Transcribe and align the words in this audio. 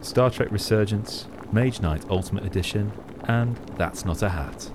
Star 0.00 0.30
Trek 0.30 0.50
Resurgence, 0.50 1.26
Mage 1.52 1.80
Knight 1.80 2.04
Ultimate 2.10 2.44
Edition, 2.44 2.92
and 3.24 3.56
That's 3.76 4.04
Not 4.04 4.22
a 4.22 4.28
Hat. 4.28 4.70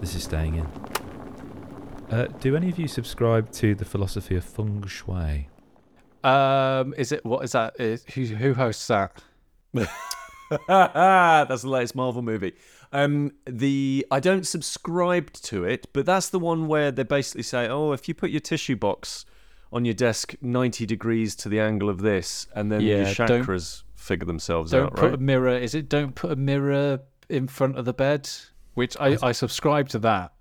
This 0.00 0.14
is 0.14 0.24
staying 0.24 0.56
in. 0.56 0.66
Uh, 2.10 2.26
do 2.40 2.54
any 2.56 2.68
of 2.68 2.78
you 2.78 2.88
subscribe 2.88 3.50
to 3.52 3.74
the 3.74 3.84
philosophy 3.84 4.36
of 4.36 4.44
feng 4.44 4.84
shui? 4.86 5.48
Um, 6.22 6.94
is 6.96 7.12
it 7.12 7.24
what 7.24 7.44
is 7.44 7.52
that? 7.52 7.78
Is, 7.80 8.04
who 8.14 8.24
who 8.26 8.54
hosts 8.54 8.86
that? 8.88 9.22
that's 10.68 11.62
the 11.62 11.68
latest 11.68 11.94
Marvel 11.94 12.22
movie. 12.22 12.54
Um, 12.92 13.32
the 13.44 14.06
I 14.10 14.20
don't 14.20 14.46
subscribe 14.46 15.32
to 15.34 15.64
it, 15.64 15.88
but 15.92 16.06
that's 16.06 16.28
the 16.30 16.38
one 16.38 16.66
where 16.68 16.90
they 16.90 17.02
basically 17.02 17.42
say, 17.42 17.68
"Oh, 17.68 17.92
if 17.92 18.08
you 18.08 18.14
put 18.14 18.30
your 18.30 18.40
tissue 18.40 18.76
box 18.76 19.24
on 19.72 19.84
your 19.84 19.94
desk 19.94 20.34
ninety 20.40 20.86
degrees 20.86 21.34
to 21.36 21.48
the 21.48 21.60
angle 21.60 21.88
of 21.88 21.98
this, 22.02 22.46
and 22.54 22.70
then 22.70 22.80
your 22.80 23.02
Yeah, 23.02 23.14
don't- 23.14 23.44
chakras 23.44 23.82
figure 24.06 24.26
themselves 24.26 24.70
Don't 24.70 24.86
out." 24.86 24.96
put 24.96 25.10
Right? 25.10 25.14
a 25.14 25.18
mirror. 25.18 25.56
Is 25.56 25.74
it 25.74 25.88
don't 25.88 26.14
put 26.14 26.30
a 26.32 26.36
mirror 26.36 27.00
in 27.28 27.48
front 27.48 27.76
of 27.78 27.84
the 27.84 27.92
bed? 27.92 28.28
Which 28.74 28.96
I 28.98 29.16
I 29.22 29.32
subscribe 29.32 29.88
to 29.90 29.98
that 30.00 30.32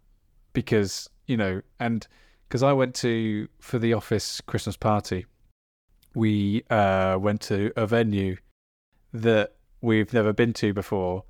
because 0.53 1.09
you 1.27 1.37
know 1.37 1.61
and 1.79 2.07
because 2.47 2.63
I 2.63 2.73
went 2.73 2.95
to 2.95 3.47
for 3.59 3.79
the 3.79 3.93
office 3.93 4.41
Christmas 4.41 4.77
party, 4.77 5.25
we 6.13 6.63
uh 6.69 7.17
went 7.19 7.41
to 7.41 7.71
a 7.75 7.85
venue 7.87 8.37
that 9.13 9.55
we've 9.81 10.13
never 10.13 10.33
been 10.33 10.53
to 10.53 10.73
before, 10.73 11.23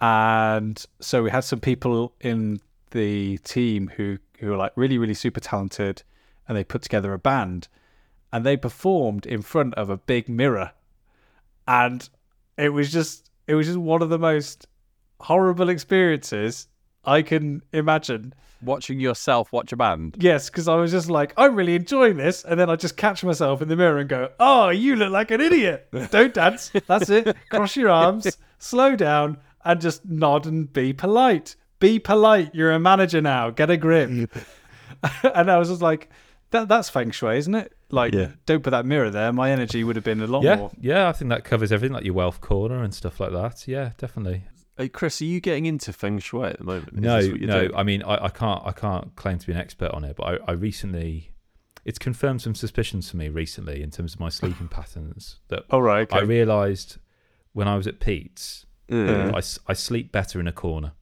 and 0.00 0.84
so 1.00 1.22
we 1.22 1.30
had 1.30 1.44
some 1.44 1.60
people 1.60 2.14
in 2.20 2.60
the 2.90 3.38
team 3.38 3.90
who 3.96 4.18
who 4.38 4.50
were 4.50 4.56
like 4.56 4.72
really 4.76 4.98
really 4.98 5.14
super 5.14 5.40
talented, 5.40 6.02
and 6.46 6.56
they 6.56 6.64
put 6.64 6.82
together 6.82 7.12
a 7.12 7.18
band, 7.18 7.68
and 8.32 8.44
they 8.44 8.56
performed 8.56 9.26
in 9.26 9.42
front 9.42 9.74
of 9.74 9.90
a 9.90 9.96
big 9.96 10.28
mirror, 10.28 10.72
and 11.68 12.08
it 12.56 12.70
was 12.70 12.90
just 12.90 13.30
it 13.46 13.54
was 13.54 13.66
just 13.66 13.78
one 13.78 14.02
of 14.02 14.08
the 14.08 14.18
most 14.18 14.66
horrible 15.20 15.68
experiences 15.68 16.66
I 17.04 17.22
can 17.22 17.62
imagine. 17.72 18.34
Watching 18.60 18.98
yourself 18.98 19.52
watch 19.52 19.72
a 19.72 19.76
band. 19.76 20.16
Yes, 20.18 20.50
because 20.50 20.66
I 20.66 20.74
was 20.74 20.90
just 20.90 21.08
like, 21.08 21.32
I'm 21.36 21.54
really 21.54 21.76
enjoying 21.76 22.16
this, 22.16 22.42
and 22.42 22.58
then 22.58 22.68
I 22.68 22.74
just 22.74 22.96
catch 22.96 23.22
myself 23.22 23.62
in 23.62 23.68
the 23.68 23.76
mirror 23.76 23.98
and 23.98 24.08
go, 24.08 24.30
"Oh, 24.40 24.70
you 24.70 24.96
look 24.96 25.12
like 25.12 25.30
an 25.30 25.40
idiot! 25.40 25.88
Don't 26.10 26.34
dance. 26.34 26.72
That's 26.88 27.08
it. 27.08 27.36
Cross 27.50 27.76
your 27.76 27.90
arms, 27.90 28.36
slow 28.58 28.96
down, 28.96 29.38
and 29.64 29.80
just 29.80 30.04
nod 30.04 30.46
and 30.46 30.72
be 30.72 30.92
polite. 30.92 31.54
Be 31.78 32.00
polite. 32.00 32.52
You're 32.52 32.72
a 32.72 32.80
manager 32.80 33.20
now. 33.20 33.50
Get 33.50 33.70
a 33.70 33.76
grip." 33.76 34.10
and 35.22 35.48
I 35.48 35.56
was 35.58 35.68
just 35.68 35.82
like, 35.82 36.10
"That 36.50 36.66
that's 36.66 36.90
feng 36.90 37.12
shui, 37.12 37.38
isn't 37.38 37.54
it? 37.54 37.72
Like, 37.90 38.12
Yeah. 38.14 38.32
don't 38.46 38.62
put 38.62 38.70
that 38.70 38.84
mirror 38.84 39.10
there. 39.10 39.32
My 39.32 39.50
energy 39.50 39.82
would 39.82 39.96
have 39.96 40.04
been 40.04 40.20
a 40.20 40.26
lot 40.26 40.42
Yeah, 40.42 40.56
more." 40.56 40.70
yeah, 40.80 41.08
I 41.08 41.12
think 41.12 41.30
that 41.30 41.44
covers 41.44 41.72
everything, 41.72 41.94
like 41.94 42.04
your 42.04 42.14
wealth 42.14 42.40
corner 42.40 42.82
and 42.82 42.92
stuff 42.94 43.18
like 43.20 43.32
that. 43.32 43.66
Yeah, 43.66 43.92
definitely. 43.96 44.44
Hey, 44.76 44.88
Kris, 44.88 45.20
are 45.20 45.24
you 45.24 45.40
getting 45.40 45.66
into 45.66 45.92
feng 45.92 46.18
shui 46.18 46.48
at 46.50 46.58
the 46.58 46.64
moment? 46.64 46.90
Is 46.94 47.00
no, 47.00 47.20
this 47.20 47.30
what 47.32 47.40
you're 47.40 47.48
no. 47.48 47.60
doing? 47.66 47.74
I 47.74 47.82
mean, 47.82 48.02
I, 48.02 48.26
I 48.26 48.28
can't, 48.28 48.62
I 48.64 48.72
can't 48.72 49.16
claim 49.16 49.38
to 49.38 49.46
be 49.46 49.52
an 49.52 49.58
expert 49.58 49.90
on 49.92 50.04
it, 50.04 50.16
but 50.16 50.24
I, 50.24 50.52
I 50.52 50.52
recently, 50.52 51.30
it's 51.84 51.98
confirmed 51.98 52.42
some 52.42 52.54
suspicions 52.54 53.10
for 53.10 53.16
me 53.16 53.28
recently 53.28 53.82
in 53.82 53.90
terms 53.90 54.14
of 54.14 54.20
my 54.20 54.28
sleeping 54.28 54.68
patterns. 54.68 55.40
That 55.48 55.64
Oh 55.70 55.80
right, 55.80 56.02
okay. 56.02 56.18
I 56.18 56.22
realised 56.22 56.98
when 57.54 57.66
I 57.66 57.76
was 57.76 57.86
at 57.86 57.98
Pete's, 58.00 58.66
I 58.90 58.94
I, 59.34 59.38
s- 59.38 59.58
I 59.66 59.72
sleep 59.72 60.12
better 60.12 60.38
in 60.38 60.46
a 60.46 60.52
corner. 60.52 60.92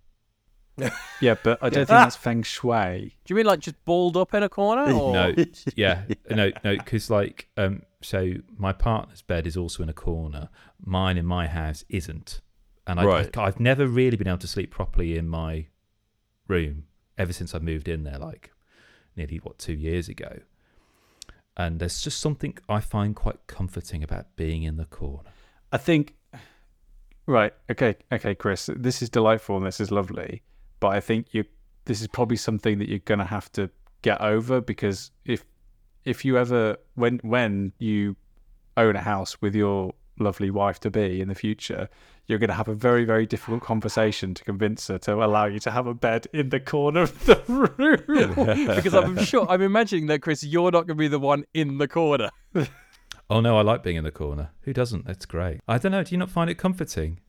yeah, 1.21 1.35
but 1.43 1.59
I 1.63 1.71
don't 1.71 1.87
think 1.87 1.89
that's 1.89 2.17
feng 2.17 2.43
shui. 2.43 3.17
Do 3.25 3.33
you 3.33 3.37
mean 3.37 3.47
like 3.47 3.61
just 3.61 3.83
balled 3.85 4.17
up 4.17 4.35
in 4.35 4.43
a 4.43 4.49
corner? 4.49 4.93
Or? 4.93 5.13
No, 5.13 5.35
yeah, 5.75 6.03
no, 6.31 6.51
no, 6.65 6.77
because 6.77 7.11
like, 7.11 7.49
um, 7.57 7.83
so 8.03 8.35
my 8.57 8.73
partner's 8.73 9.23
bed 9.23 9.47
is 9.47 9.57
also 9.57 9.83
in 9.83 9.89
a 9.89 9.95
corner. 9.95 10.49
Mine 10.85 11.17
in 11.17 11.27
my 11.27 11.47
house 11.47 11.85
isn't, 11.89 12.41
and 12.87 13.01
I, 13.01 13.05
Right. 13.05 13.37
I, 13.37 13.47
have 13.47 13.61
never 13.61 13.87
really 13.87 14.17
been 14.17 14.29
able 14.29 14.39
to 14.39 14.49
sleep 14.49 14.71
properly 14.71 15.17
in 15.17 15.29
my 15.29 15.67
room 16.49 16.85
ever 17.19 17.33
since 17.33 17.55
I 17.55 17.59
moved 17.59 17.89
in 17.89 18.05
there, 18.05 18.19
like 18.19 18.53
nearly 19.17 19.39
what 19.39 19.59
two 19.59 19.73
years 19.73 20.09
ago. 20.09 20.41
And 21.57 21.81
there's 21.81 22.03
just 22.03 22.21
something 22.21 22.59
I 22.69 22.81
find 22.81 23.17
quite 23.17 23.47
comforting 23.47 24.03
about 24.03 24.37
being 24.37 24.63
in 24.63 24.77
the 24.77 24.85
corner. 24.85 25.31
I 25.73 25.79
think 25.79 26.15
right, 27.27 27.53
okay, 27.71 27.97
okay, 28.13 28.35
Kris, 28.35 28.69
this 28.77 29.01
is 29.03 29.09
delightful 29.09 29.57
and 29.57 29.67
this 29.67 29.81
is 29.81 29.91
lovely, 29.91 30.43
but 30.81 30.89
I 30.89 31.01
think 31.01 31.33
you 31.33 31.45
this 31.87 32.01
is 32.01 32.09
probably 32.09 32.37
something 32.37 32.79
that 32.79 32.89
you're 32.89 32.99
going 33.01 33.21
to 33.21 33.25
have 33.25 33.51
to 33.53 33.71
get 34.03 34.21
over 34.21 34.61
because 34.61 35.11
if 35.25 35.45
if 36.05 36.25
you 36.25 36.37
ever 36.39 36.77
when 36.95 37.19
when 37.23 37.73
you 37.79 38.17
own 38.77 38.97
a 38.97 39.01
house 39.01 39.41
with 39.41 39.55
your 39.55 39.93
lovely 40.19 40.51
wife 40.51 40.81
to 40.81 40.91
be 40.91 41.21
in 41.21 41.29
the 41.29 41.35
future, 41.35 41.89
you're 42.27 42.39
going 42.39 42.49
to 42.49 42.55
have 42.55 42.69
a 42.69 42.75
very 42.75 43.05
very 43.05 43.27
difficult 43.27 43.63
conversation 43.63 44.35
to 44.35 44.45
convince 44.45 44.89
her 44.89 44.99
to 44.99 45.13
allow 45.15 45.47
you 45.47 45.59
to 45.61 45.71
have 45.71 45.87
a 45.87 45.95
bed 45.95 46.27
in 46.33 46.49
the 46.51 46.61
corner 46.61 47.03
of 47.03 47.27
the 47.27 47.37
room. 47.47 48.77
because 48.77 48.95
I'm 48.95 49.23
sure 49.25 49.47
I'm 49.49 49.63
imagining 49.63 50.07
that 50.07 50.23
Kris, 50.23 50.43
you're 50.43 50.71
not 50.71 50.87
going 50.87 50.89
to 50.89 50.95
be 50.95 51.09
the 51.09 51.19
one 51.19 51.45
in 51.55 51.79
the 51.79 51.89
corner. 51.89 52.31
Oh 53.29 53.41
no, 53.41 53.59
I 53.59 53.63
like 53.63 53.83
being 53.83 53.97
in 53.97 54.05
the 54.05 54.13
corner. 54.13 54.51
Who 54.63 54.73
doesn't? 54.73 55.07
That's 55.07 55.27
great. 55.27 55.61
I 55.67 55.79
don't 55.79 55.93
know. 55.93 56.05
Do 56.05 56.13
you 56.13 56.19
not 56.19 56.31
find 56.31 56.49
it 56.49 56.55
comforting? 56.59 57.21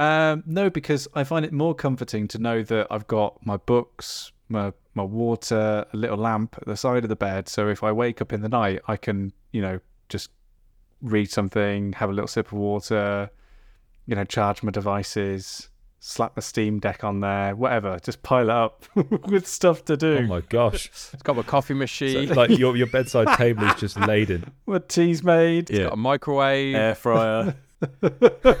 Um, 0.00 0.42
no, 0.46 0.70
because 0.70 1.06
I 1.14 1.24
find 1.24 1.44
it 1.44 1.52
more 1.52 1.74
comforting 1.74 2.26
to 2.28 2.38
know 2.38 2.62
that 2.62 2.86
I've 2.90 3.06
got 3.06 3.44
my 3.44 3.58
books, 3.58 4.32
my 4.48 4.72
my 4.94 5.02
water, 5.02 5.84
a 5.92 5.96
little 5.96 6.16
lamp 6.16 6.56
at 6.56 6.66
the 6.66 6.76
side 6.76 7.04
of 7.04 7.10
the 7.10 7.16
bed. 7.16 7.50
So 7.50 7.68
if 7.68 7.84
I 7.84 7.92
wake 7.92 8.22
up 8.22 8.32
in 8.32 8.40
the 8.40 8.48
night, 8.48 8.80
I 8.88 8.96
can, 8.96 9.32
you 9.52 9.60
know, 9.60 9.78
just 10.08 10.30
read 11.02 11.30
something, 11.30 11.92
have 11.92 12.08
a 12.08 12.12
little 12.14 12.28
sip 12.28 12.46
of 12.46 12.54
water, 12.54 13.30
you 14.06 14.16
know, 14.16 14.24
charge 14.24 14.62
my 14.62 14.72
devices, 14.72 15.68
slap 15.98 16.34
the 16.34 16.40
Steam 16.40 16.78
Deck 16.80 17.04
on 17.04 17.20
there, 17.20 17.54
whatever. 17.54 17.98
Just 18.02 18.22
pile 18.22 18.48
it 18.48 18.56
up 18.56 18.86
with 19.28 19.46
stuff 19.46 19.84
to 19.84 19.98
do. 19.98 20.20
Oh 20.20 20.26
my 20.26 20.40
gosh! 20.40 20.90
It's 21.12 21.22
got 21.22 21.36
a 21.36 21.42
coffee 21.42 21.74
So, 21.74 21.78
machine, 21.78 22.30
like 22.30 22.48
your 22.48 22.74
your 22.74 22.86
bedside 22.86 23.36
table 23.36 23.64
is 23.64 23.74
just 23.74 24.00
laden. 24.00 24.50
What 24.64 24.88
tea's 24.88 25.22
made. 25.22 25.68
Yeah. 25.68 25.76
It's 25.76 25.84
got 25.84 25.88
yeah. 25.88 25.92
a 25.92 25.96
microwave, 25.96 26.74
Air 26.74 26.94
fryer. 26.94 27.54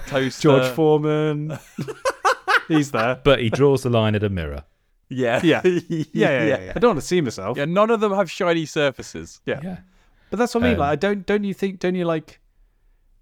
toaster. 0.06 0.42
George 0.42 0.68
Foreman. 0.72 1.58
He's 2.68 2.90
there. 2.92 3.20
But 3.22 3.40
he 3.40 3.50
draws 3.50 3.82
the 3.82 3.90
line 3.90 4.14
at 4.14 4.22
a 4.22 4.28
mirror. 4.28 4.64
yeah. 5.08 5.40
Yeah. 5.42 5.60
Yeah, 5.64 6.04
yeah, 6.12 6.44
yeah, 6.44 6.60
yeah. 6.60 6.72
I 6.76 6.78
don't 6.78 6.90
want 6.90 7.00
to 7.00 7.06
see 7.06 7.20
myself. 7.20 7.56
Yeah, 7.58 7.64
none 7.64 7.90
of 7.90 8.00
them 8.00 8.12
have 8.12 8.30
shiny 8.30 8.66
surfaces. 8.66 9.40
Yeah. 9.44 9.60
Yeah. 9.62 9.78
But 10.30 10.38
that's 10.38 10.54
what 10.54 10.62
I 10.62 10.66
mean. 10.68 10.74
Um, 10.74 10.80
like, 10.80 10.90
I 10.90 10.96
don't. 10.96 11.26
Don't 11.26 11.42
you 11.44 11.54
think? 11.54 11.80
Don't 11.80 11.94
you 11.96 12.04
like? 12.04 12.38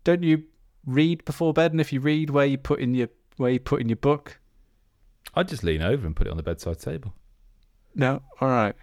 Don't 0.04 0.22
you 0.22 0.44
read 0.84 1.25
before 1.25 1.53
bed? 1.54 1.72
And 1.72 1.81
if 1.81 1.92
you 1.92 2.00
read, 2.00 2.30
where 2.30 2.44
you 2.47 2.59
put 2.59 2.80
in 2.80 2.94
your 2.94 3.09
where 3.38 3.50
you 3.50 3.60
put 3.60 3.80
in 3.80 3.88
your 3.88 3.97
book? 3.97 4.38
I'd 5.34 5.48
just 5.48 5.62
lean 5.65 5.80
over 5.82 6.06
and 6.06 6.15
put 6.15 6.26
it 6.26 6.30
on 6.30 6.36
the 6.36 6.42
bedside 6.42 6.78
table. 6.80 7.15
No. 7.94 8.22
All 8.41 8.48
right. 8.48 8.75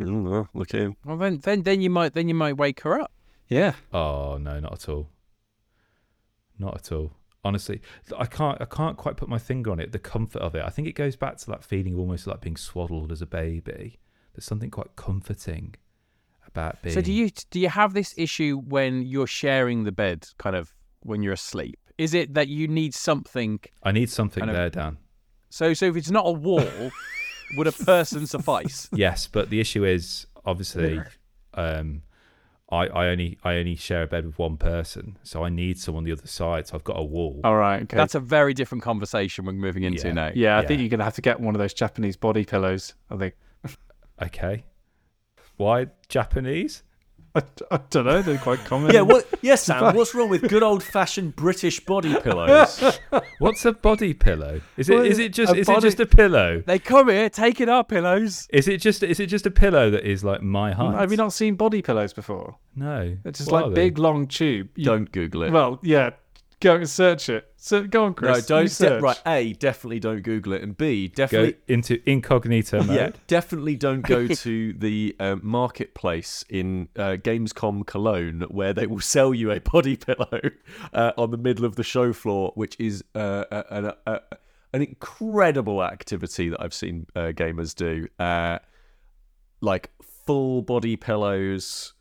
I 0.00 0.04
don't. 0.04 0.48
Look 0.54 0.72
at 0.74 0.80
him. 0.80 0.96
Well, 1.04 1.16
then, 1.16 1.38
then, 1.42 1.62
then 1.62 1.80
you 1.80 1.90
might, 1.90 2.14
then 2.14 2.28
you 2.28 2.34
might 2.34 2.56
wake 2.56 2.80
her 2.82 3.00
up. 3.00 3.10
Yeah. 3.48 3.72
Oh 3.92 4.38
no, 4.38 4.60
not 4.60 4.72
at 4.74 4.88
all. 4.88 5.08
Not 6.58 6.74
at 6.76 6.92
all. 6.92 7.12
Honestly, 7.44 7.80
I 8.18 8.26
can't. 8.26 8.60
I 8.60 8.64
can't 8.64 8.96
quite 8.96 9.16
put 9.16 9.28
my 9.28 9.38
finger 9.38 9.70
on 9.70 9.78
it. 9.80 9.92
The 9.92 9.98
comfort 9.98 10.42
of 10.42 10.54
it. 10.54 10.62
I 10.64 10.70
think 10.70 10.88
it 10.88 10.92
goes 10.94 11.14
back 11.16 11.36
to 11.38 11.46
that 11.50 11.62
feeling 11.64 11.94
of 11.94 12.00
almost 12.00 12.26
like 12.26 12.40
being 12.40 12.56
swaddled 12.56 13.12
as 13.12 13.22
a 13.22 13.26
baby. 13.26 13.98
There's 14.34 14.44
something 14.44 14.70
quite 14.70 14.96
comforting 14.96 15.74
about 16.46 16.82
being. 16.82 16.94
So 16.94 17.00
do 17.00 17.12
you 17.12 17.30
do 17.50 17.60
you 17.60 17.68
have 17.68 17.94
this 17.94 18.12
issue 18.18 18.58
when 18.66 19.02
you're 19.02 19.26
sharing 19.28 19.84
the 19.84 19.92
bed, 19.92 20.26
kind 20.38 20.56
of 20.56 20.74
when 21.00 21.22
you're 21.22 21.32
asleep? 21.34 21.78
Is 21.96 22.12
it 22.12 22.34
that 22.34 22.48
you 22.48 22.66
need 22.68 22.92
something? 22.94 23.60
I 23.82 23.92
need 23.92 24.10
something 24.10 24.40
Kind 24.40 24.50
of- 24.50 24.56
there, 24.56 24.70
Dan. 24.70 24.98
So 25.50 25.74
so 25.74 25.86
if 25.86 25.96
it's 25.96 26.10
not 26.10 26.26
a 26.26 26.32
wall, 26.32 26.90
would 27.56 27.66
a 27.68 27.72
person 27.72 28.26
suffice? 28.36 28.88
Yes, 28.92 29.26
but 29.28 29.48
the 29.48 29.60
issue 29.60 29.84
is 29.84 30.26
obviously, 30.44 31.00
um, 31.54 32.02
I, 32.70 32.86
I 32.86 33.06
only 33.08 33.38
I 33.42 33.54
only 33.54 33.76
share 33.76 34.02
a 34.02 34.06
bed 34.06 34.26
with 34.26 34.38
one 34.38 34.56
person, 34.58 35.18
so 35.22 35.42
I 35.42 35.48
need 35.48 35.78
someone 35.78 36.02
on 36.02 36.04
the 36.04 36.12
other 36.12 36.26
side. 36.26 36.66
So 36.66 36.74
I've 36.76 36.84
got 36.84 36.98
a 36.98 37.02
wall. 37.02 37.40
All 37.44 37.56
right. 37.56 37.82
Okay. 37.82 37.96
That's 37.96 38.14
a 38.14 38.20
very 38.20 38.52
different 38.52 38.82
conversation 38.84 39.46
we're 39.46 39.52
moving 39.52 39.84
into 39.84 40.08
Yeah. 40.08 40.12
now. 40.12 40.30
yeah. 40.34 40.56
I 40.58 40.60
yeah. 40.62 40.66
think 40.68 40.80
you're 40.80 40.90
gonna 40.90 41.04
have 41.04 41.14
to 41.14 41.22
get 41.22 41.40
one 41.40 41.54
of 41.54 41.58
those 41.58 41.72
Japanese 41.72 42.16
body 42.16 42.44
pillows. 42.44 42.94
I 43.10 43.16
think. 43.16 43.34
Okay. 44.20 44.64
Why 45.56 45.86
Japanese? 46.08 46.82
I, 47.34 47.42
I 47.70 47.80
don't 47.90 48.06
know. 48.06 48.22
They're 48.22 48.38
quite 48.38 48.58
common. 48.64 48.92
Yeah, 48.92 49.02
what? 49.02 49.26
Yes, 49.42 49.62
Sam. 49.66 49.94
What's 49.94 50.14
wrong 50.14 50.28
with 50.30 50.48
good 50.48 50.62
old-fashioned 50.62 51.36
British 51.36 51.78
body 51.80 52.14
pillows? 52.20 52.98
What's 53.38 53.64
a 53.64 53.72
body 53.72 54.14
pillow? 54.14 54.60
Is 54.76 54.88
it 54.88 54.94
Well, 54.94 55.04
is 55.04 55.18
it 55.18 55.32
just 55.32 55.52
a 55.52 55.56
is 55.58 55.66
body- 55.66 55.78
it 55.78 55.82
just 55.82 56.00
a 56.00 56.06
pillow? 56.06 56.62
They 56.66 56.78
come 56.78 57.08
here 57.08 57.28
taking 57.30 57.68
our 57.68 57.84
pillows. 57.84 58.48
Is 58.50 58.66
it 58.66 58.78
just 58.80 59.02
is 59.02 59.20
it 59.20 59.26
just 59.26 59.46
a 59.46 59.50
pillow 59.50 59.90
that 59.90 60.04
is 60.08 60.24
like 60.24 60.42
my 60.42 60.72
height? 60.72 60.98
Have 60.98 61.10
you 61.10 61.16
not 61.16 61.32
seen 61.32 61.54
body 61.54 61.82
pillows 61.82 62.12
before? 62.12 62.56
No. 62.74 63.16
They're 63.22 63.32
just 63.32 63.50
What 63.52 63.62
are 63.62 63.66
like 63.66 63.74
they? 63.74 63.88
big 63.88 63.98
long 63.98 64.26
tube. 64.26 64.70
You- 64.74 64.84
Don't 64.86 65.12
Google 65.12 65.42
it. 65.44 65.52
Well, 65.52 65.78
yeah. 65.82 66.10
Go 66.60 66.74
and 66.74 66.88
search 66.88 67.28
it. 67.28 67.52
So 67.56 67.84
go 67.84 68.04
on, 68.04 68.14
Kris. 68.14 68.36
no, 68.36 68.40
don't. 68.56 68.64
De- 68.64 68.68
search. 68.70 69.02
right, 69.02 69.20
A, 69.26 69.52
definitely 69.52 70.00
don't 70.00 70.22
Google 70.22 70.54
it, 70.54 70.62
and 70.62 70.76
B, 70.76 71.06
definitely 71.06 71.52
Go 71.52 71.58
definitely 71.58 71.74
into 71.74 72.10
incognito 72.10 72.82
mode. 72.82 72.96
Yeah, 72.96 73.10
definitely 73.28 73.76
don't 73.76 74.02
go 74.02 74.26
to 74.28 74.72
the 74.72 75.14
um, 75.20 75.40
marketplace 75.44 76.44
in 76.48 76.88
uh, 76.96 77.16
Gamescom 77.20 77.86
Cologne 77.86 78.44
where 78.48 78.72
they 78.72 78.86
will 78.86 79.00
sell 79.00 79.32
you 79.32 79.52
a 79.52 79.60
body 79.60 79.96
pillow 80.06 80.40
uh, 80.92 81.12
on 81.16 81.30
the 81.30 81.36
middle 81.36 81.64
of 81.64 81.76
the 81.76 81.84
show 81.84 82.12
floor, 82.12 82.52
which 82.56 82.74
is 82.80 83.04
uh, 83.14 83.44
a, 83.50 83.94
a, 84.06 84.12
a, 84.12 84.20
an 84.72 84.82
incredible 84.82 85.82
activity 85.84 86.48
that 86.48 86.60
I've 86.60 86.74
seen 86.74 87.06
uh, 87.14 87.32
gamers 87.32 87.74
do. 87.74 88.08
Uh, 88.18 88.58
like 89.60 89.90
full 90.02 90.62
body 90.62 90.96
pillows 90.96 91.94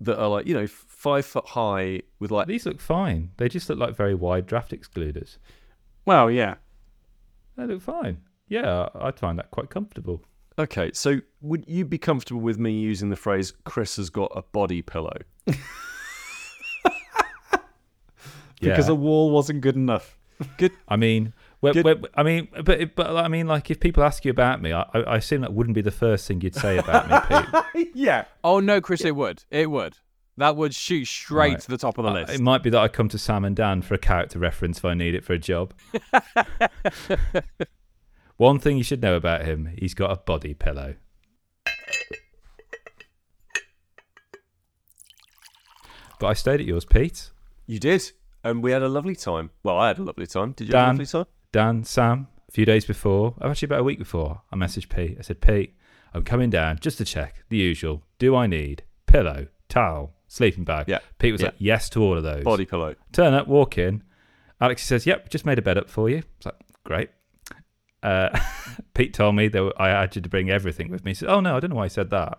that 0.00 0.18
are 0.18 0.28
like 0.28 0.46
you 0.46 0.54
know 0.54 0.66
five 0.96 1.26
foot 1.26 1.46
high 1.48 2.00
with 2.18 2.30
like 2.30 2.48
These 2.48 2.66
look 2.66 2.80
fine. 2.80 3.30
They 3.36 3.48
just 3.48 3.68
look 3.68 3.78
like 3.78 3.94
very 3.94 4.14
wide 4.14 4.46
draft 4.46 4.72
excluders. 4.72 5.38
Well, 6.06 6.30
yeah. 6.30 6.54
They 7.56 7.66
look 7.66 7.82
fine. 7.82 8.22
Yeah, 8.48 8.88
I'd 8.94 9.18
find 9.18 9.38
that 9.38 9.50
quite 9.50 9.70
comfortable. 9.70 10.22
okay. 10.58 10.90
So 10.92 11.20
would 11.42 11.64
you 11.68 11.84
be 11.84 11.98
comfortable 11.98 12.40
with 12.40 12.58
me 12.58 12.72
using 12.72 13.10
the 13.10 13.16
phrase 13.16 13.52
"Kris 13.64 13.96
has 13.96 14.10
got 14.10 14.32
a 14.34 14.42
body 14.42 14.82
pillow"? 14.82 15.18
Because 18.58 18.86
yeah. 18.88 18.92
a 18.92 18.94
wall 18.94 19.30
wasn't 19.32 19.60
good 19.60 19.76
enough. 19.76 20.16
Good. 20.56 20.72
I 20.88 20.96
mean, 20.96 21.34
where, 21.60 21.74
Good- 21.74 21.84
where, 21.84 21.96
I 22.14 22.22
mean, 22.22 22.48
but 22.64 22.94
but 22.96 23.14
I 23.16 23.28
mean, 23.28 23.46
like, 23.46 23.70
if 23.70 23.80
people 23.80 24.02
ask 24.02 24.24
you 24.24 24.30
about 24.30 24.62
me, 24.62 24.72
I, 24.72 24.80
I 24.94 25.00
I 25.00 25.16
assume 25.16 25.42
that 25.42 25.52
wouldn't 25.52 25.74
be 25.74 25.82
the 25.82 25.90
first 25.90 26.26
thing 26.26 26.40
you'd 26.40 26.54
say 26.54 26.78
about 26.78 27.10
me, 27.10 27.62
Pete. 27.74 27.90
yeah. 27.94 28.24
Oh 28.42 28.60
no, 28.60 28.80
Kris, 28.80 29.04
it 29.04 29.14
would. 29.14 29.44
It 29.50 29.70
would. 29.70 29.98
That 30.38 30.56
would 30.56 30.74
shoot 30.74 31.06
straight 31.06 31.52
Right. 31.52 31.60
to 31.60 31.68
the 31.70 31.78
top 31.78 31.96
of 31.98 32.04
the 32.04 32.10
Uh, 32.10 32.14
list. 32.14 32.34
It 32.34 32.40
might 32.42 32.62
be 32.62 32.68
that 32.70 32.78
I 32.80 32.88
come 32.88 33.08
to 33.08 33.18
Sam 33.18 33.44
and 33.44 33.56
Dan 33.56 33.80
for 33.82 33.94
a 33.94 33.98
character 33.98 34.38
reference 34.38 34.78
if 34.78 34.84
I 34.84 34.92
need 34.94 35.14
it 35.14 35.24
for 35.24 35.32
a 35.32 35.38
job. 35.38 35.72
One 38.36 38.58
thing 38.58 38.76
you 38.76 38.82
should 38.84 39.00
know 39.00 39.16
about 39.16 39.46
him: 39.46 39.70
he's 39.78 39.94
got 39.94 40.10
a 40.12 40.16
body 40.16 40.52
pillow. 40.52 40.96
But 46.18 46.26
I 46.28 46.32
stayed 46.34 46.60
at 46.60 46.66
yours, 46.66 46.84
Pete. 46.84 47.30
You 47.66 47.78
did, 47.78 48.12
and 48.42 48.62
we 48.62 48.72
had 48.72 48.82
a 48.82 48.88
lovely 48.88 49.16
time. 49.16 49.50
Well, 49.62 49.76
I 49.78 49.88
had 49.88 49.98
a 49.98 50.02
lovely 50.02 50.26
time. 50.26 50.52
Did 50.52 50.68
you 50.68 50.74
have 50.74 50.82
a 50.82 50.86
Dan. 50.86 50.94
lovely 50.96 51.06
time? 51.06 51.24
Dan, 51.52 51.84
Sam, 51.84 52.28
a 52.48 52.52
few 52.52 52.64
days 52.64 52.84
before, 52.84 53.34
actually 53.42 53.66
about 53.66 53.80
a 53.80 53.84
week 53.84 53.98
before, 53.98 54.42
I 54.52 54.56
messaged 54.56 54.88
Pete. 54.88 55.16
I 55.18 55.22
said, 55.22 55.40
Pete, 55.40 55.74
I'm 56.14 56.24
coming 56.24 56.50
down 56.50 56.78
just 56.80 56.98
to 56.98 57.04
check 57.04 57.44
the 57.48 57.56
usual. 57.56 58.02
Do 58.18 58.34
I 58.34 58.46
need 58.46 58.82
pillow, 59.06 59.48
towel, 59.68 60.14
sleeping 60.28 60.64
bag? 60.64 60.86
Yeah. 60.88 60.98
Pete 61.18 61.32
was 61.32 61.40
Yeah. 61.40 61.48
like, 61.48 61.56
yes 61.58 61.88
to 61.90 62.02
all 62.02 62.16
of 62.16 62.22
those. 62.22 62.44
Body 62.44 62.64
pillow. 62.66 62.94
Turn 63.12 63.34
up, 63.34 63.46
walk 63.48 63.78
in. 63.78 64.02
Alex 64.60 64.82
says, 64.84 65.06
yep, 65.06 65.28
just 65.28 65.44
made 65.44 65.58
a 65.58 65.62
bed 65.62 65.76
up 65.78 65.88
for 65.90 66.08
you. 66.08 66.22
It's 66.38 66.46
like, 66.46 66.54
great. 66.84 67.10
Uh, 68.02 68.28
Pete 68.94 69.12
told 69.14 69.34
me 69.36 69.48
that 69.48 69.72
I 69.78 69.88
had 69.88 70.16
you 70.16 70.22
to 70.22 70.28
bring 70.28 70.50
everything 70.50 70.90
with 70.90 71.04
me. 71.04 71.10
He 71.10 71.14
said, 71.14 71.28
oh, 71.28 71.40
no, 71.40 71.56
I 71.56 71.60
don't 71.60 71.70
know 71.70 71.76
why 71.76 71.86
he 71.86 71.90
said 71.90 72.10
that. 72.10 72.38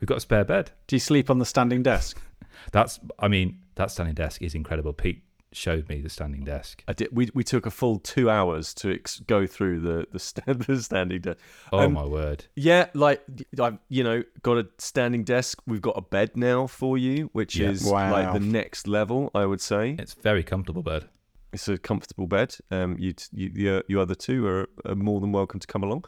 We've 0.00 0.08
got 0.08 0.18
a 0.18 0.20
spare 0.20 0.44
bed. 0.44 0.72
Do 0.86 0.96
you 0.96 1.00
sleep 1.00 1.30
on 1.30 1.38
the 1.38 1.46
standing 1.46 1.82
desk? 1.82 2.20
That's, 2.72 3.00
I 3.18 3.28
mean, 3.28 3.60
that 3.76 3.90
standing 3.90 4.14
desk 4.14 4.42
is 4.42 4.54
incredible. 4.54 4.92
Pete 4.92 5.22
showed 5.54 5.88
me 5.88 6.00
the 6.00 6.08
standing 6.08 6.44
desk. 6.44 6.82
I 6.88 6.92
did. 6.92 7.08
We 7.12 7.30
we 7.34 7.44
took 7.44 7.66
a 7.66 7.70
full 7.70 7.98
two 7.98 8.28
hours 8.28 8.74
to 8.74 8.92
ex- 8.94 9.20
go 9.20 9.46
through 9.46 9.80
the 9.80 10.06
the, 10.12 10.18
stand, 10.18 10.62
the 10.66 10.82
standing 10.82 11.20
desk. 11.20 11.38
Oh, 11.72 11.78
Um, 11.80 11.92
my 11.94 12.04
word. 12.04 12.46
Yeah, 12.56 12.88
like 12.94 13.22
I've 13.60 13.78
you 13.88 14.04
know 14.04 14.22
got 14.42 14.58
a 14.58 14.66
standing 14.78 15.24
desk. 15.24 15.60
We've 15.66 15.82
got 15.82 15.96
a 15.96 16.02
bed 16.02 16.36
now 16.36 16.66
for 16.66 16.98
you, 16.98 17.30
which 17.32 17.56
Yeah. 17.56 17.70
is 17.70 17.84
Wow. 17.84 18.12
like 18.12 18.32
the 18.32 18.40
next 18.40 18.86
level. 18.88 19.30
I 19.34 19.46
would 19.46 19.60
say 19.60 19.96
It's 19.98 20.14
very 20.14 20.42
comfortable 20.42 20.82
bed. 20.82 21.08
it's 21.52 21.68
a 21.68 21.78
comfortable 21.78 22.26
bed. 22.26 22.56
Um, 22.70 22.96
you 22.98 23.14
you 23.32 23.50
you, 23.54 23.82
you 23.88 24.00
other 24.00 24.14
two 24.16 24.46
are, 24.46 24.68
are 24.84 24.94
more 24.96 25.20
than 25.20 25.32
welcome 25.32 25.60
to 25.60 25.66
come 25.66 25.82
along, 25.84 26.04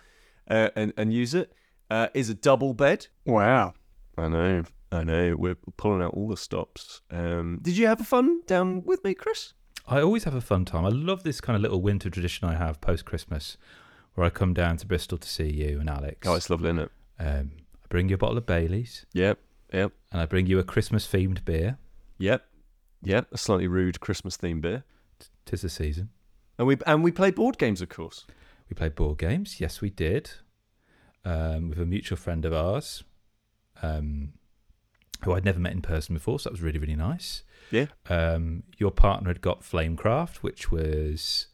uh, 0.50 0.70
and 0.76 0.92
and 0.96 1.12
use 1.12 1.34
it. 1.34 1.52
Uh, 1.88 2.08
is 2.14 2.28
a 2.28 2.34
double 2.34 2.74
bed. 2.74 3.06
Wow. 3.24 3.74
I 4.18 4.26
know, 4.28 4.64
I 4.96 5.04
know. 5.04 5.36
We're 5.36 5.56
pulling 5.76 6.02
out 6.02 6.14
all 6.14 6.28
the 6.28 6.36
stops. 6.36 7.00
Um, 7.10 7.58
did 7.62 7.76
you 7.76 7.86
have 7.86 8.00
a 8.00 8.04
fun 8.04 8.42
down 8.46 8.82
with 8.84 9.02
me, 9.04 9.14
Kris? 9.14 9.52
I 9.86 10.00
always 10.00 10.24
have 10.24 10.34
a 10.34 10.40
fun 10.40 10.64
time. 10.64 10.84
I 10.84 10.88
love 10.88 11.22
this 11.22 11.40
kind 11.40 11.54
of 11.56 11.62
little 11.62 11.80
winter 11.80 12.10
tradition 12.10 12.48
I 12.48 12.54
have 12.56 12.80
post 12.80 13.04
Christmas, 13.04 13.56
where 14.14 14.26
I 14.26 14.30
come 14.30 14.52
down 14.54 14.76
to 14.78 14.86
Bristol 14.86 15.18
to 15.18 15.28
see 15.28 15.50
you 15.50 15.78
and 15.80 15.88
Alex. 15.88 16.26
Oh, 16.26 16.34
it's 16.34 16.50
lovely, 16.50 16.68
isn't 16.70 16.80
it? 16.80 16.90
Um, 17.20 17.50
I 17.84 17.86
bring 17.88 18.08
you 18.08 18.16
a 18.16 18.18
bottle 18.18 18.36
of 18.38 18.46
Bailey's, 18.46 19.06
Yep, 19.12 19.38
yep, 19.72 19.92
and 20.10 20.20
I 20.20 20.26
bring 20.26 20.46
you 20.46 20.58
a 20.58 20.64
Christmas 20.64 21.06
themed 21.06 21.44
beer. 21.44 21.78
yep, 22.18 22.44
yep. 23.02 23.28
A 23.32 23.38
slightly 23.38 23.68
rude 23.68 24.00
Christmas 24.00 24.36
themed 24.36 24.62
beer, 24.62 24.84
Tis 25.44 25.62
the 25.62 25.68
season. 25.68 26.08
and 26.58 26.66
we 26.66 26.76
and 26.86 27.04
we 27.04 27.12
played 27.12 27.36
board 27.36 27.56
games, 27.58 27.80
of 27.80 27.88
course. 27.88 28.26
We 28.68 28.74
played 28.74 28.96
board 28.96 29.18
games. 29.18 29.60
Yes, 29.60 29.80
we 29.80 29.90
did. 29.90 30.30
Um, 31.24 31.70
with 31.70 31.78
a 31.80 31.86
mutual 31.86 32.16
friend 32.18 32.44
of 32.44 32.52
ours, 32.52 33.02
um, 33.82 34.32
who 35.22 35.32
I'd 35.32 35.44
never 35.44 35.58
met 35.58 35.72
in 35.72 35.82
person 35.82 36.14
before, 36.14 36.38
so 36.38 36.48
that 36.48 36.52
was 36.52 36.62
really, 36.62 36.78
really 36.78 36.96
nice. 36.96 37.42
Yeah. 37.70 37.86
Um, 38.08 38.62
your 38.78 38.90
partner 38.90 39.28
had 39.28 39.40
got 39.40 39.62
Flamecraft, 39.62 40.36
which 40.36 40.70
was 40.70 41.48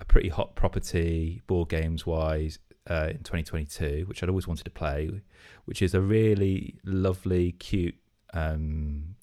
a 0.00 0.04
pretty 0.04 0.28
hot 0.28 0.56
property 0.56 1.42
board 1.46 1.68
games 1.68 2.04
wise 2.04 2.58
uh, 2.90 3.08
in 3.10 3.18
2022, 3.18 4.04
which 4.06 4.22
I'd 4.22 4.28
always 4.28 4.48
wanted 4.48 4.64
to 4.64 4.70
play, 4.70 5.22
which 5.64 5.82
is 5.82 5.94
a 5.94 6.00
really 6.00 6.78
lovely, 6.84 7.52
cute, 7.52 7.94
um, 8.34 9.14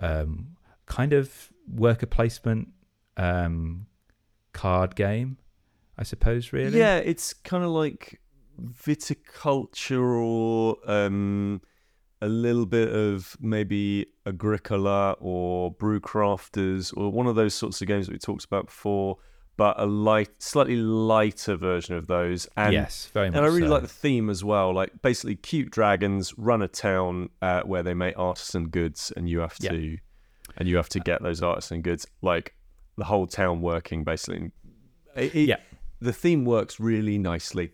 um, 0.00 0.56
kind 0.84 1.12
of 1.12 1.50
worker 1.72 2.06
placement 2.06 2.68
um, 3.16 3.86
card 4.52 4.94
game, 4.94 5.38
I 5.96 6.02
suppose. 6.02 6.52
Really, 6.52 6.78
Yeah, 6.78 6.98
it's 6.98 7.32
kind 7.32 7.64
of 7.64 7.70
like 7.70 8.20
viticulture 8.60 10.22
or 10.22 10.76
um, 10.90 11.60
a 12.22 12.28
little 12.28 12.66
bit 12.66 12.88
of 12.92 13.36
maybe 13.40 14.06
Agricola 14.26 15.16
or 15.20 15.74
Brewcrafters 15.74 16.96
or 16.96 17.10
one 17.10 17.26
of 17.26 17.36
those 17.36 17.54
sorts 17.54 17.80
of 17.80 17.88
games 17.88 18.06
that 18.06 18.12
we 18.12 18.18
talked 18.18 18.44
about 18.44 18.66
before, 18.66 19.18
but 19.56 19.78
a 19.78 19.86
light, 19.86 20.30
slightly 20.38 20.76
lighter 20.76 21.56
version 21.56 21.94
of 21.94 22.06
those. 22.06 22.48
And 22.56 22.72
yes, 22.72 23.10
very 23.12 23.28
much. 23.30 23.36
and 23.36 23.44
I 23.44 23.48
really 23.48 23.68
so. 23.68 23.72
like 23.72 23.82
the 23.82 23.88
theme 23.88 24.30
as 24.30 24.42
well. 24.44 24.72
Like 24.74 24.90
basically, 25.02 25.36
cute 25.36 25.70
dragons 25.70 26.34
run 26.38 26.62
a 26.62 26.68
town 26.68 27.28
uh, 27.42 27.62
where 27.62 27.82
they 27.82 27.94
make 27.94 28.18
artisan 28.18 28.68
goods, 28.68 29.12
and 29.16 29.28
you 29.28 29.40
have 29.40 29.54
Yeah. 29.60 29.72
to, 29.72 29.98
and 30.56 30.68
you 30.68 30.76
have 30.76 30.88
to 30.90 31.00
get 31.00 31.22
those 31.22 31.42
artisan 31.42 31.82
goods. 31.82 32.06
Like 32.22 32.54
the 32.96 33.04
whole 33.04 33.26
town 33.26 33.60
working 33.60 34.04
basically. 34.04 34.52
It- 35.14 35.34
it- 35.34 35.48
Yeah. 35.48 35.56
the 36.00 36.12
theme 36.12 36.44
works 36.44 36.78
really 36.80 37.18
nicely. 37.18 37.72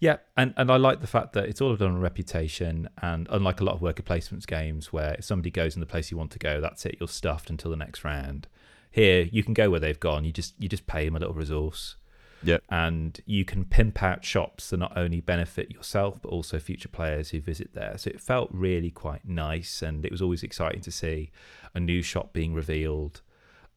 Yeah, 0.00 0.18
and, 0.36 0.54
and 0.56 0.70
I 0.70 0.76
like 0.76 1.00
the 1.00 1.06
fact 1.06 1.32
that 1.34 1.44
it's 1.44 1.60
all 1.60 1.74
done 1.76 1.92
on 1.92 2.00
reputation, 2.00 2.88
and 3.00 3.26
unlike 3.30 3.60
a 3.60 3.64
lot 3.64 3.74
of 3.74 3.82
worker 3.82 4.02
placements 4.02 4.46
games 4.46 4.92
where 4.92 5.14
if 5.14 5.24
somebody 5.24 5.50
goes 5.50 5.74
in 5.74 5.80
the 5.80 5.86
place 5.86 6.10
you 6.10 6.16
want 6.16 6.30
to 6.32 6.38
go, 6.38 6.60
that's 6.60 6.84
it, 6.86 6.96
you're 7.00 7.08
stuffed 7.08 7.50
until 7.50 7.70
the 7.70 7.76
next 7.76 8.04
round. 8.04 8.48
Here, 8.90 9.28
you 9.30 9.42
can 9.42 9.54
go 9.54 9.70
where 9.70 9.80
they've 9.80 9.98
gone. 9.98 10.24
You 10.24 10.32
just 10.32 10.54
you 10.58 10.68
just 10.68 10.86
pay 10.86 11.04
them 11.06 11.16
a 11.16 11.18
little 11.18 11.34
resource, 11.34 11.96
Yeah. 12.42 12.58
and 12.68 13.18
you 13.24 13.44
can 13.44 13.64
pimp 13.64 14.02
out 14.02 14.24
shops 14.24 14.68
that 14.70 14.76
not 14.78 14.92
only 14.96 15.20
benefit 15.20 15.70
yourself 15.70 16.20
but 16.20 16.28
also 16.28 16.58
future 16.58 16.88
players 16.88 17.30
who 17.30 17.40
visit 17.40 17.72
there. 17.72 17.96
So 17.96 18.10
it 18.10 18.20
felt 18.20 18.50
really 18.52 18.90
quite 18.90 19.24
nice, 19.26 19.80
and 19.82 20.04
it 20.04 20.10
was 20.12 20.20
always 20.20 20.42
exciting 20.42 20.82
to 20.82 20.90
see 20.90 21.30
a 21.74 21.80
new 21.80 22.02
shop 22.02 22.32
being 22.34 22.52
revealed, 22.52 23.22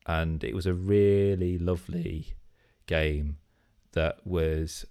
and 0.06 0.44
it 0.44 0.54
was 0.54 0.66
a 0.66 0.74
really 0.74 1.58
lovely 1.58 2.34
game 2.88 3.38
that 3.94 4.18
was 4.26 4.86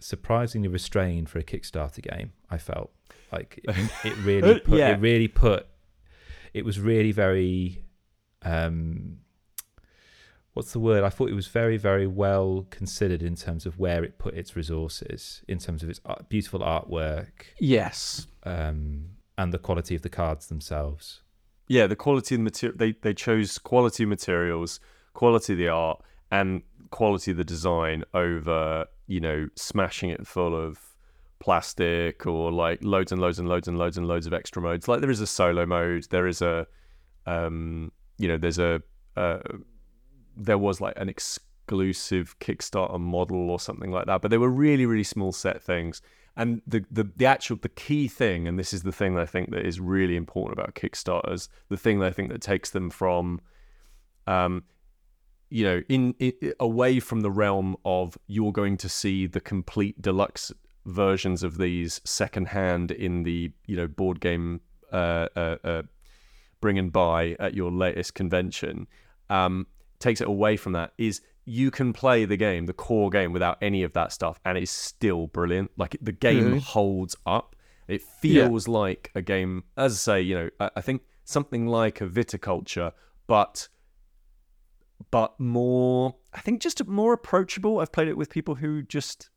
surprisingly 0.00 0.68
restrained 0.68 1.28
for 1.28 1.38
a 1.38 1.42
Kickstarter 1.44 2.02
game. 2.02 2.32
I 2.50 2.58
felt 2.58 2.92
like 3.32 3.60
it, 3.64 3.90
it 4.04 4.16
really 4.24 4.60
put, 4.60 4.78
Yeah. 4.78 4.90
it 4.94 5.00
really 5.00 5.28
put 5.28 5.66
it 6.52 6.64
was 6.64 6.78
really 6.78 7.10
very 7.12 7.84
um 8.42 9.18
what's 10.52 10.72
the 10.72 10.78
word? 10.78 11.02
I 11.02 11.08
thought 11.08 11.30
it 11.30 11.34
was 11.34 11.48
very 11.48 11.76
very 11.76 12.06
well 12.06 12.66
considered 12.70 13.22
in 13.22 13.34
terms 13.34 13.66
of 13.66 13.78
where 13.78 14.04
it 14.04 14.18
put 14.18 14.34
its 14.34 14.54
resources, 14.56 15.42
in 15.48 15.58
terms 15.58 15.82
of 15.82 15.88
its 15.90 16.00
beautiful 16.28 16.60
artwork 16.60 17.46
Yes. 17.58 18.26
um 18.44 19.10
and 19.36 19.52
the 19.52 19.58
quality 19.58 19.94
of 19.96 20.02
the 20.02 20.08
cards 20.08 20.46
themselves. 20.46 21.22
Yeah, 21.66 21.86
the 21.88 21.96
quality 21.96 22.34
of 22.36 22.40
the 22.40 22.44
material 22.44 22.76
they 22.78 22.92
they 22.92 23.14
chose 23.14 23.58
quality 23.58 24.04
materials, 24.04 24.80
quality 25.12 25.54
of 25.54 25.58
the 25.58 25.68
art, 25.68 26.02
and 26.30 26.62
quality 26.90 27.32
of 27.32 27.36
the 27.36 27.44
design 27.44 28.04
over 28.14 28.86
you 29.06 29.20
know 29.20 29.48
smashing 29.56 30.10
it 30.10 30.26
full 30.26 30.54
of 30.54 30.78
plastic 31.38 32.26
or 32.26 32.50
like 32.50 32.82
loads 32.82 33.12
and 33.12 33.20
loads 33.20 33.38
and 33.38 33.48
loads 33.48 33.68
and 33.68 33.76
loads 33.76 33.98
and 33.98 34.08
loads 34.08 34.26
of 34.26 34.32
extra 34.32 34.62
modes. 34.62 34.88
Like 34.88 35.00
there 35.00 35.10
is 35.10 35.20
a 35.20 35.26
solo 35.26 35.66
mode, 35.66 36.06
there 36.10 36.26
is 36.26 36.40
a 36.42 36.66
um 37.26 37.92
you 38.18 38.28
know 38.28 38.36
there's 38.36 38.58
a 38.58 38.82
uh, 39.16 39.38
there 40.36 40.58
was 40.58 40.80
like 40.80 40.94
an 40.98 41.08
exclusive 41.08 42.38
Kickstarter 42.40 42.98
model 42.98 43.50
or 43.50 43.60
something 43.60 43.90
like 43.90 44.06
that, 44.06 44.22
but 44.22 44.30
they 44.30 44.38
were 44.38 44.50
really 44.50 44.86
really 44.86 45.04
small 45.04 45.32
set 45.32 45.62
things. 45.62 46.02
And 46.36 46.62
the, 46.66 46.84
the 46.90 47.08
the 47.16 47.26
actual 47.26 47.56
the 47.56 47.68
key 47.68 48.08
thing, 48.08 48.48
and 48.48 48.58
this 48.58 48.72
is 48.72 48.82
the 48.82 48.90
thing 48.90 49.14
that 49.14 49.22
I 49.22 49.26
think 49.26 49.50
that 49.50 49.64
is 49.64 49.78
really 49.78 50.16
important 50.16 50.58
about 50.58 50.74
Kickstarters, 50.74 51.48
the 51.68 51.76
thing 51.76 52.00
that 52.00 52.06
I 52.06 52.10
think 52.10 52.30
that 52.30 52.40
takes 52.42 52.70
them 52.70 52.90
from 52.90 53.40
um, 54.26 54.64
you 55.54 55.62
know, 55.62 55.82
in, 55.88 56.16
in 56.18 56.32
away 56.58 56.98
from 56.98 57.20
the 57.20 57.30
realm 57.30 57.76
of 57.84 58.18
you're 58.26 58.50
going 58.50 58.76
to 58.76 58.88
see 58.88 59.28
the 59.28 59.40
complete 59.40 60.02
deluxe 60.02 60.50
versions 60.84 61.44
of 61.44 61.58
these 61.58 62.00
secondhand 62.02 62.90
in 62.90 63.22
the 63.22 63.52
you 63.64 63.76
know 63.76 63.86
board 63.86 64.18
game 64.18 64.60
uh, 64.92 65.28
uh, 65.36 65.56
uh, 65.62 65.82
bring 66.60 66.76
and 66.76 66.92
buy 66.92 67.36
at 67.38 67.54
your 67.54 67.70
latest 67.70 68.14
convention. 68.14 68.88
Um, 69.30 69.68
takes 70.00 70.20
it 70.20 70.26
away 70.26 70.56
from 70.56 70.72
that 70.72 70.92
is 70.98 71.20
you 71.44 71.70
can 71.70 71.92
play 71.92 72.24
the 72.24 72.36
game, 72.36 72.66
the 72.66 72.72
core 72.72 73.08
game, 73.08 73.32
without 73.32 73.56
any 73.62 73.84
of 73.84 73.92
that 73.92 74.12
stuff, 74.12 74.40
and 74.44 74.58
it's 74.58 74.72
still 74.72 75.28
brilliant. 75.28 75.70
Like 75.76 75.96
the 76.02 76.10
game 76.10 76.46
Really? 76.46 76.58
holds 76.58 77.14
up. 77.26 77.54
It 77.86 78.02
feels 78.02 78.66
like 78.66 79.12
a 79.14 79.22
game, 79.22 79.62
as 79.76 79.92
I 79.92 79.96
say, 79.98 80.20
you 80.22 80.34
know, 80.34 80.50
I, 80.58 80.70
I 80.74 80.80
think 80.80 81.02
something 81.22 81.68
like 81.68 82.00
a 82.00 82.08
viticulture, 82.08 82.90
but 83.28 83.68
but 85.10 85.38
more. 85.38 86.16
I 86.32 86.40
think 86.40 86.60
just 86.60 86.86
more 86.86 87.12
approachable. 87.12 87.80
I've 87.80 87.92
played 87.92 88.08
it 88.08 88.16
with 88.16 88.30
people 88.30 88.56
who 88.56 88.82
just 88.82 89.30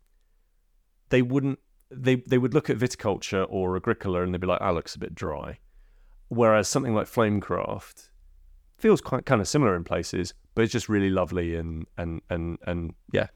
they 1.09 1.21
wouldn't 1.21 1.59
they 1.89 2.15
they 2.15 2.37
would 2.37 2.53
look 2.53 2.69
at 2.69 2.77
viticulture 2.77 3.45
or 3.49 3.75
agricola 3.75 4.21
and 4.23 4.33
they'd 4.33 4.41
be 4.41 4.47
like, 4.47 4.61
"Ah, 4.61 4.71
looks 4.71 4.95
a 4.95 4.99
bit 4.99 5.15
dry." 5.15 5.59
Whereas 6.29 6.67
something 6.67 6.93
like 6.93 7.07
Flamecraft 7.07 8.09
feels 8.77 8.99
quite 9.01 9.25
kind 9.25 9.39
of 9.41 9.47
similar 9.47 9.75
in 9.75 9.83
places, 9.85 10.33
but 10.53 10.63
it's 10.63 10.73
just 10.73 10.89
really 10.89 11.09
lovely 11.09 11.55
and 11.55 11.85
and 11.97 12.21
and 12.29 12.57
and 12.67 12.93
yeah, 13.13 13.27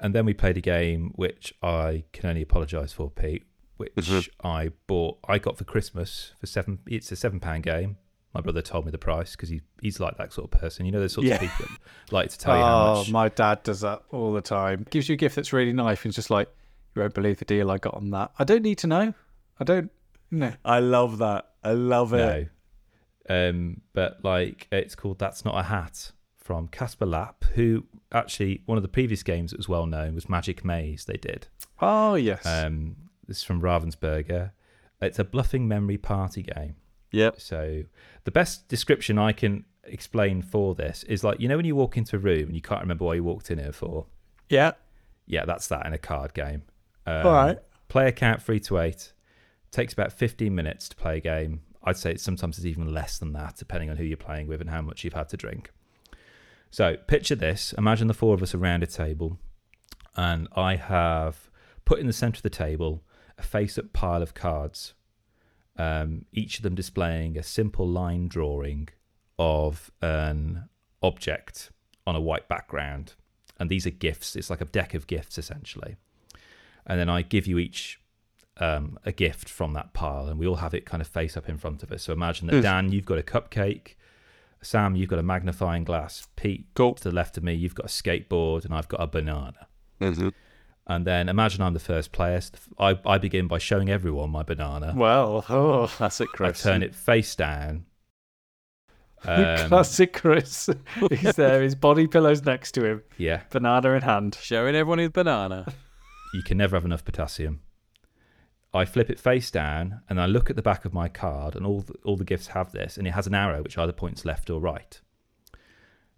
And 0.00 0.14
then 0.14 0.24
we 0.24 0.34
played 0.34 0.56
a 0.56 0.60
game 0.60 1.12
which 1.14 1.52
I 1.62 2.04
can 2.12 2.28
only 2.30 2.42
apologise 2.42 2.92
for, 2.92 3.10
Pete, 3.10 3.44
which 3.76 3.92
Mhm. 3.94 4.28
I 4.42 4.70
bought. 4.86 5.18
I 5.28 5.38
got 5.38 5.56
for 5.58 5.64
Christmas 5.64 6.32
for 6.40 6.46
seven. 6.46 6.78
It's 6.86 7.12
a 7.12 7.16
seven 7.16 7.38
pound 7.40 7.62
game. 7.64 7.98
My 8.34 8.40
brother 8.40 8.62
told 8.62 8.84
me 8.84 8.90
the 8.90 8.98
price 8.98 9.32
because 9.32 9.48
he, 9.48 9.60
he's 9.80 10.00
like 10.00 10.16
that 10.18 10.32
sort 10.32 10.52
of 10.52 10.60
person. 10.60 10.84
You 10.86 10.92
know, 10.92 11.00
those 11.00 11.12
sorts 11.12 11.28
Yeah. 11.28 11.36
of 11.36 11.40
people 11.42 11.66
that 11.66 12.12
like 12.12 12.30
to 12.30 12.38
tell 12.38 12.56
you 12.56 12.62
how 12.62 13.04
Oh, 13.06 13.10
my 13.10 13.28
dad 13.28 13.62
does 13.62 13.80
that 13.82 14.02
all 14.10 14.32
the 14.32 14.40
time. 14.40 14.86
Gives 14.90 15.08
you 15.08 15.14
a 15.14 15.16
gift 15.16 15.36
that's 15.36 15.52
really 15.52 15.72
nice 15.72 15.98
and 16.02 16.10
it's 16.10 16.16
just 16.16 16.30
like, 16.30 16.48
you 16.96 17.02
won't 17.02 17.14
believe 17.14 17.38
the 17.38 17.44
deal 17.44 17.70
I 17.70 17.78
got 17.78 17.94
on 17.94 18.10
that. 18.10 18.32
I 18.38 18.44
don't 18.44 18.62
need 18.62 18.78
to 18.78 18.86
know. 18.88 19.14
I 19.60 19.64
don't. 19.64 19.90
No. 20.30 20.52
I 20.64 20.80
love 20.80 21.18
that. 21.18 21.50
I 21.62 21.72
love 21.72 22.12
it. 22.12 22.48
No. 23.28 23.48
Um, 23.48 23.80
but 23.92 24.18
like 24.24 24.66
it's 24.72 24.94
called 24.94 25.18
That's 25.18 25.44
Not 25.44 25.58
a 25.58 25.62
Hat 25.62 26.12
from 26.36 26.68
Kasper 26.68 27.06
Lapp, 27.06 27.44
who 27.54 27.84
actually 28.12 28.62
one 28.66 28.76
of 28.76 28.82
the 28.82 28.88
previous 28.88 29.22
games 29.22 29.50
that 29.52 29.56
was 29.56 29.68
well 29.68 29.86
known 29.86 30.14
was 30.14 30.28
Magic 30.28 30.64
Maze. 30.64 31.04
They 31.04 31.16
did. 31.16 31.46
Oh 31.80 32.14
yes. 32.16 32.44
Um, 32.44 32.96
this 33.26 33.38
is 33.38 33.42
from 33.44 33.62
Ravensburger. 33.62 34.50
It's 35.00 35.18
a 35.18 35.24
bluffing 35.24 35.66
memory 35.68 35.98
party 35.98 36.42
game. 36.42 36.76
Yep. 37.14 37.40
So 37.40 37.84
the 38.24 38.30
best 38.30 38.68
description 38.68 39.18
I 39.18 39.32
can 39.32 39.64
explain 39.84 40.42
for 40.42 40.74
this 40.74 41.02
is 41.04 41.22
like 41.22 41.40
you 41.40 41.48
know 41.48 41.56
when 41.56 41.66
you 41.66 41.76
walk 41.76 41.96
into 41.96 42.16
a 42.16 42.18
room 42.18 42.46
and 42.46 42.54
you 42.54 42.62
can't 42.62 42.80
remember 42.80 43.04
why 43.04 43.14
you 43.14 43.24
walked 43.24 43.50
in 43.50 43.58
here 43.58 43.72
for. 43.72 44.06
yeah. 44.48 44.72
Yeah, 45.26 45.46
that's 45.46 45.68
that 45.68 45.86
in 45.86 45.94
a 45.94 45.98
card 45.98 46.34
game. 46.34 46.64
Um, 47.06 47.26
All 47.26 47.32
right. 47.32 47.58
Player 47.88 48.12
count 48.12 48.42
three 48.42 48.60
to 48.60 48.78
eight. 48.78 49.12
Takes 49.70 49.94
about 49.94 50.12
fifteen 50.12 50.54
minutes 50.54 50.88
to 50.90 50.96
play 50.96 51.16
a 51.16 51.20
game. 51.20 51.62
I'd 51.82 51.96
say 51.96 52.12
it's 52.12 52.22
sometimes 52.22 52.58
it's 52.58 52.66
even 52.66 52.92
less 52.92 53.18
than 53.18 53.32
that, 53.32 53.56
depending 53.56 53.88
on 53.90 53.96
who 53.96 54.04
you're 54.04 54.16
playing 54.18 54.48
with 54.48 54.60
and 54.60 54.68
how 54.68 54.82
much 54.82 55.02
you've 55.02 55.14
had 55.14 55.30
to 55.30 55.36
drink. 55.38 55.70
So 56.70 56.96
picture 57.06 57.34
this: 57.34 57.72
imagine 57.78 58.06
the 58.06 58.14
four 58.14 58.34
of 58.34 58.42
us 58.42 58.54
around 58.54 58.82
a 58.82 58.86
table, 58.86 59.38
and 60.14 60.46
I 60.54 60.76
have 60.76 61.48
put 61.86 62.00
in 62.00 62.06
the 62.06 62.12
centre 62.12 62.38
of 62.38 62.42
the 62.42 62.50
table 62.50 63.02
a 63.38 63.42
face-up 63.42 63.92
pile 63.92 64.22
of 64.22 64.34
cards. 64.34 64.92
Um, 65.76 66.24
each 66.32 66.58
of 66.58 66.62
them 66.62 66.74
displaying 66.74 67.36
a 67.36 67.42
simple 67.42 67.88
line 67.88 68.28
drawing 68.28 68.88
of 69.38 69.90
an 70.00 70.68
object 71.02 71.70
on 72.06 72.14
a 72.14 72.20
white 72.20 72.48
background 72.48 73.14
and 73.58 73.70
these 73.70 73.86
are 73.86 73.90
gifts. 73.90 74.36
It's 74.36 74.50
like 74.50 74.60
a 74.60 74.66
deck 74.66 74.94
of 74.94 75.06
gifts 75.06 75.38
essentially. 75.38 75.96
And 76.86 76.98
then 77.00 77.08
I 77.08 77.22
give 77.22 77.46
you 77.46 77.58
each 77.58 78.00
um, 78.58 78.98
a 79.04 79.12
gift 79.12 79.48
from 79.48 79.72
that 79.72 79.94
pile, 79.94 80.28
and 80.28 80.38
we 80.38 80.46
all 80.46 80.56
have 80.56 80.74
it 80.74 80.84
kind 80.86 81.00
of 81.00 81.06
face 81.08 81.36
up 81.36 81.48
in 81.48 81.56
front 81.56 81.82
of 81.82 81.90
us. 81.90 82.02
So 82.04 82.12
imagine 82.12 82.46
that 82.48 82.54
Yes. 82.56 82.62
Dan, 82.64 82.92
you've 82.92 83.04
got 83.06 83.18
a 83.18 83.22
cupcake. 83.22 83.94
Sam, 84.62 84.94
you've 84.94 85.08
got 85.08 85.18
a 85.18 85.22
magnifying 85.22 85.84
glass. 85.84 86.26
Pete, 86.36 86.66
Cool. 86.74 86.94
to 86.94 87.04
the 87.04 87.14
left 87.14 87.36
of 87.36 87.42
me, 87.42 87.54
you've 87.54 87.74
got 87.74 87.86
a 87.86 87.88
skateboard, 87.88 88.64
and 88.64 88.74
I've 88.74 88.88
got 88.88 89.00
a 89.00 89.06
banana. 89.06 89.66
And 90.86 91.06
then 91.06 91.28
imagine 91.28 91.62
I'm 91.62 91.72
the 91.72 91.80
first 91.80 92.12
player. 92.12 92.40
So 92.40 92.54
I, 92.78 92.98
I 93.06 93.18
begin 93.18 93.48
by 93.48 93.58
showing 93.58 93.88
everyone 93.88 94.30
my 94.30 94.42
banana. 94.42 94.92
Well, 94.94 95.44
oh, 95.48 95.86
Classic 95.86 96.28
Kris. 96.28 96.64
I 96.66 96.70
turn 96.70 96.82
it 96.82 96.94
face 96.94 97.34
down. 97.34 97.86
Um, 99.26 99.68
classic 99.68 100.12
Kris. 100.12 100.68
He's 101.10 101.34
there. 101.36 101.62
His 101.62 101.74
body 101.74 102.06
pillows 102.06 102.44
next 102.44 102.72
to 102.72 102.84
him, 102.84 103.02
yeah, 103.16 103.40
banana 103.48 103.92
in 103.92 104.02
hand. 104.02 104.36
Showing 104.38 104.74
everyone 104.74 104.98
his 104.98 105.08
banana. 105.08 105.72
you 106.34 106.42
can 106.42 106.58
never 106.58 106.76
have 106.76 106.84
enough 106.84 107.06
potassium. 107.06 107.62
I 108.74 108.84
flip 108.84 109.08
it 109.08 109.18
face 109.18 109.50
down 109.50 110.02
and 110.10 110.20
I 110.20 110.26
look 110.26 110.50
at 110.50 110.56
the 110.56 110.62
back 110.62 110.84
of 110.84 110.92
my 110.92 111.08
card, 111.08 111.56
and 111.56 111.64
all 111.64 111.80
the, 111.80 111.94
all 112.04 112.18
the 112.18 112.24
gifts 112.24 112.48
have 112.48 112.72
this, 112.72 112.98
and 112.98 113.06
it 113.06 113.12
has 113.12 113.26
an 113.26 113.34
arrow 113.34 113.62
which 113.62 113.78
either 113.78 113.92
points 113.92 114.26
left 114.26 114.50
or 114.50 114.60
right. 114.60 115.00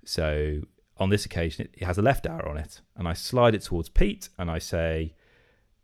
So 0.04 0.62
on 0.98 1.10
this 1.10 1.24
occasion, 1.26 1.68
it 1.74 1.84
has 1.84 1.98
a 1.98 2.02
left 2.02 2.26
arrow 2.26 2.50
on 2.50 2.56
it, 2.56 2.80
and 2.96 3.06
I 3.06 3.12
slide 3.12 3.54
it 3.54 3.62
towards 3.62 3.88
Pete, 3.88 4.28
and 4.38 4.50
I 4.50 4.58
say, 4.58 5.14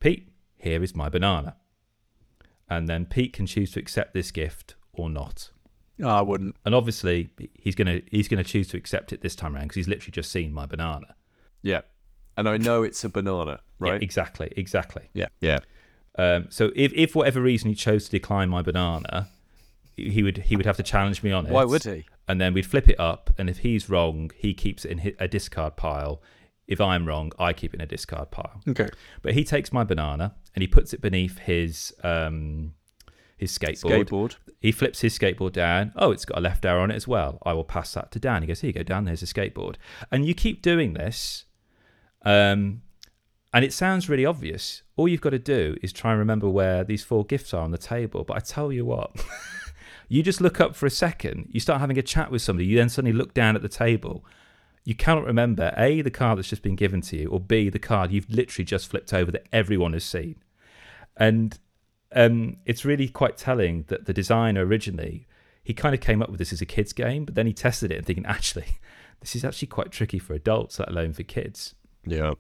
"Pete, 0.00 0.30
here 0.56 0.82
is 0.82 0.94
my 0.94 1.08
banana." 1.08 1.56
And 2.68 2.88
then 2.88 3.04
Pete 3.06 3.32
can 3.34 3.46
choose 3.46 3.72
to 3.72 3.80
accept 3.80 4.14
this 4.14 4.30
gift 4.30 4.74
or 4.92 5.10
not. 5.10 5.50
Oh, 6.02 6.08
I 6.08 6.22
wouldn't. 6.22 6.56
And 6.64 6.74
obviously, 6.74 7.30
he's 7.54 7.74
gonna 7.74 8.00
he's 8.10 8.28
gonna 8.28 8.44
choose 8.44 8.68
to 8.68 8.76
accept 8.76 9.12
it 9.12 9.20
this 9.20 9.36
time 9.36 9.54
around 9.54 9.64
because 9.64 9.76
he's 9.76 9.88
literally 9.88 10.12
just 10.12 10.30
seen 10.32 10.52
my 10.52 10.64
banana. 10.66 11.14
Yeah. 11.62 11.82
And 12.36 12.48
I 12.48 12.56
know 12.56 12.82
it's 12.82 13.04
a 13.04 13.10
banana, 13.10 13.60
Yeah, 13.80 13.90
right? 13.90 14.02
exactly, 14.02 14.50
exactly. 14.56 15.10
Yeah. 15.12 15.26
Yeah. 15.42 15.58
Um, 16.16 16.46
so 16.48 16.70
if, 16.74 16.92
if 16.94 17.14
whatever 17.14 17.42
reason 17.42 17.68
he 17.68 17.74
chose 17.74 18.06
to 18.06 18.10
decline 18.10 18.48
my 18.48 18.62
banana, 18.62 19.28
he 19.96 20.22
would 20.22 20.38
he 20.38 20.56
would 20.56 20.66
have 20.66 20.76
to 20.76 20.82
challenge 20.82 21.22
me 21.22 21.32
on 21.32 21.46
it. 21.46 21.52
Why 21.52 21.64
would 21.64 21.84
he? 21.84 22.06
And 22.28 22.40
then 22.40 22.54
we'd 22.54 22.66
flip 22.66 22.88
it 22.88 22.98
up, 23.00 23.30
and 23.38 23.50
if 23.50 23.58
he's 23.58 23.88
wrong, 23.88 24.30
he 24.36 24.54
keeps 24.54 24.84
it 24.84 24.90
in 24.92 25.14
a 25.18 25.28
discard 25.28 25.76
pile. 25.76 26.22
If 26.66 26.80
I'm 26.80 27.06
wrong, 27.06 27.32
I 27.38 27.52
keep 27.52 27.74
it 27.74 27.78
in 27.78 27.80
a 27.82 27.86
discard 27.86 28.30
pile. 28.30 28.60
Okay. 28.68 28.88
But 29.20 29.34
he 29.34 29.44
takes 29.44 29.72
my 29.72 29.84
banana 29.84 30.36
and 30.54 30.62
he 30.62 30.68
puts 30.68 30.94
it 30.94 31.00
beneath 31.00 31.38
his 31.38 31.92
um, 32.02 32.74
his 33.42 33.56
skateboard. 33.58 34.06
Skateboard. 34.06 34.36
He 34.60 34.72
flips 34.72 35.00
his 35.00 35.18
skateboard 35.18 35.52
down. 35.52 35.92
Oh, 35.96 36.12
it's 36.12 36.24
got 36.24 36.38
a 36.38 36.40
left 36.40 36.64
arrow 36.64 36.82
on 36.82 36.90
it 36.90 36.94
as 36.94 37.08
well. 37.08 37.38
I 37.42 37.52
will 37.52 37.64
pass 37.64 37.92
that 37.94 38.12
to 38.12 38.20
Dan. 38.20 38.42
He 38.42 38.48
goes, 38.48 38.60
Here 38.60 38.68
you 38.68 38.74
go, 38.74 38.84
Dan, 38.84 39.04
there's 39.04 39.22
a 39.22 39.26
skateboard. 39.26 39.74
And 40.10 40.24
you 40.24 40.34
keep 40.34 40.62
doing 40.62 40.94
this. 40.94 41.44
Um, 42.24 42.82
and 43.52 43.64
it 43.64 43.72
sounds 43.72 44.08
really 44.08 44.24
obvious. 44.24 44.82
All 44.96 45.08
you've 45.08 45.20
got 45.20 45.30
to 45.30 45.38
do 45.38 45.76
is 45.82 45.92
try 45.92 46.12
and 46.12 46.18
remember 46.20 46.48
where 46.48 46.84
these 46.84 47.02
four 47.02 47.24
gifts 47.24 47.52
are 47.52 47.62
on 47.62 47.72
the 47.72 47.78
table. 47.78 48.24
But 48.24 48.36
I 48.36 48.40
tell 48.40 48.72
you 48.72 48.84
what, 48.84 49.10
you 50.12 50.22
just 50.22 50.42
look 50.42 50.60
up 50.60 50.76
for 50.76 50.84
a 50.84 50.90
second, 50.90 51.48
you 51.50 51.58
start 51.58 51.80
having 51.80 51.98
a 51.98 52.02
chat 52.02 52.30
with 52.30 52.42
somebody, 52.42 52.66
you 52.66 52.76
then 52.76 52.90
suddenly 52.90 53.16
look 53.16 53.32
down 53.32 53.56
at 53.56 53.62
the 53.62 53.68
table. 53.68 54.24
You 54.84 54.94
cannot 54.94 55.24
remember 55.24 55.72
A, 55.76 56.02
the 56.02 56.10
card 56.10 56.38
that's 56.38 56.50
just 56.50 56.62
been 56.62 56.76
given 56.76 57.00
to 57.02 57.16
you, 57.16 57.28
or 57.28 57.40
B, 57.40 57.70
the 57.70 57.78
card 57.78 58.12
you've 58.12 58.28
literally 58.28 58.66
just 58.66 58.90
flipped 58.90 59.14
over 59.14 59.30
that 59.30 59.46
everyone 59.52 59.94
has 59.94 60.04
seen. 60.04 60.36
And 61.16 61.58
um, 62.14 62.58
it's 62.66 62.84
really 62.84 63.08
quite 63.08 63.38
telling 63.38 63.84
that 63.88 64.04
the 64.04 64.12
designer 64.12 64.66
originally 64.66 65.26
he 65.64 65.72
kind 65.72 65.94
of 65.94 66.00
came 66.00 66.20
up 66.20 66.28
with 66.28 66.38
this 66.38 66.52
as 66.52 66.60
a 66.60 66.66
kids 66.66 66.92
game, 66.92 67.24
but 67.24 67.34
then 67.34 67.46
he 67.46 67.52
tested 67.52 67.90
it 67.90 67.96
and 67.96 68.06
thinking 68.06 68.26
actually 68.26 68.66
this 69.20 69.34
is 69.34 69.44
actually 69.44 69.68
quite 69.68 69.92
tricky 69.92 70.18
for 70.18 70.34
adults, 70.34 70.78
let 70.78 70.88
alone 70.88 71.12
for 71.12 71.22
kids. 71.22 71.74
Yeah. 72.04 72.34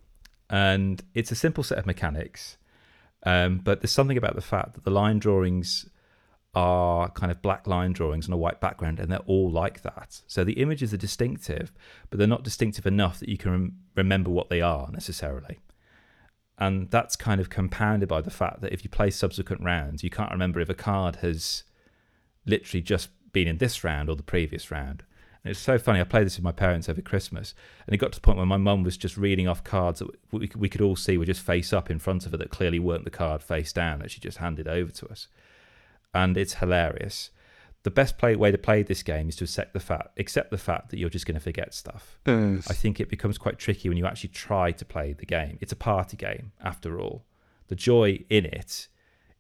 And 0.50 1.02
it's 1.14 1.30
a 1.30 1.36
simple 1.36 1.64
set 1.64 1.78
of 1.78 1.86
mechanics, 1.86 2.58
um, 3.22 3.58
but 3.58 3.80
there's 3.80 3.92
something 3.92 4.18
about 4.18 4.34
the 4.34 4.42
fact 4.42 4.74
that 4.74 4.84
the 4.84 4.90
line 4.90 5.18
drawings 5.20 5.88
are 6.54 7.08
kind 7.10 7.32
of 7.32 7.40
black 7.40 7.66
line 7.66 7.92
drawings 7.92 8.28
on 8.28 8.32
a 8.32 8.36
white 8.36 8.60
background, 8.60 9.00
and 9.00 9.10
they're 9.10 9.18
all 9.20 9.50
like 9.50 9.82
that. 9.82 10.20
So 10.26 10.44
the 10.44 10.54
images 10.54 10.92
are 10.92 10.98
distinctive, 10.98 11.72
but 12.10 12.18
they're 12.18 12.28
not 12.28 12.44
distinctive 12.44 12.86
enough 12.86 13.20
that 13.20 13.28
you 13.28 13.38
can 13.38 13.50
rem- 13.50 13.78
remember 13.96 14.30
what 14.30 14.50
they 14.50 14.60
are 14.60 14.90
necessarily. 14.92 15.60
And 16.58 16.90
that's 16.90 17.16
kind 17.16 17.40
of 17.40 17.48
compounded 17.48 18.08
by 18.08 18.20
the 18.20 18.30
fact 18.30 18.60
that 18.60 18.72
if 18.72 18.84
you 18.84 18.90
play 18.90 19.10
subsequent 19.10 19.62
rounds, 19.62 20.04
you 20.04 20.10
can't 20.10 20.30
remember 20.30 20.60
if 20.60 20.68
a 20.68 20.74
card 20.74 21.16
has 21.16 21.64
literally 22.44 22.82
just 22.82 23.08
been 23.32 23.48
in 23.48 23.58
this 23.58 23.82
round 23.82 24.10
or 24.10 24.16
the 24.16 24.22
previous 24.22 24.70
round. 24.70 25.02
And 25.42 25.50
it's 25.50 25.60
so 25.60 25.78
funny. 25.78 26.00
I 26.00 26.04
played 26.04 26.26
this 26.26 26.36
with 26.36 26.44
my 26.44 26.52
parents 26.52 26.88
over 26.88 27.00
Christmas, 27.00 27.54
and 27.86 27.94
it 27.94 27.98
got 27.98 28.12
to 28.12 28.18
the 28.18 28.22
point 28.22 28.36
where 28.36 28.46
my 28.46 28.58
mum 28.58 28.84
was 28.84 28.96
just 28.96 29.16
reading 29.16 29.48
off 29.48 29.64
cards 29.64 30.00
that 30.00 30.08
we, 30.30 30.50
we 30.54 30.68
could 30.68 30.82
all 30.82 30.96
see 30.96 31.16
were 31.16 31.24
just 31.24 31.40
face 31.40 31.72
up 31.72 31.90
in 31.90 31.98
front 31.98 32.26
of 32.26 32.32
her 32.32 32.38
that 32.38 32.50
clearly 32.50 32.78
weren't 32.78 33.04
the 33.04 33.10
card 33.10 33.42
face 33.42 33.72
down 33.72 34.00
that 34.00 34.10
she 34.10 34.20
just 34.20 34.38
handed 34.38 34.68
over 34.68 34.92
to 34.92 35.08
us. 35.08 35.28
And 36.14 36.36
it's 36.36 36.54
hilarious. 36.54 37.30
The 37.84 37.90
best 37.90 38.16
play, 38.16 38.36
way 38.36 38.52
to 38.52 38.58
play 38.58 38.82
this 38.82 39.02
game 39.02 39.28
is 39.28 39.36
to 39.36 39.44
accept 39.44 39.72
the 39.72 39.80
fact, 39.80 40.18
accept 40.20 40.50
the 40.50 40.58
fact 40.58 40.90
that 40.90 40.98
you're 40.98 41.10
just 41.10 41.26
going 41.26 41.34
to 41.34 41.40
forget 41.40 41.74
stuff. 41.74 42.18
I 42.70 42.74
think 42.74 43.00
it 43.00 43.08
becomes 43.08 43.38
quite 43.38 43.58
tricky 43.58 43.88
when 43.88 43.98
you 43.98 44.06
actually 44.06 44.30
try 44.30 44.70
to 44.70 44.84
play 44.84 45.14
the 45.14 45.26
game. 45.26 45.58
It's 45.60 45.72
a 45.72 45.76
party 45.76 46.16
game, 46.16 46.52
after 46.62 47.00
all. 47.00 47.24
The 47.68 47.74
joy 47.74 48.24
in 48.30 48.44
it 48.44 48.88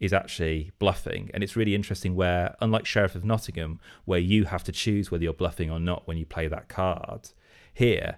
is 0.00 0.12
actually 0.12 0.72
bluffing. 0.80 1.30
And 1.32 1.44
it's 1.44 1.54
really 1.54 1.76
interesting 1.76 2.16
where, 2.16 2.56
unlike 2.60 2.84
Sheriff 2.84 3.14
of 3.14 3.24
Nottingham, 3.24 3.78
where 4.04 4.18
you 4.18 4.46
have 4.46 4.64
to 4.64 4.72
choose 4.72 5.12
whether 5.12 5.22
you're 5.22 5.32
bluffing 5.32 5.70
or 5.70 5.78
not 5.78 6.08
when 6.08 6.16
you 6.16 6.26
play 6.26 6.48
that 6.48 6.68
card, 6.68 7.30
here, 7.72 8.16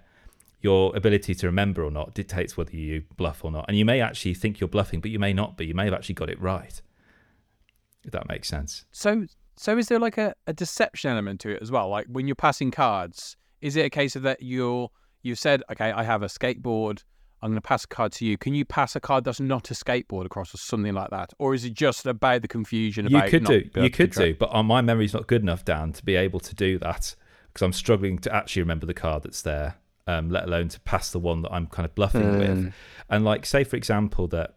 your 0.61 0.95
ability 0.95 1.35
to 1.35 1.45
remember 1.45 1.83
or 1.83 1.91
not 1.91 2.15
dictates 2.15 2.57
whether 2.57 2.75
you 2.75 3.03
bluff 3.15 3.45
or 3.45 3.51
not. 3.51 3.65
And 3.67 3.77
you 3.77 3.85
may 3.85 4.01
actually 4.01 4.33
think 4.33 4.59
you're 4.59 4.67
bluffing, 4.67 4.99
but 4.99 5.11
you 5.11 5.19
may 5.19 5.33
not 5.33 5.57
be. 5.57 5.67
You 5.67 5.75
may 5.75 5.85
have 5.85 5.93
actually 5.93 6.15
got 6.15 6.31
it 6.31 6.41
right. 6.41 6.81
If 8.05 8.11
that 8.11 8.29
makes 8.29 8.47
sense. 8.47 8.85
So, 8.91 9.25
so 9.57 9.77
is 9.77 9.87
there 9.87 9.99
like 9.99 10.17
a, 10.17 10.35
a 10.47 10.53
deception 10.53 11.11
element 11.11 11.41
to 11.41 11.49
it 11.49 11.61
as 11.61 11.71
well? 11.71 11.89
Like 11.89 12.05
when 12.07 12.27
you're 12.27 12.35
passing 12.35 12.71
cards, 12.71 13.35
is 13.61 13.75
it 13.75 13.85
a 13.85 13.89
case 13.89 14.15
of 14.15 14.21
that 14.23 14.41
you're 14.41 14.89
you've 15.23 15.39
said, 15.39 15.63
okay, 15.71 15.91
I 15.91 16.03
have 16.03 16.21
a 16.21 16.27
skateboard, 16.27 17.03
I'm 17.41 17.51
going 17.51 17.61
to 17.61 17.67
pass 17.67 17.83
a 17.83 17.87
card 17.87 18.11
to 18.13 18.25
you. 18.25 18.37
Can 18.37 18.53
you 18.53 18.63
pass 18.63 18.95
a 18.95 18.99
card 18.99 19.23
that's 19.23 19.39
not 19.39 19.69
a 19.71 19.73
skateboard 19.73 20.25
across 20.25 20.53
or 20.53 20.57
something 20.57 20.93
like 20.93 21.09
that, 21.09 21.33
or 21.39 21.53
is 21.53 21.65
it 21.65 21.73
just 21.73 22.05
about 22.05 22.41
the 22.41 22.47
confusion? 22.47 23.07
You 23.09 23.17
About 23.17 23.29
could 23.29 23.43
not 23.43 23.49
do, 23.49 23.69
you 23.81 23.89
could 23.89 24.11
track- 24.11 24.25
do, 24.25 24.35
but 24.35 24.53
uh, 24.53 24.63
my 24.63 24.81
memory's 24.81 25.13
not 25.13 25.27
good 25.27 25.41
enough, 25.41 25.65
Dan, 25.65 25.93
to 25.93 26.05
be 26.05 26.15
able 26.15 26.39
to 26.39 26.55
do 26.55 26.77
that 26.79 27.15
because 27.47 27.63
I'm 27.63 27.73
struggling 27.73 28.19
to 28.19 28.35
actually 28.35 28.61
remember 28.61 28.85
the 28.85 28.93
card 28.93 29.23
that's 29.23 29.41
there, 29.41 29.75
um, 30.07 30.29
let 30.29 30.45
alone 30.45 30.67
to 30.69 30.79
pass 30.81 31.11
the 31.11 31.19
one 31.19 31.41
that 31.41 31.51
I'm 31.51 31.67
kind 31.67 31.85
of 31.85 31.95
bluffing 31.95 32.37
with. 32.37 32.73
And 33.09 33.23
like, 33.23 33.45
say 33.45 33.63
for 33.63 33.77
example 33.77 34.27
that 34.27 34.55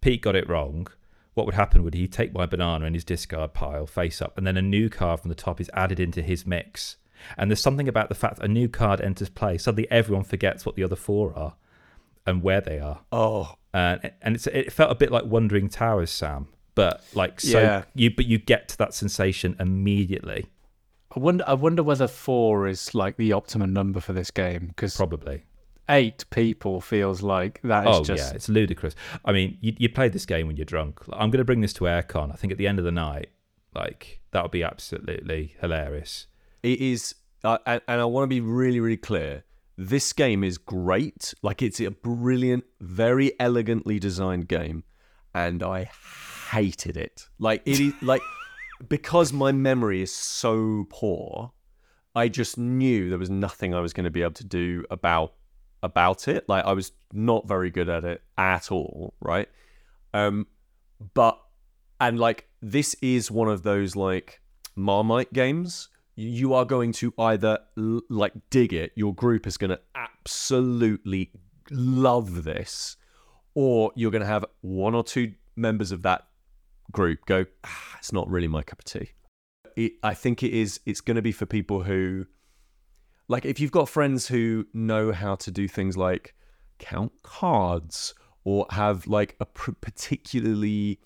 Pete 0.00 0.22
got 0.22 0.34
it 0.36 0.48
wrong. 0.48 0.86
What 1.38 1.46
would 1.46 1.54
happen 1.54 1.84
would 1.84 1.94
he 1.94 2.08
take 2.08 2.34
my 2.34 2.46
banana 2.46 2.84
in 2.84 2.94
his 2.94 3.04
discard 3.04 3.54
pile 3.54 3.86
face 3.86 4.20
up, 4.20 4.36
and 4.36 4.44
then 4.44 4.56
a 4.56 4.62
new 4.62 4.88
card 4.90 5.20
from 5.20 5.28
the 5.28 5.36
top 5.36 5.60
is 5.60 5.70
added 5.72 6.00
into 6.00 6.20
his 6.20 6.44
mix. 6.44 6.96
And 7.36 7.48
there's 7.48 7.60
something 7.60 7.86
about 7.86 8.08
the 8.08 8.16
fact 8.16 8.36
that 8.38 8.44
a 8.44 8.48
new 8.48 8.68
card 8.68 9.00
enters 9.00 9.28
play. 9.28 9.56
Suddenly, 9.56 9.88
everyone 9.88 10.24
forgets 10.24 10.66
what 10.66 10.74
the 10.74 10.82
other 10.82 10.96
four 10.96 11.32
are 11.38 11.54
and 12.26 12.42
where 12.42 12.60
they 12.60 12.80
are 12.80 13.02
Oh, 13.12 13.54
and 13.72 14.10
and 14.20 14.34
it's 14.34 14.48
it 14.48 14.72
felt 14.72 14.90
a 14.90 14.96
bit 14.96 15.12
like 15.12 15.26
Wandering 15.26 15.68
Towers, 15.68 16.10
Sam. 16.10 16.48
But 16.74 17.04
like 17.14 17.40
so, 17.40 17.60
Yeah. 17.60 17.84
you 17.94 18.10
but 18.12 18.26
you 18.26 18.38
get 18.38 18.66
to 18.70 18.78
that 18.78 18.92
sensation 18.92 19.54
immediately, 19.60 20.46
I 21.14 21.20
wonder. 21.20 21.44
I 21.46 21.54
wonder 21.54 21.84
whether 21.84 22.08
four 22.08 22.66
is 22.66 22.96
like 22.96 23.16
the 23.16 23.32
optimum 23.32 23.72
number 23.72 24.00
for 24.00 24.12
this 24.12 24.32
game 24.32 24.66
because 24.66 24.96
probably. 24.96 25.44
Eight 25.90 26.24
people 26.30 26.80
feels 26.80 27.22
like 27.22 27.60
that 27.64 27.86
is 27.86 27.96
Oh 27.96 28.04
just 28.04 28.30
yeah, 28.30 28.36
it's 28.36 28.48
ludicrous. 28.48 28.94
I 29.24 29.32
mean, 29.32 29.56
you 29.60 29.74
you 29.78 29.88
play 29.88 30.08
this 30.08 30.26
game 30.26 30.46
when 30.46 30.56
you're 30.56 30.66
drunk. 30.66 31.06
Like, 31.08 31.20
I'm 31.20 31.30
going 31.30 31.38
to 31.38 31.44
bring 31.44 31.60
this 31.60 31.72
to 31.74 31.84
AireCon. 31.84 32.32
I 32.32 32.36
think 32.36 32.52
at 32.52 32.58
the 32.58 32.66
end 32.66 32.78
of 32.78 32.84
the 32.84 32.92
night, 32.92 33.30
like 33.74 34.20
that 34.32 34.42
would 34.42 34.50
be 34.50 34.62
absolutely 34.62 35.56
hilarious. 35.60 36.26
It 36.62 36.80
is, 36.80 37.14
uh, 37.44 37.58
and, 37.66 37.80
and 37.88 38.00
I 38.00 38.04
want 38.04 38.24
to 38.24 38.28
be 38.28 38.40
really, 38.40 38.80
really 38.80 38.96
clear. 38.96 39.44
This 39.76 40.12
game 40.12 40.42
is 40.42 40.58
great. 40.58 41.32
Like 41.42 41.62
it's 41.62 41.80
a 41.80 41.90
brilliant, 41.90 42.64
very 42.80 43.32
elegantly 43.40 43.98
designed 43.98 44.48
game, 44.48 44.84
and 45.34 45.62
I 45.62 45.90
hated 46.50 46.96
it. 46.96 47.28
Like 47.38 47.62
it 47.64 47.80
is 47.80 47.94
like 48.02 48.22
because 48.88 49.32
my 49.32 49.52
memory 49.52 50.02
is 50.02 50.14
so 50.14 50.86
poor. 50.90 51.52
I 52.14 52.28
just 52.28 52.58
knew 52.58 53.10
there 53.10 53.18
was 53.18 53.30
nothing 53.30 53.74
I 53.74 53.80
was 53.80 53.92
going 53.92 54.04
to 54.04 54.10
be 54.10 54.22
able 54.22 54.32
to 54.32 54.44
do 54.44 54.84
about 54.90 55.34
about 55.82 56.28
it. 56.28 56.48
Like 56.48 56.64
I 56.64 56.72
was 56.72 56.92
not 57.12 57.46
very 57.46 57.70
good 57.70 57.88
at 57.88 58.04
it 58.04 58.22
at 58.36 58.70
all. 58.70 59.14
Right. 59.20 59.48
Um, 60.14 60.46
but 61.14 61.40
and 62.00 62.18
like 62.18 62.48
this 62.60 62.94
is 63.02 63.30
one 63.30 63.48
of 63.48 63.62
those 63.62 63.96
like 63.96 64.40
Marmite 64.76 65.32
games. 65.32 65.88
You 66.14 66.54
are 66.54 66.64
going 66.64 66.92
to 66.94 67.14
either 67.16 67.60
like 67.76 68.32
dig 68.50 68.72
it, 68.72 68.92
your 68.96 69.14
group 69.14 69.46
is 69.46 69.56
going 69.56 69.70
to 69.70 69.80
absolutely 69.94 71.30
love 71.70 72.42
this, 72.42 72.96
or 73.54 73.92
you're 73.94 74.10
going 74.10 74.22
to 74.22 74.26
have 74.26 74.44
one 74.60 74.96
or 74.96 75.04
two 75.04 75.34
members 75.54 75.92
of 75.92 76.02
that 76.02 76.26
group 76.90 77.20
go, 77.26 77.44
ah, 77.64 77.96
it's 77.98 78.12
not 78.12 78.28
really 78.28 78.48
my 78.48 78.62
cup 78.62 78.80
of 78.80 78.84
tea. 78.84 79.10
It, 79.76 79.92
I 80.02 80.14
think 80.14 80.42
it 80.42 80.52
is. 80.52 80.80
It's 80.86 81.00
going 81.00 81.16
to 81.16 81.22
be 81.22 81.32
for 81.32 81.46
people 81.46 81.82
who, 81.84 82.26
like, 83.28 83.44
if 83.44 83.60
you've 83.60 83.72
got 83.72 83.88
friends 83.88 84.26
who 84.26 84.66
know 84.72 85.12
how 85.12 85.36
to 85.36 85.50
do 85.50 85.68
things 85.68 85.96
like 85.96 86.34
count 86.78 87.12
cards 87.22 88.14
or 88.44 88.66
have 88.70 89.06
like 89.06 89.36
a 89.40 89.46
pr- 89.46 89.72
particularly 89.80 90.98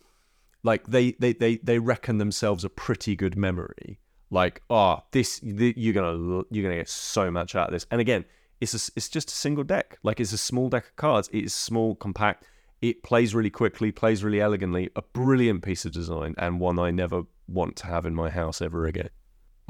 like 0.62 0.86
they, 0.86 1.12
they 1.12 1.32
they 1.32 1.56
they 1.56 1.78
reckon 1.80 2.18
themselves 2.18 2.64
a 2.64 2.70
pretty 2.70 3.16
good 3.16 3.36
memory. 3.36 3.98
Like 4.30 4.62
oh 4.70 5.00
this 5.10 5.40
th- 5.40 5.76
you're 5.76 5.92
gonna 5.92 6.44
you're 6.50 6.62
gonna 6.62 6.76
get 6.76 6.88
so 6.88 7.30
much 7.30 7.56
out 7.56 7.68
of 7.68 7.72
this. 7.72 7.86
And 7.90 8.00
again 8.00 8.24
it's 8.60 8.74
a, 8.74 8.92
it's 8.94 9.08
just 9.08 9.30
a 9.30 9.34
single 9.34 9.64
deck. 9.64 9.98
Like 10.04 10.20
it's 10.20 10.32
a 10.32 10.38
small 10.38 10.68
deck 10.68 10.84
of 10.84 10.96
cards. 10.96 11.28
It 11.32 11.44
is 11.44 11.52
small 11.52 11.96
compact. 11.96 12.44
It 12.80 13.02
plays 13.02 13.34
really 13.34 13.50
quickly 13.50 13.90
plays 13.90 14.22
really 14.22 14.40
elegantly. 14.40 14.88
A 14.94 15.02
brilliant 15.02 15.64
piece 15.64 15.84
of 15.84 15.90
design 15.92 16.36
and 16.38 16.60
one 16.60 16.78
i 16.78 16.92
never 16.92 17.22
want 17.48 17.74
to 17.76 17.86
have 17.86 18.06
in 18.06 18.14
my 18.14 18.30
house 18.30 18.62
ever 18.62 18.86
again 18.86 19.10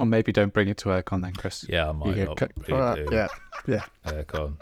or 0.02 0.06
maybe 0.06 0.32
don't 0.32 0.52
bring 0.52 0.66
it 0.66 0.78
to 0.78 0.88
AireCon 0.88 1.22
then, 1.22 1.32
Kris. 1.32 1.64
Yeah, 1.68 1.88
I 1.88 1.92
might 1.92 2.16
not 2.16 2.36
get- 2.36 2.50
really 2.56 2.82
uh, 2.82 2.94
do 2.96 3.08
yeah, 3.12 3.28
yeah. 3.68 3.84
AireCon. 4.04 4.56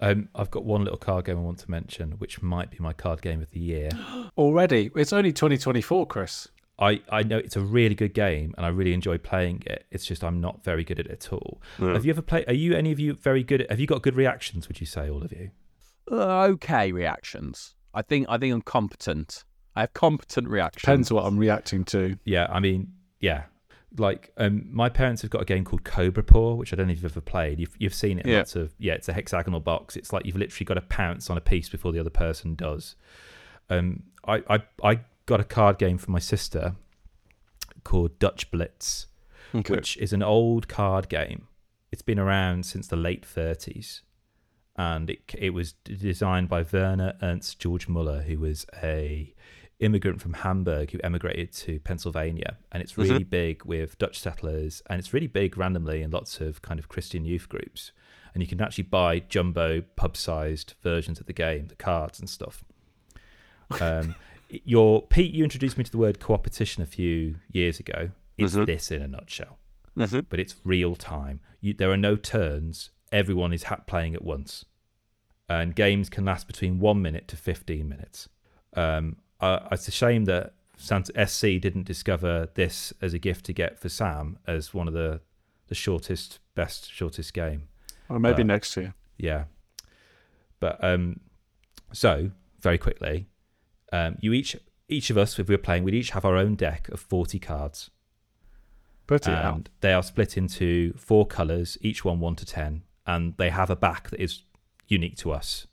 Um, 0.00 0.28
I've 0.34 0.50
got 0.50 0.64
one 0.66 0.84
little 0.84 0.98
card 0.98 1.24
game 1.24 1.38
I 1.38 1.40
want 1.40 1.58
to 1.60 1.70
mention, 1.70 2.12
which 2.12 2.42
might 2.42 2.70
be 2.70 2.76
my 2.80 2.92
card 2.92 3.22
game 3.22 3.40
of 3.40 3.50
the 3.50 3.60
year. 3.60 3.88
Already, 4.36 4.90
it's 4.94 5.14
only 5.14 5.32
2024, 5.32 6.06
Kris. 6.06 6.48
I, 6.78 7.00
I 7.10 7.22
know 7.22 7.38
it's 7.38 7.56
a 7.56 7.60
really 7.62 7.94
good 7.94 8.12
game 8.12 8.54
and 8.56 8.64
I 8.66 8.68
really 8.68 8.92
enjoy 8.92 9.16
playing 9.18 9.62
it. 9.66 9.86
It's 9.90 10.04
just 10.04 10.22
I'm 10.22 10.40
not 10.40 10.62
very 10.62 10.84
good 10.84 11.00
at 11.00 11.06
it 11.06 11.12
at 11.12 11.32
all. 11.32 11.60
Have 11.78 12.04
you 12.04 12.10
ever 12.10 12.22
played? 12.22 12.46
Are 12.46 12.52
you 12.54 12.74
any 12.74 12.92
of 12.92 13.00
you 13.00 13.14
very 13.14 13.42
good? 13.42 13.62
At, 13.62 13.70
have 13.70 13.80
you 13.80 13.86
got 13.86 14.02
good 14.02 14.14
reactions? 14.14 14.68
Would 14.68 14.80
you 14.80 14.86
say 14.86 15.08
all 15.10 15.24
of 15.24 15.32
you? 15.32 15.50
Uh, 16.08 16.42
okay 16.42 16.92
reactions. 16.92 17.74
I 17.94 18.02
think 18.02 18.26
I 18.28 18.38
think 18.38 18.54
I'm 18.54 18.62
competent. 18.62 19.42
I 19.78 19.82
have 19.82 19.94
competent 19.94 20.48
reactions. 20.48 20.82
Depends 20.82 21.12
what 21.12 21.24
I'm 21.24 21.38
reacting 21.38 21.84
to. 21.84 22.18
Yeah, 22.24 22.48
I 22.50 22.58
mean, 22.58 22.94
yeah. 23.20 23.44
Like, 23.96 24.32
um, 24.36 24.66
my 24.72 24.88
parents 24.88 25.22
have 25.22 25.30
got 25.30 25.40
a 25.40 25.44
game 25.44 25.64
called 25.64 25.84
Cobra 25.84 26.24
Paw, 26.24 26.54
which 26.54 26.72
I 26.72 26.76
don't 26.76 26.88
know 26.88 26.92
if 26.92 26.98
you've 27.00 27.12
ever 27.12 27.20
played. 27.20 27.60
You've 27.60 27.76
you've 27.78 27.94
seen 27.94 28.18
it. 28.18 28.26
Yeah. 28.26 28.38
Lots 28.38 28.56
of 28.56 28.74
yeah. 28.78 28.94
It's 28.94 29.08
a 29.08 29.12
hexagonal 29.12 29.60
box. 29.60 29.94
It's 29.94 30.12
like 30.12 30.26
you've 30.26 30.36
literally 30.36 30.64
got 30.64 30.74
to 30.74 30.80
pounce 30.80 31.30
on 31.30 31.36
a 31.36 31.40
piece 31.40 31.68
before 31.68 31.92
the 31.92 32.00
other 32.00 32.10
person 32.10 32.56
does. 32.56 32.96
Um, 33.70 34.02
I 34.26 34.42
I 34.50 34.62
I 34.82 35.00
got 35.26 35.38
a 35.38 35.44
card 35.44 35.78
game 35.78 35.96
for 35.96 36.10
my 36.10 36.18
sister 36.18 36.74
called 37.84 38.18
Dutch 38.18 38.50
Blitz, 38.50 39.06
okay. 39.54 39.72
which 39.72 39.96
is 39.98 40.12
an 40.12 40.24
old 40.24 40.66
card 40.66 41.08
game. 41.08 41.46
It's 41.92 42.02
been 42.02 42.18
around 42.18 42.66
since 42.66 42.88
the 42.88 42.96
late 42.96 43.24
30s, 43.24 44.00
and 44.74 45.08
it 45.08 45.20
it 45.38 45.50
was 45.50 45.74
designed 45.84 46.48
by 46.48 46.64
Werner 46.72 47.14
Ernst 47.22 47.60
George 47.60 47.86
Muller, 47.86 48.22
who 48.22 48.40
was 48.40 48.66
a 48.82 49.32
immigrant 49.80 50.20
from 50.20 50.32
Hamburg 50.34 50.90
who 50.90 50.98
emigrated 51.04 51.52
to 51.52 51.78
Pennsylvania, 51.80 52.58
and 52.72 52.82
it's 52.82 52.98
really 52.98 53.24
big 53.24 53.64
with 53.64 53.96
Dutch 53.98 54.18
settlers, 54.18 54.82
and 54.90 54.98
it's 54.98 55.12
really 55.14 55.26
big 55.28 55.56
randomly 55.56 56.02
in 56.02 56.10
lots 56.10 56.40
of 56.40 56.62
kind 56.62 56.80
of 56.80 56.88
Christian 56.88 57.24
youth 57.24 57.48
groups, 57.48 57.92
and 58.34 58.42
you 58.42 58.48
can 58.48 58.60
actually 58.60 58.84
buy 58.84 59.20
jumbo 59.20 59.82
pub-sized 59.96 60.74
versions 60.82 61.20
of 61.20 61.26
the 61.26 61.32
game, 61.32 61.68
the 61.68 61.76
cards 61.76 62.18
and 62.18 62.28
stuff. 62.28 62.64
Um, 63.80 64.14
your 64.50 65.02
Pete, 65.06 65.32
you 65.34 65.44
introduced 65.44 65.78
me 65.78 65.84
to 65.84 65.90
the 65.90 65.98
word 65.98 66.18
coopetition 66.20 66.80
a 66.80 66.86
few 66.86 67.36
years 67.50 67.78
ago. 67.78 68.10
It's 68.36 68.54
Mhm. 68.54 68.66
this 68.66 68.90
in 68.90 69.02
a 69.02 69.08
nutshell 69.08 69.58
Mhm. 69.96 70.26
but 70.28 70.38
it's 70.40 70.54
real 70.64 70.94
time. 70.96 71.40
You, 71.60 71.74
there 71.74 71.90
are 71.90 71.96
no 71.96 72.14
turns. 72.16 72.90
Everyone 73.10 73.52
is 73.52 73.64
playing 73.86 74.14
at 74.14 74.22
once, 74.22 74.64
and 75.48 75.74
games 75.74 76.08
can 76.08 76.24
last 76.24 76.46
between 76.46 76.78
one 76.78 77.00
minute 77.02 77.26
to 77.28 77.36
fifteen 77.36 77.88
minutes. 77.88 78.28
Um, 78.74 79.16
uh, 79.40 79.60
it's 79.72 79.88
a 79.88 79.92
shame 79.92 80.24
that 80.26 80.54
Santa 80.76 81.26
SC 81.26 81.60
didn't 81.60 81.84
discover 81.86 82.48
this 82.54 82.92
as 83.02 83.14
a 83.14 83.18
gift 83.18 83.46
to 83.46 83.52
get 83.52 83.78
for 83.78 83.88
Sam 83.88 84.38
as 84.46 84.72
one 84.74 84.88
of 84.88 84.94
the 84.94 85.20
the 85.66 85.74
shortest, 85.74 86.38
best 86.54 86.90
shortest 86.90 87.34
game. 87.34 87.68
Or 88.08 88.18
maybe 88.18 88.42
Uh, 88.42 88.46
next 88.46 88.74
year. 88.76 88.94
Yeah, 89.18 89.44
but 90.60 90.82
um, 90.82 91.20
so 91.92 92.30
very 92.60 92.78
quickly, 92.78 93.26
um, 93.92 94.16
you 94.20 94.32
each 94.32 94.56
each 94.88 95.10
of 95.10 95.18
us, 95.18 95.38
if 95.38 95.48
we 95.48 95.54
we're 95.54 95.58
playing, 95.62 95.84
we'd 95.84 95.94
each 95.94 96.10
have 96.10 96.24
our 96.24 96.36
own 96.36 96.54
deck 96.54 96.88
of 96.88 97.00
forty 97.00 97.38
cards 97.38 97.90
it 99.10 99.26
and 99.26 99.36
out. 99.36 99.68
they 99.80 99.92
are 99.92 100.02
split 100.02 100.36
into 100.36 100.92
four 100.94 101.26
colors, 101.26 101.76
each 101.80 102.04
one 102.04 102.20
one 102.20 102.36
to 102.36 102.46
ten, 102.46 102.82
and 103.06 103.34
they 103.36 103.50
have 103.50 103.70
a 103.70 103.76
back 103.76 104.10
that 104.10 104.20
is 104.20 104.42
unique 104.86 105.16
to 105.18 105.32
us. 105.32 105.66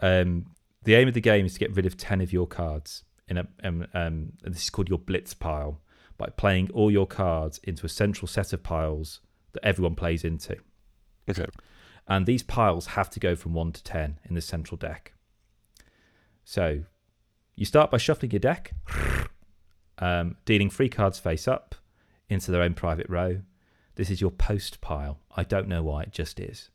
Um, 0.00 0.46
the 0.82 0.94
aim 0.94 1.08
of 1.08 1.14
the 1.14 1.20
game 1.20 1.46
is 1.46 1.54
to 1.54 1.60
get 1.60 1.74
rid 1.74 1.86
of 1.86 1.96
ten 1.96 2.20
of 2.20 2.32
your 2.32 2.46
cards 2.46 3.04
in 3.28 3.38
a 3.38 3.46
um, 3.62 3.86
um, 3.94 4.32
and 4.42 4.54
this 4.54 4.64
is 4.64 4.70
called 4.70 4.88
your 4.88 4.98
blitz 4.98 5.34
pile 5.34 5.80
by 6.16 6.28
playing 6.36 6.70
all 6.72 6.90
your 6.90 7.06
cards 7.06 7.60
into 7.62 7.86
a 7.86 7.88
central 7.88 8.26
set 8.26 8.52
of 8.52 8.62
piles 8.62 9.20
that 9.52 9.64
everyone 9.64 9.94
plays 9.94 10.24
into. 10.24 10.56
Okay. 11.28 11.46
And 12.06 12.26
these 12.26 12.42
piles 12.42 12.86
have 12.88 13.10
to 13.10 13.20
go 13.20 13.36
from 13.36 13.54
one 13.54 13.72
to 13.72 13.82
ten 13.82 14.18
in 14.24 14.34
the 14.34 14.40
central 14.40 14.76
deck. 14.76 15.12
So 16.44 16.84
you 17.54 17.66
start 17.66 17.90
by 17.90 17.98
shuffling 17.98 18.30
your 18.30 18.40
deck, 18.40 18.72
um, 19.98 20.36
dealing 20.44 20.70
three 20.70 20.88
cards 20.88 21.18
face 21.18 21.46
up 21.46 21.74
into 22.28 22.50
their 22.50 22.62
own 22.62 22.74
private 22.74 23.08
row. 23.08 23.42
This 23.96 24.10
is 24.10 24.20
your 24.20 24.30
post 24.30 24.80
pile. 24.80 25.18
I 25.36 25.44
don't 25.44 25.68
know 25.68 25.82
why, 25.82 26.02
it 26.02 26.12
just 26.12 26.40
is. 26.40 26.70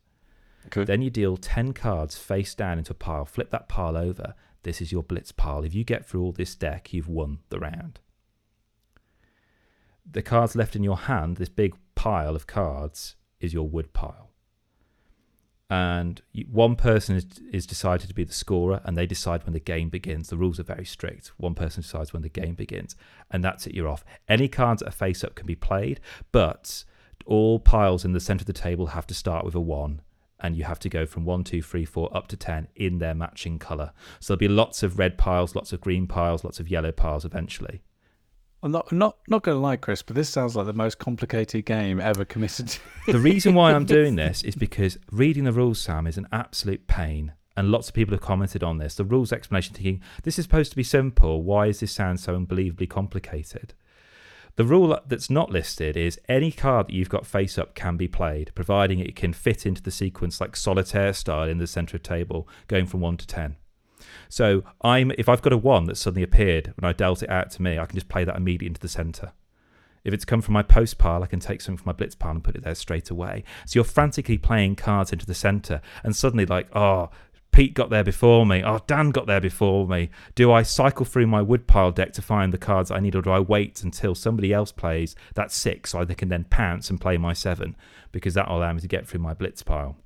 Okay. 0.66 0.84
Then 0.84 1.02
you 1.02 1.10
deal 1.10 1.36
10 1.36 1.72
cards 1.72 2.16
face 2.16 2.54
down 2.54 2.78
into 2.78 2.92
a 2.92 2.96
pile, 2.96 3.24
flip 3.24 3.50
that 3.50 3.68
pile 3.68 3.96
over. 3.96 4.34
This 4.62 4.80
is 4.80 4.92
your 4.92 5.02
blitz 5.02 5.30
pile. 5.30 5.62
If 5.62 5.74
you 5.74 5.84
get 5.84 6.06
through 6.06 6.22
all 6.22 6.32
this 6.32 6.54
deck, 6.54 6.92
you've 6.92 7.08
won 7.08 7.38
the 7.50 7.58
round. 7.58 8.00
The 10.10 10.22
cards 10.22 10.56
left 10.56 10.74
in 10.74 10.82
your 10.82 10.96
hand, 10.96 11.36
this 11.36 11.48
big 11.48 11.74
pile 11.94 12.34
of 12.34 12.46
cards, 12.46 13.16
is 13.40 13.52
your 13.52 13.68
wood 13.68 13.92
pile. 13.92 14.30
And 15.70 16.20
one 16.50 16.76
person 16.76 17.16
is, 17.16 17.26
is 17.50 17.66
decided 17.66 18.08
to 18.08 18.14
be 18.14 18.24
the 18.24 18.32
scorer, 18.32 18.80
and 18.84 18.96
they 18.96 19.06
decide 19.06 19.44
when 19.44 19.54
the 19.54 19.60
game 19.60 19.88
begins. 19.88 20.28
The 20.28 20.36
rules 20.36 20.60
are 20.60 20.64
very 20.64 20.84
strict. 20.84 21.32
One 21.36 21.54
person 21.54 21.82
decides 21.82 22.12
when 22.12 22.22
the 22.22 22.28
game 22.28 22.54
begins, 22.54 22.96
and 23.30 23.42
that's 23.42 23.66
it, 23.66 23.74
you're 23.74 23.88
off. 23.88 24.04
Any 24.28 24.46
cards 24.46 24.80
that 24.80 24.88
are 24.88 24.92
face 24.92 25.24
up 25.24 25.34
can 25.34 25.46
be 25.46 25.54
played, 25.54 26.00
but 26.32 26.84
all 27.26 27.58
piles 27.58 28.04
in 28.04 28.12
the 28.12 28.20
center 28.20 28.42
of 28.42 28.46
the 28.46 28.52
table 28.52 28.88
have 28.88 29.06
to 29.06 29.14
start 29.14 29.44
with 29.44 29.54
a 29.54 29.60
one 29.60 30.00
and 30.44 30.54
you 30.54 30.64
have 30.64 30.78
to 30.80 30.90
go 30.90 31.06
from 31.06 31.24
one, 31.24 31.42
two, 31.42 31.62
three, 31.62 31.86
four 31.86 32.14
up 32.14 32.28
to 32.28 32.36
ten 32.36 32.68
in 32.76 32.98
their 32.98 33.14
matching 33.14 33.58
color. 33.58 33.92
So 34.20 34.34
there'll 34.34 34.48
be 34.50 34.54
lots 34.54 34.82
of 34.82 34.98
red 34.98 35.16
piles, 35.16 35.54
lots 35.54 35.72
of 35.72 35.80
green 35.80 36.06
piles, 36.06 36.44
lots 36.44 36.60
of 36.60 36.68
yellow 36.68 36.92
piles 36.92 37.24
eventually. 37.24 37.80
I'm 38.62 38.70
not 38.70 38.92
not 38.92 39.16
not 39.26 39.42
going 39.42 39.56
to 39.56 39.60
lie, 39.60 39.76
Kris, 39.76 40.02
but 40.02 40.16
this 40.16 40.28
sounds 40.28 40.54
like 40.54 40.66
the 40.66 40.74
most 40.74 40.98
complicated 40.98 41.64
game 41.64 41.98
ever 41.98 42.26
committed. 42.26 42.68
to. 42.68 42.80
The 43.12 43.18
reason 43.18 43.54
why 43.54 43.72
I'm 43.72 43.84
doing 43.98 44.16
this 44.16 44.42
is 44.42 44.54
because 44.54 44.98
reading 45.10 45.44
the 45.44 45.52
rules, 45.52 45.80
Sam, 45.80 46.06
is 46.06 46.18
an 46.18 46.28
absolute 46.30 46.86
pain. 46.86 47.32
And 47.56 47.70
lots 47.70 47.88
of 47.88 47.94
people 47.94 48.12
have 48.12 48.20
commented 48.20 48.62
on 48.62 48.78
this. 48.78 48.96
The 48.96 49.04
rules 49.04 49.32
explanation 49.32 49.74
thinking, 49.74 50.02
this 50.24 50.38
is 50.38 50.44
supposed 50.44 50.72
to 50.72 50.76
be 50.76 50.82
simple. 50.82 51.42
Why 51.42 51.68
does 51.68 51.80
this 51.80 51.92
sound 51.92 52.20
so 52.20 52.34
unbelievably 52.34 52.88
complicated? 52.88 53.74
The 54.56 54.64
rule 54.64 54.98
that's 55.06 55.30
not 55.30 55.50
listed 55.50 55.96
is 55.96 56.20
any 56.28 56.52
card 56.52 56.86
that 56.86 56.92
you've 56.92 57.08
got 57.08 57.26
face 57.26 57.58
up 57.58 57.74
can 57.74 57.96
be 57.96 58.06
played, 58.06 58.52
providing 58.54 59.00
it 59.00 59.16
can 59.16 59.32
fit 59.32 59.66
into 59.66 59.82
the 59.82 59.90
sequence 59.90 60.40
like 60.40 60.54
solitaire 60.54 61.12
style 61.12 61.48
in 61.48 61.58
the 61.58 61.66
center 61.66 61.96
of 61.96 62.04
table, 62.04 62.48
going 62.68 62.86
from 62.86 63.00
one 63.00 63.16
to 63.16 63.26
ten. 63.26 63.56
So 64.28 64.62
I'm 64.80 65.10
if 65.18 65.28
I've 65.28 65.42
got 65.42 65.52
a 65.52 65.58
one 65.58 65.86
that 65.86 65.96
suddenly 65.96 66.22
appeared 66.22 66.72
when 66.76 66.88
I 66.88 66.92
dealt 66.92 67.22
it 67.22 67.30
out 67.30 67.50
to 67.52 67.62
me, 67.62 67.78
I 67.78 67.86
can 67.86 67.96
just 67.96 68.08
play 68.08 68.24
that 68.24 68.36
immediately 68.36 68.68
into 68.68 68.80
the 68.80 68.88
center. 68.88 69.32
If 70.04 70.12
it's 70.12 70.26
come 70.26 70.42
from 70.42 70.52
my 70.52 70.62
post 70.62 70.98
pile, 70.98 71.22
I 71.22 71.26
can 71.26 71.40
take 71.40 71.60
something 71.60 71.78
from 71.78 71.86
my 71.86 71.94
blitz 71.94 72.14
pile 72.14 72.32
and 72.32 72.44
put 72.44 72.54
it 72.54 72.62
there 72.62 72.74
straight 72.74 73.10
away. 73.10 73.42
So 73.66 73.78
you're 73.78 73.84
frantically 73.84 74.38
playing 74.38 74.76
cards 74.76 75.12
into 75.12 75.26
the 75.26 75.34
center, 75.34 75.80
and 76.04 76.14
suddenly 76.14 76.46
like, 76.46 76.68
oh, 76.76 77.10
Pete 77.54 77.72
got 77.72 77.88
there 77.88 78.02
before 78.02 78.44
me. 78.44 78.64
Oh, 78.64 78.80
Dan 78.88 79.10
got 79.10 79.28
there 79.28 79.40
before 79.40 79.86
me. 79.86 80.10
Do 80.34 80.50
I 80.50 80.64
cycle 80.64 81.06
through 81.06 81.28
my 81.28 81.40
woodpile 81.40 81.92
deck 81.92 82.12
to 82.14 82.20
find 82.20 82.52
the 82.52 82.58
cards 82.58 82.90
I 82.90 82.98
need, 82.98 83.14
or 83.14 83.22
do 83.22 83.30
I 83.30 83.38
wait 83.38 83.84
until 83.84 84.16
somebody 84.16 84.52
else 84.52 84.72
plays 84.72 85.14
that 85.36 85.52
six 85.52 85.90
so 85.90 86.04
they 86.04 86.16
can 86.16 86.30
then 86.30 86.46
pounce 86.50 86.90
and 86.90 87.00
play 87.00 87.16
my 87.16 87.32
seven? 87.32 87.76
Because 88.10 88.34
that 88.34 88.48
will 88.48 88.58
allow 88.58 88.72
me 88.72 88.80
to 88.80 88.88
get 88.88 89.06
through 89.06 89.20
my 89.20 89.34
blitz 89.34 89.62
pile. 89.62 89.96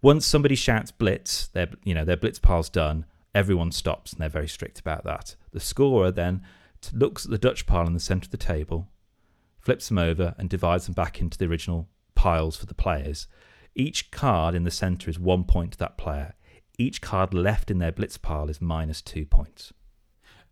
Once 0.00 0.24
somebody 0.24 0.54
shouts 0.54 0.92
blitz, 0.92 1.48
their 1.48 1.70
you 1.82 1.92
know 1.92 2.04
their 2.04 2.16
blitz 2.16 2.38
pile's 2.38 2.68
done. 2.68 3.04
Everyone 3.34 3.72
stops 3.72 4.12
and 4.12 4.20
they're 4.20 4.28
very 4.28 4.46
strict 4.46 4.78
about 4.78 5.02
that. 5.02 5.34
The 5.50 5.58
scorer 5.58 6.12
then 6.12 6.40
looks 6.92 7.24
at 7.24 7.32
the 7.32 7.38
Dutch 7.38 7.66
pile 7.66 7.88
in 7.88 7.94
the 7.94 7.98
centre 7.98 8.26
of 8.26 8.30
the 8.30 8.36
table, 8.36 8.86
flips 9.58 9.88
them 9.88 9.98
over, 9.98 10.36
and 10.38 10.48
divides 10.48 10.84
them 10.84 10.94
back 10.94 11.20
into 11.20 11.36
the 11.36 11.46
original 11.46 11.88
piles 12.14 12.56
for 12.56 12.66
the 12.66 12.74
players. 12.74 13.26
Each 13.74 14.12
card 14.12 14.54
in 14.54 14.62
the 14.62 14.70
centre 14.70 15.10
is 15.10 15.18
one 15.18 15.42
point 15.42 15.72
to 15.72 15.78
that 15.78 15.98
player 15.98 16.34
each 16.78 17.00
card 17.00 17.34
left 17.34 17.70
in 17.70 17.78
their 17.78 17.92
blitz 17.92 18.18
pile 18.18 18.48
is 18.48 18.60
minus 18.60 19.02
two 19.02 19.24
points. 19.24 19.72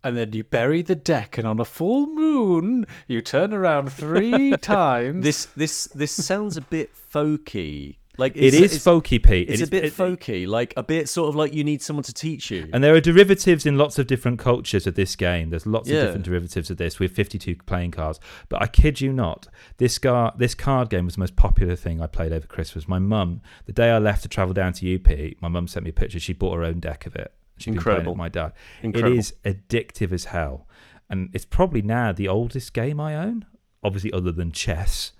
And 0.04 0.16
then 0.16 0.32
you 0.32 0.42
bury 0.42 0.82
the 0.82 0.96
deck, 0.96 1.38
and 1.38 1.46
on 1.46 1.61
a 1.61 1.64
full 1.64 2.06
moon, 2.08 2.87
you 3.06 3.20
turn 3.20 3.52
around 3.52 3.92
three 3.92 4.56
times. 4.61 5.22
This 5.22 5.44
this 5.56 5.85
this 5.87 6.12
sounds 6.12 6.56
a 6.56 6.61
bit 6.61 6.90
folky. 6.94 7.98
Like 8.18 8.37
It 8.37 8.44
it's, 8.53 8.57
is 8.57 8.77
it's, 8.77 8.85
folky, 8.85 9.22
Pete. 9.22 9.48
It's 9.48 9.62
It 9.62 9.68
a 9.68 9.70
bit 9.70 9.85
it- 9.85 9.92
folky, 9.94 10.46
like 10.46 10.75
a 10.77 10.83
bit 10.83 11.09
sort 11.09 11.31
of 11.31 11.35
like 11.35 11.55
you 11.55 11.64
need 11.64 11.81
someone 11.81 12.03
to 12.03 12.12
teach 12.12 12.51
you. 12.51 12.68
And 12.72 12.85
there 12.85 12.94
are 12.94 13.01
derivatives 13.01 13.64
in 13.64 13.79
lots 13.79 13.98
of 13.98 14.07
different 14.07 14.38
cultures 14.38 14.87
of 14.87 14.96
this 14.96 15.16
game. 15.16 15.48
There's 15.48 15.66
lots 15.66 15.88
Yeah. 15.88 15.96
of 16.01 16.07
different 16.09 16.25
derivatives 16.27 16.70
of 16.70 16.77
this 16.77 16.98
with 16.98 17.12
52 17.12 17.57
playing 17.64 17.92
cards. 17.92 18.20
But 18.51 18.61
I 18.61 18.66
kid 18.66 19.01
you 19.01 19.14
not, 19.14 19.48
this 19.79 19.98
car, 19.98 20.35
this 20.37 20.55
card 20.55 20.90
game 20.90 21.07
was 21.07 21.14
the 21.14 21.20
most 21.20 21.37
popular 21.37 21.75
thing 21.75 22.03
I 22.03 22.07
played 22.07 22.33
over 22.33 22.46
Christmas. 22.46 22.87
My 22.87 22.98
mum, 22.98 23.40
the 23.64 23.72
day 23.72 23.90
I 23.90 23.96
left 23.98 24.22
to 24.25 24.29
travel 24.29 24.53
down 24.53 24.75
to 24.75 24.94
UP, 24.94 25.37
my 25.40 25.48
mum 25.48 25.66
sent 25.66 25.85
me 25.85 25.90
a 25.90 25.94
picture. 25.94 26.20
She 26.20 26.35
bought 26.35 26.55
her 26.57 26.64
own 26.64 26.81
deck 26.81 27.07
of 27.07 27.16
it. 27.16 27.33
She'd 27.57 27.70
it 27.70 27.75
Incredible. 27.77 28.14
my 28.14 28.29
dad. 28.29 28.53
Incredible. 28.83 29.14
It 29.14 29.18
is 29.20 29.35
addictive 29.44 30.12
as 30.12 30.27
hell. 30.27 30.66
And 31.09 31.31
it's 31.33 31.44
probably 31.46 31.81
now 31.81 32.12
the 32.12 32.29
oldest 32.29 32.75
game 32.75 33.01
I 33.01 33.14
own, 33.14 33.46
obviously 33.83 34.12
other 34.12 34.33
than 34.33 34.53
chess. 34.53 35.12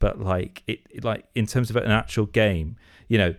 But 0.00 0.18
like 0.20 0.64
it, 0.66 0.80
it- 0.90 1.04
like 1.04 1.26
in 1.36 1.46
terms 1.46 1.70
of 1.70 1.76
an 1.76 1.90
actual 1.92 2.26
game, 2.26 2.74
you 3.06 3.16
know, 3.18 3.34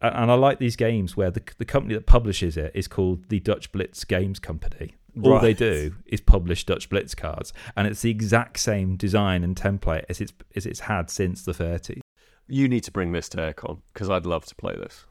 and 0.00 0.30
I 0.30 0.34
like 0.34 0.58
these 0.60 0.76
games 0.76 1.16
where 1.16 1.30
the 1.30 1.42
the 1.58 1.64
company 1.66 1.94
that 1.94 2.06
publishes 2.06 2.56
it 2.56 2.70
is 2.74 2.88
called 2.88 3.28
the 3.28 3.40
Dutch 3.40 3.70
Blitz 3.72 4.04
Games 4.04 4.38
Company. 4.38 4.94
All 5.22 5.40
they 5.40 5.54
do 5.54 5.94
is 6.06 6.20
publish 6.20 6.64
Dutch 6.64 6.88
Blitz 6.88 7.14
cards, 7.16 7.52
and 7.76 7.88
it's 7.88 8.02
the 8.02 8.10
exact 8.10 8.60
same 8.60 8.94
design 8.96 9.42
and 9.42 9.56
template 9.56 10.04
as 10.08 10.20
it's 10.20 10.32
as 10.54 10.64
it's 10.64 10.80
had 10.80 11.10
since 11.10 11.44
the 11.44 11.52
30s. 11.52 11.98
You 12.46 12.68
need 12.68 12.84
to 12.84 12.92
bring 12.92 13.10
this 13.12 13.28
to 13.30 13.38
AireCon 13.38 13.80
because 13.92 14.08
I'd 14.08 14.24
love 14.24 14.46
to 14.46 14.54
play 14.54 14.76
this. 14.76 15.04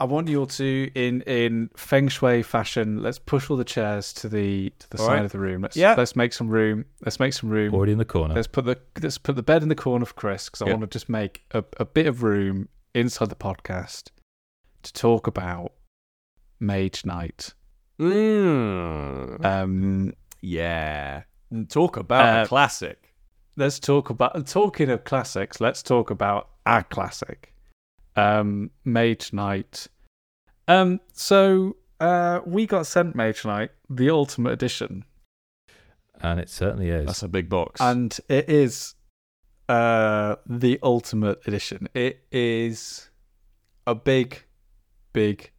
I 0.00 0.04
want 0.04 0.28
you 0.28 0.40
all 0.40 0.46
to, 0.46 0.90
in 0.94 1.20
in 1.22 1.68
feng 1.76 2.08
shui 2.08 2.42
fashion, 2.42 3.02
let's 3.02 3.18
push 3.18 3.50
all 3.50 3.56
the 3.58 3.64
chairs 3.64 4.12
to 4.14 4.28
the 4.30 4.70
to 4.78 4.90
the 4.90 4.98
All 4.98 5.06
side 5.06 5.14
right. 5.16 5.24
of 5.26 5.32
the 5.32 5.38
room. 5.38 5.60
Let's 5.62 5.76
Yeah. 5.76 5.94
let's 5.96 6.16
make 6.16 6.32
some 6.32 6.48
room. 6.48 6.86
Let's 7.04 7.20
make 7.20 7.34
some 7.34 7.50
room. 7.50 7.74
Already 7.74 7.92
in 7.92 7.98
the 7.98 8.04
corner. 8.06 8.34
Let's 8.34 8.46
put 8.48 8.64
the 8.64 8.78
let's 9.02 9.18
put 9.18 9.36
the 9.36 9.42
bed 9.42 9.62
in 9.62 9.68
the 9.68 9.74
corner 9.74 10.06
for 10.06 10.14
Kris 10.14 10.46
because 10.48 10.62
I 10.62 10.66
Yeah. 10.66 10.72
want 10.72 10.90
to 10.90 10.98
just 10.98 11.08
make 11.10 11.44
a, 11.52 11.62
a 11.78 11.84
bit 11.84 12.06
of 12.06 12.22
room 12.22 12.68
inside 12.94 13.28
the 13.28 13.34
podcast 13.36 14.08
to 14.82 14.92
talk 14.92 15.26
about 15.26 15.72
Mage 16.58 17.04
Knight. 17.04 17.52
Mm. 18.00 19.44
Um, 19.44 20.12
yeah. 20.40 21.22
Talk 21.68 21.96
about 21.96 22.38
Uh, 22.38 22.42
a 22.42 22.46
classic. 22.46 23.14
let's 23.56 23.78
talk 23.78 24.08
about 24.10 24.46
talking 24.46 24.88
of 24.88 25.04
classics. 25.04 25.60
Let's 25.60 25.82
talk 25.82 26.10
about 26.10 26.48
our 26.64 26.82
classic, 26.84 27.49
um, 28.20 28.70
Mage 28.84 29.32
Knight. 29.32 29.86
Um, 30.68 31.00
so 31.12 31.76
uh, 32.00 32.40
we 32.46 32.66
got 32.66 32.86
sent 32.86 33.14
Mage 33.14 33.44
Knight, 33.44 33.70
the 33.88 34.10
Ultimate 34.10 34.52
Edition, 34.52 35.04
and 36.20 36.38
it 36.38 36.48
certainly 36.48 36.90
is. 36.90 37.06
That's 37.06 37.22
a 37.22 37.28
big 37.28 37.48
box. 37.48 37.80
and 37.80 38.16
it 38.28 38.48
is 38.48 38.94
uh 39.68 40.36
the 40.46 40.78
Ultimate 40.82 41.40
Edition. 41.46 41.88
It 41.94 42.24
is 42.32 43.10
a 43.86 43.94
big, 43.94 44.44
big, 45.12 45.50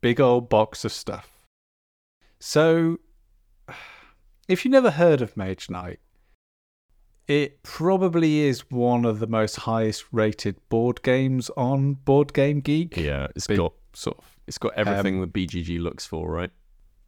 big 0.00 0.20
old 0.20 0.48
box 0.48 0.84
of 0.84 0.92
stuff. 0.92 1.30
So, 2.40 2.98
if 4.48 4.64
you 4.64 4.70
never 4.70 4.90
heard 4.92 5.20
of 5.20 5.36
Mage 5.36 5.68
Knight, 5.68 6.00
it 7.28 7.62
probably 7.62 8.40
is 8.40 8.70
one 8.70 9.04
of 9.04 9.18
the 9.20 9.26
most 9.26 9.56
highest 9.56 10.04
rated 10.12 10.56
board 10.68 11.02
games 11.02 11.50
on 11.56 11.94
Board 11.94 12.32
Game 12.32 12.60
Geek. 12.60 12.96
yeah, 12.96 13.28
it's 13.36 13.46
Big- 13.46 13.58
got 13.58 13.72
Sort 13.94 14.18
of. 14.18 14.24
it's 14.46 14.56
got 14.58 14.72
everything 14.74 15.20
um, 15.22 15.30
the 15.32 15.46
BGG 15.46 15.78
looks 15.80 16.06
for, 16.06 16.30
right? 16.30 16.50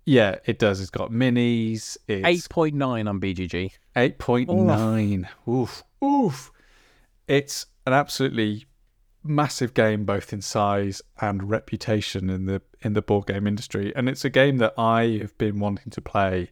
Yeah, 0.06 0.36
it 0.44 0.58
does. 0.58 0.80
It's 0.82 0.90
got 0.90 1.10
minis. 1.10 1.96
It's 2.06 2.26
Eight 2.26 2.46
point 2.50 2.74
nine 2.74 3.08
on 3.08 3.20
BGG. 3.20 3.72
Eight 3.96 4.18
point 4.18 4.50
nine. 4.50 5.28
Oof. 5.48 5.82
Oof. 6.04 6.52
It's 7.26 7.64
an 7.86 7.94
absolutely 7.94 8.66
massive 9.22 9.72
game 9.72 10.04
both 10.04 10.30
in 10.34 10.42
size 10.42 11.00
and 11.22 11.48
reputation 11.48 12.28
in 12.28 12.44
the 12.44 12.60
in 12.82 12.92
the 12.92 13.00
board 13.00 13.26
game 13.26 13.46
industry. 13.46 13.94
And 13.96 14.08
it's 14.10 14.26
a 14.26 14.30
game 14.30 14.58
that 14.58 14.74
I 14.76 15.18
have 15.22 15.36
been 15.38 15.58
wanting 15.58 15.90
to 15.92 16.02
play 16.02 16.50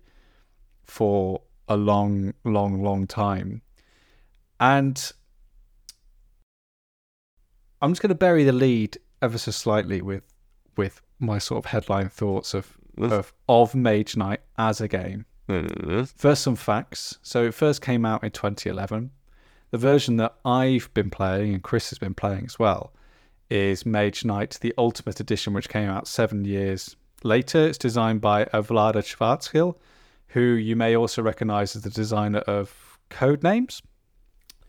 for 0.83 1.43
a 1.75 1.77
long, 1.77 2.35
long, 2.45 2.83
long 2.83 3.07
time. 3.07 3.63
And 4.61 5.13
I'm 7.81 7.93
just 7.93 8.03
gonna 8.03 8.15
bury 8.15 8.45
the 8.45 8.53
lead 8.53 8.99
ever 9.21 9.39
so 9.39 9.51
slightly 9.51 10.03
with 10.03 10.23
with 10.77 11.01
my 11.19 11.39
sort 11.39 11.65
of 11.65 11.71
headline 11.71 12.09
thoughts 12.09 12.55
of 12.55 12.77
of, 12.99 13.33
of 13.49 13.75
Mage 13.75 14.17
Knight 14.17 14.41
as 14.59 14.81
a 14.81 14.89
game. 14.89 15.27
First, 16.17 16.43
some 16.43 16.57
facts. 16.57 17.19
So 17.23 17.45
it 17.45 17.55
first 17.55 17.83
came 17.83 18.05
out 18.05 18.23
in 18.23 18.31
2011. 18.31 19.11
The 19.71 19.79
version 19.79 20.17
that 20.19 20.35
I've 20.45 20.93
been 20.95 21.11
playing 21.11 21.55
and 21.55 21.63
Kris 21.63 21.91
has 21.91 21.99
been 21.99 22.15
playing 22.15 22.45
as 22.45 22.59
well 22.59 22.93
is 23.51 23.85
Mage 23.85 24.25
Knight, 24.25 24.59
the 24.61 24.75
Ultimate 24.79 25.21
Edition, 25.21 25.53
which 25.53 25.69
came 25.69 25.89
out 25.89 26.07
seven 26.07 26.45
years 26.45 26.97
later. 27.25 27.67
It's 27.69 27.79
designed 27.79 28.21
by 28.21 28.45
Vlaada 28.47 29.03
Chvátil, 29.03 29.77
who 30.33 30.41
you 30.41 30.77
may 30.77 30.97
also 30.97 31.23
recognize 31.23 31.77
as 31.77 31.83
the 31.83 31.91
designer 31.91 32.41
of 32.41 32.99
Codenames. 33.11 33.83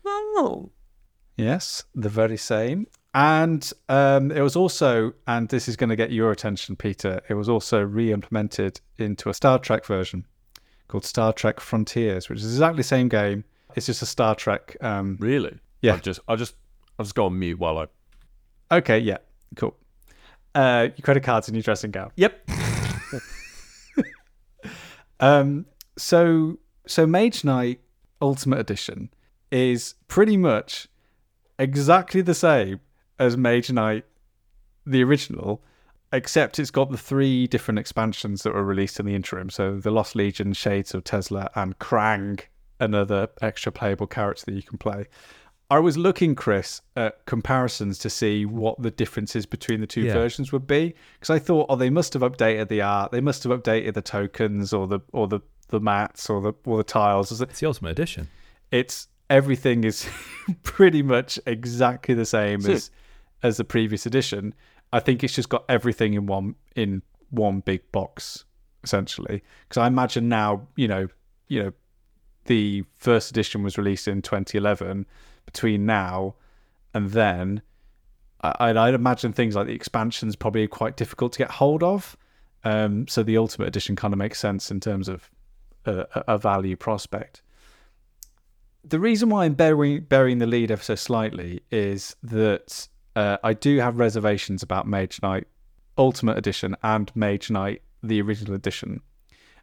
Oh. 0.06 0.70
Yes, 1.36 1.84
the 1.94 2.08
very 2.08 2.36
same. 2.36 2.86
And 3.14 3.72
um, 3.88 4.30
it 4.30 4.40
was 4.40 4.56
also, 4.56 5.14
and 5.26 5.48
this 5.48 5.68
is 5.68 5.76
going 5.76 5.90
to 5.90 5.96
get 5.96 6.10
your 6.10 6.32
attention, 6.32 6.76
Peter, 6.76 7.20
it 7.28 7.34
was 7.34 7.48
also 7.48 7.80
re 7.80 8.12
implemented 8.12 8.80
into 8.98 9.28
a 9.28 9.34
Star 9.34 9.58
Trek 9.58 9.86
version 9.86 10.26
called 10.88 11.04
Star 11.04 11.32
Trek 11.32 11.60
Frontiers, 11.60 12.28
which 12.28 12.40
is 12.40 12.46
exactly 12.46 12.78
the 12.78 12.82
same 12.82 13.08
game. 13.08 13.44
It's 13.76 13.86
just 13.86 14.02
a 14.02 14.06
Star 14.06 14.34
Trek 14.34 14.76
um, 14.80 15.16
Really? 15.20 15.58
Yeah. 15.80 15.94
I'll 15.94 16.00
just 16.00 16.20
I'll 16.28 16.36
just 16.36 16.54
I'll 16.98 17.04
just 17.04 17.14
go 17.14 17.26
on 17.26 17.38
mute 17.38 17.58
while 17.58 17.78
I. 17.78 17.86
Okay, 18.76 18.98
yeah, 18.98 19.18
cool. 19.56 19.76
Uh, 20.54 20.88
your 20.96 21.02
credit 21.02 21.22
cards 21.22 21.48
and 21.48 21.56
your 21.56 21.62
dressing 21.62 21.90
gown. 21.90 22.10
Yep. 22.16 22.48
Um, 25.20 25.66
so 25.96 26.58
so 26.86 27.06
Mage 27.06 27.44
Knight 27.44 27.80
Ultimate 28.20 28.58
Edition 28.58 29.10
is 29.50 29.94
pretty 30.08 30.36
much 30.36 30.88
exactly 31.58 32.20
the 32.20 32.34
same 32.34 32.80
as 33.18 33.36
Mage 33.36 33.70
Knight 33.70 34.04
the 34.86 35.02
original, 35.02 35.62
except 36.12 36.58
it's 36.58 36.70
got 36.70 36.90
the 36.90 36.98
three 36.98 37.46
different 37.46 37.78
expansions 37.78 38.42
that 38.42 38.52
were 38.52 38.64
released 38.64 39.00
in 39.00 39.06
the 39.06 39.14
interim. 39.14 39.50
So 39.50 39.78
the 39.78 39.90
Lost 39.90 40.14
Legion, 40.14 40.52
Shades 40.52 40.94
of 40.94 41.04
Tezla, 41.04 41.48
and 41.54 41.78
Krang, 41.78 42.40
another 42.80 43.28
extra 43.40 43.72
playable 43.72 44.06
character 44.06 44.46
that 44.46 44.54
you 44.54 44.62
can 44.62 44.78
play. 44.78 45.06
I 45.74 45.80
was 45.80 45.96
looking, 45.98 46.34
Kris, 46.36 46.80
at 46.94 47.24
comparisons 47.26 47.98
to 47.98 48.08
see 48.10 48.46
what 48.46 48.80
the 48.80 48.90
differences 48.90 49.44
between 49.46 49.80
the 49.80 49.86
two 49.86 50.02
Yeah. 50.02 50.12
versions 50.14 50.52
would 50.52 50.66
be, 50.66 50.94
because 51.18 51.30
I 51.30 51.38
thought, 51.40 51.66
oh, 51.68 51.76
they 51.76 51.90
must 51.90 52.12
have 52.12 52.22
updated 52.22 52.68
the 52.68 52.80
art, 52.82 53.10
they 53.12 53.20
must 53.20 53.42
have 53.44 53.52
updated 53.58 53.94
the 53.94 54.02
tokens 54.02 54.72
or 54.72 54.86
the 54.86 55.00
or 55.12 55.26
the 55.28 55.40
the 55.68 55.80
mats 55.80 56.30
or 56.30 56.40
the 56.40 56.52
or 56.64 56.76
the 56.76 56.84
tiles. 56.84 57.32
It's 57.40 57.58
the 57.60 57.66
Ultimate 57.66 57.90
Edition. 57.90 58.28
It's 58.70 59.08
everything 59.30 59.82
is 59.84 60.06
pretty 60.62 61.02
much 61.02 61.40
exactly 61.46 62.14
the 62.14 62.26
same 62.26 62.60
So- 62.60 62.72
as 62.72 62.90
as 63.42 63.56
the 63.56 63.64
previous 63.64 64.06
edition. 64.06 64.54
I 64.92 65.00
think 65.00 65.24
it's 65.24 65.34
just 65.34 65.48
got 65.48 65.64
everything 65.68 66.14
in 66.14 66.26
one 66.26 66.54
in 66.76 67.02
one 67.30 67.60
big 67.60 67.90
box 67.90 68.44
essentially. 68.84 69.42
Because 69.68 69.80
I 69.82 69.86
imagine 69.88 70.28
now, 70.28 70.68
you 70.76 70.86
know, 70.86 71.08
you 71.48 71.62
know, 71.62 71.72
the 72.44 72.84
first 72.96 73.30
edition 73.30 73.62
was 73.64 73.76
released 73.78 74.06
in 74.06 74.20
2011. 74.22 75.06
Between 75.46 75.86
now 75.86 76.34
and 76.92 77.10
then, 77.10 77.62
I'd, 78.40 78.76
I'd 78.76 78.94
imagine 78.94 79.32
things 79.32 79.56
like 79.56 79.66
the 79.66 79.74
expansions 79.74 80.36
probably 80.36 80.66
quite 80.68 80.96
difficult 80.96 81.32
to 81.32 81.38
get 81.38 81.50
hold 81.50 81.82
of. 81.82 82.16
Um, 82.64 83.06
so 83.08 83.22
the 83.22 83.36
Ultimate 83.36 83.68
Edition 83.68 83.94
kind 83.96 84.14
of 84.14 84.18
makes 84.18 84.38
sense 84.38 84.70
in 84.70 84.80
terms 84.80 85.08
of 85.08 85.30
a, 85.84 86.06
a 86.14 86.24
a 86.28 86.38
value 86.38 86.76
prospect. 86.76 87.42
The 88.84 89.00
reason 89.00 89.30
why 89.30 89.44
I'm 89.44 89.54
burying, 89.54 90.02
burying 90.02 90.38
the 90.38 90.46
lead 90.46 90.70
ever 90.70 90.82
so 90.82 90.94
slightly 90.94 91.62
is 91.70 92.16
that 92.22 92.88
uh, 93.16 93.38
I 93.42 93.54
do 93.54 93.78
have 93.78 93.98
reservations 93.98 94.62
about 94.62 94.86
Mage 94.86 95.22
Knight 95.22 95.46
Ultimate 95.96 96.36
Edition 96.36 96.76
and 96.82 97.14
Mage 97.14 97.50
Knight 97.50 97.82
the 98.02 98.20
original 98.20 98.54
edition, 98.54 99.00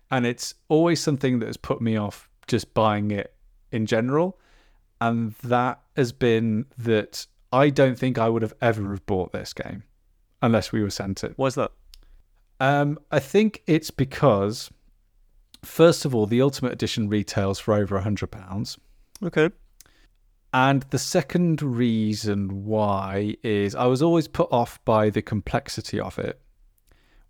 and 0.10 0.26
it's 0.26 0.56
always 0.70 1.00
something 1.00 1.39
that 1.39 1.46
has 1.46 1.58
put 1.58 1.82
me 1.82 1.98
off 1.98 2.30
just 2.48 2.74
buying 2.74 3.12
it 3.12 3.36
in 3.72 3.86
general, 3.86 4.39
and 5.01 5.33
that 5.43 5.81
has 5.97 6.13
been 6.13 6.65
that 6.77 7.25
I 7.51 7.69
don't 7.69 7.97
think 7.99 8.17
I 8.17 8.29
would 8.29 8.43
have 8.43 8.53
ever 8.61 8.91
have 8.91 9.05
bought 9.05 9.33
this 9.33 9.51
game 9.51 9.83
unless 10.41 10.71
we 10.71 10.81
were 10.81 10.89
sent 10.89 11.23
it. 11.23 11.33
Why's 11.35 11.55
that? 11.55 11.71
Um, 12.61 12.97
I 13.11 13.19
think 13.19 13.63
it's 13.67 13.91
because, 13.91 14.69
first 15.63 16.05
of 16.05 16.15
all, 16.15 16.27
the 16.27 16.41
Ultimate 16.41 16.71
Edition 16.71 17.09
retails 17.09 17.59
for 17.59 17.73
over 17.73 17.97
a 17.97 18.01
hundred 18.03 18.27
pounds, 18.31 18.77
Okay. 19.23 19.49
and 20.53 20.83
the 20.91 20.99
second 20.99 21.61
reason 21.61 22.65
why 22.65 23.35
is 23.43 23.73
I 23.75 23.85
was 23.87 24.01
always 24.01 24.27
put 24.27 24.47
off 24.51 24.83
by 24.85 25.09
the 25.09 25.21
complexity 25.23 25.99
of 25.99 26.19
it, 26.19 26.39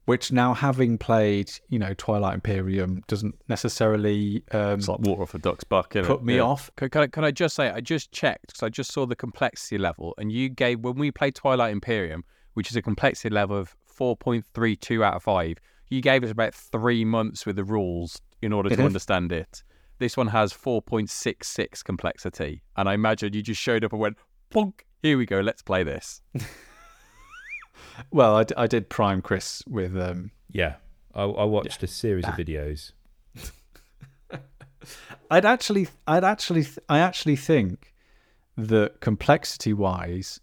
which 0.05 0.31
now 0.31 0.53
having 0.53 0.97
played, 0.97 1.51
you 1.69 1.77
know, 1.79 1.93
Twilight 1.97 2.33
Imperium 2.33 3.03
doesn't 3.07 3.35
necessarily 3.47 4.43
um, 4.51 4.79
It's 4.79 4.87
like 4.87 4.99
water 4.99 5.21
off 5.23 5.33
a 5.35 5.39
duck's 5.39 5.63
buck. 5.63 5.93
Innit? 5.93 6.05
put 6.05 6.23
me 6.23 6.35
Yeah. 6.37 6.41
off. 6.41 6.69
Can, 6.75 6.89
can, 6.89 7.01
I, 7.03 7.07
can 7.07 7.23
I 7.23 7.31
just 7.31 7.55
say, 7.55 7.69
I 7.69 7.81
just 7.81 8.11
checked 8.11 8.47
because 8.47 8.63
I 8.63 8.69
just 8.69 8.91
saw 8.91 9.05
the 9.05 9.15
complexity 9.15 9.77
level, 9.77 10.13
and 10.17 10.31
you 10.31 10.49
gave 10.49 10.79
when 10.79 10.95
we 10.95 11.11
played 11.11 11.35
Twilight 11.35 11.71
Imperium, 11.71 12.23
which 12.55 12.69
is 12.71 12.75
a 12.75 12.81
complexity 12.81 13.29
level 13.29 13.57
of 13.57 13.75
4.32 13.99 15.03
out 15.03 15.15
of 15.15 15.23
5, 15.23 15.57
you 15.89 16.01
gave 16.01 16.23
us 16.23 16.31
about 16.31 16.53
three 16.55 17.05
months 17.05 17.45
with 17.45 17.55
the 17.55 17.63
rules 17.63 18.21
in 18.41 18.51
order 18.53 18.69
to 18.69 18.75
Mhm. 18.77 18.85
understand 18.85 19.31
it. 19.31 19.63
This 19.99 20.17
one 20.17 20.27
has 20.27 20.51
4.66 20.51 21.83
complexity, 21.83 22.63
and 22.75 22.89
I 22.89 22.95
imagine 22.95 23.33
you 23.33 23.43
just 23.43 23.61
showed 23.61 23.83
up 23.83 23.91
and 23.93 24.01
went, 24.01 24.17
plonk, 24.49 24.85
here 25.03 25.17
we 25.17 25.25
go, 25.27 25.41
let's 25.41 25.61
play 25.61 25.83
this. 25.83 26.21
Well, 28.11 28.35
I, 28.35 28.43
d- 28.43 28.55
I 28.57 28.67
did 28.67 28.89
prime 28.89 29.21
Kris 29.21 29.63
with 29.67 29.97
um, 29.97 30.31
Yeah. 30.51 30.75
I, 31.13 31.23
I 31.23 31.43
watched 31.43 31.83
a 31.83 31.87
series 31.87 32.25
of 32.25 32.35
videos. 32.35 32.91
I'd 35.29 35.45
actually, 35.45 35.87
I'd 36.07 36.23
actually, 36.23 36.65
I 36.89 36.99
actually 36.99 37.35
think 37.35 37.93
that 38.57 38.99
complexity-wise, 38.99 40.39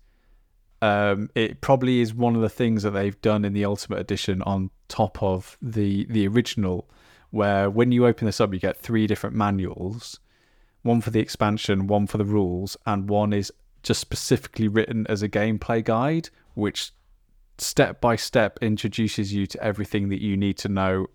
um, 0.81 1.31
it 1.35 1.61
probably 1.61 2.01
is 2.01 2.14
one 2.14 2.37
of 2.37 2.42
the 2.42 2.48
things 2.48 2.83
that 2.83 2.90
they've 2.92 3.20
done 3.20 3.44
in 3.44 3.53
the 3.53 3.64
Ultimate 3.64 3.98
Edition 3.98 4.42
on 4.42 4.70
top 4.88 5.22
of 5.22 5.59
the 5.61 6.07
the 6.07 6.27
original, 6.29 6.88
where 7.31 7.68
when 7.68 7.92
you 7.92 8.07
open 8.07 8.27
this 8.27 8.40
up, 8.40 8.53
you 8.53 8.61
get 8.61 8.77
three 8.77 9.07
different 9.07 9.35
manuals, 9.37 10.20
one 10.83 11.01
for 11.01 11.11
the 11.11 11.20
expansion, 11.20 11.87
one 11.87 12.07
for 12.07 12.18
the 12.18 12.24
rules, 12.24 12.77
and 12.87 13.09
one 13.09 13.33
is 13.33 13.53
just 13.83 14.01
specifically 14.01 14.68
written 14.68 15.07
as 15.09 15.22
a 15.22 15.29
gameplay 15.29 15.85
guide, 15.85 16.31
which 16.55 16.92
step 17.59 18.01
by 18.01 18.16
step 18.16 18.59
introduces 18.62 19.33
you 19.33 19.47
to 19.47 19.62
everything 19.62 20.09
that 20.09 20.23
you 20.23 20.37
need 20.37 20.59
to 20.59 20.68
know 20.68 21.07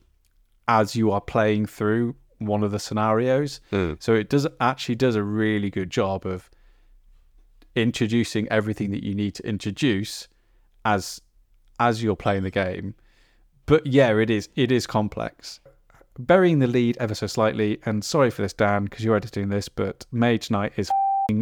as 0.68 0.96
you 0.96 1.12
are 1.12 1.22
playing 1.22 1.66
through 1.66 2.16
one 2.40 2.64
of 2.64 2.72
the 2.72 2.80
scenarios. 2.80 3.62
Mm. 3.72 4.02
So 4.02 4.14
it 4.14 4.30
does 4.30 4.48
actually 4.60 4.96
does 4.96 5.16
a 5.16 5.24
really 5.24 5.70
good 5.70 5.90
job 5.90 6.26
of 6.26 6.50
introducing 7.76 8.48
everything 8.50 8.92
that 8.92 9.04
you 9.04 9.16
need 9.16 9.36
to 9.36 9.48
introduce 9.48 10.28
as 10.86 11.22
as 11.80 12.04
you're 12.04 12.16
playing 12.16 12.44
the 12.44 12.52
game. 12.52 12.96
But 13.66 13.88
yeah, 13.88 14.16
it 14.18 14.30
is 14.30 14.50
it 14.56 14.72
is 14.72 14.86
complex. 14.88 15.60
Burying 16.20 16.60
the 16.60 16.68
lead 16.68 16.96
ever 17.00 17.16
so 17.16 17.26
slightly, 17.26 17.80
and 17.86 18.06
sorry 18.06 18.30
for 18.30 18.44
this, 18.44 18.54
Dan, 18.54 18.84
because 18.84 19.04
you're 19.04 19.16
editing 19.16 19.50
this, 19.50 19.68
but 19.68 20.06
Mage 20.12 20.52
Knight 20.52 20.74
is 20.78 20.92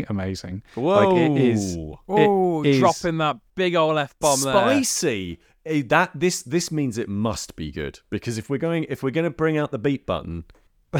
amazing. 0.09 0.63
Whoa. 0.75 1.09
Like 1.09 1.17
it 1.31 1.37
is 1.41 1.77
Oh, 2.07 2.63
dropping 2.79 3.17
that 3.17 3.37
big 3.55 3.75
old 3.75 3.97
F 3.97 4.13
bomb 4.19 4.41
there. 4.41 4.53
spicy. 4.53 5.39
Eh, 5.65 5.83
That 5.87 6.11
this 6.13 6.43
this 6.43 6.71
means 6.71 6.97
it 6.97 7.09
must 7.09 7.55
be 7.55 7.71
good 7.71 7.99
because 8.09 8.37
if 8.37 8.49
we're 8.49 8.57
going 8.57 8.85
if 8.89 9.03
we're 9.03 9.11
going 9.11 9.25
to 9.25 9.29
bring 9.31 9.57
out 9.57 9.71
the 9.71 9.79
beat 9.79 10.05
button, 10.05 10.45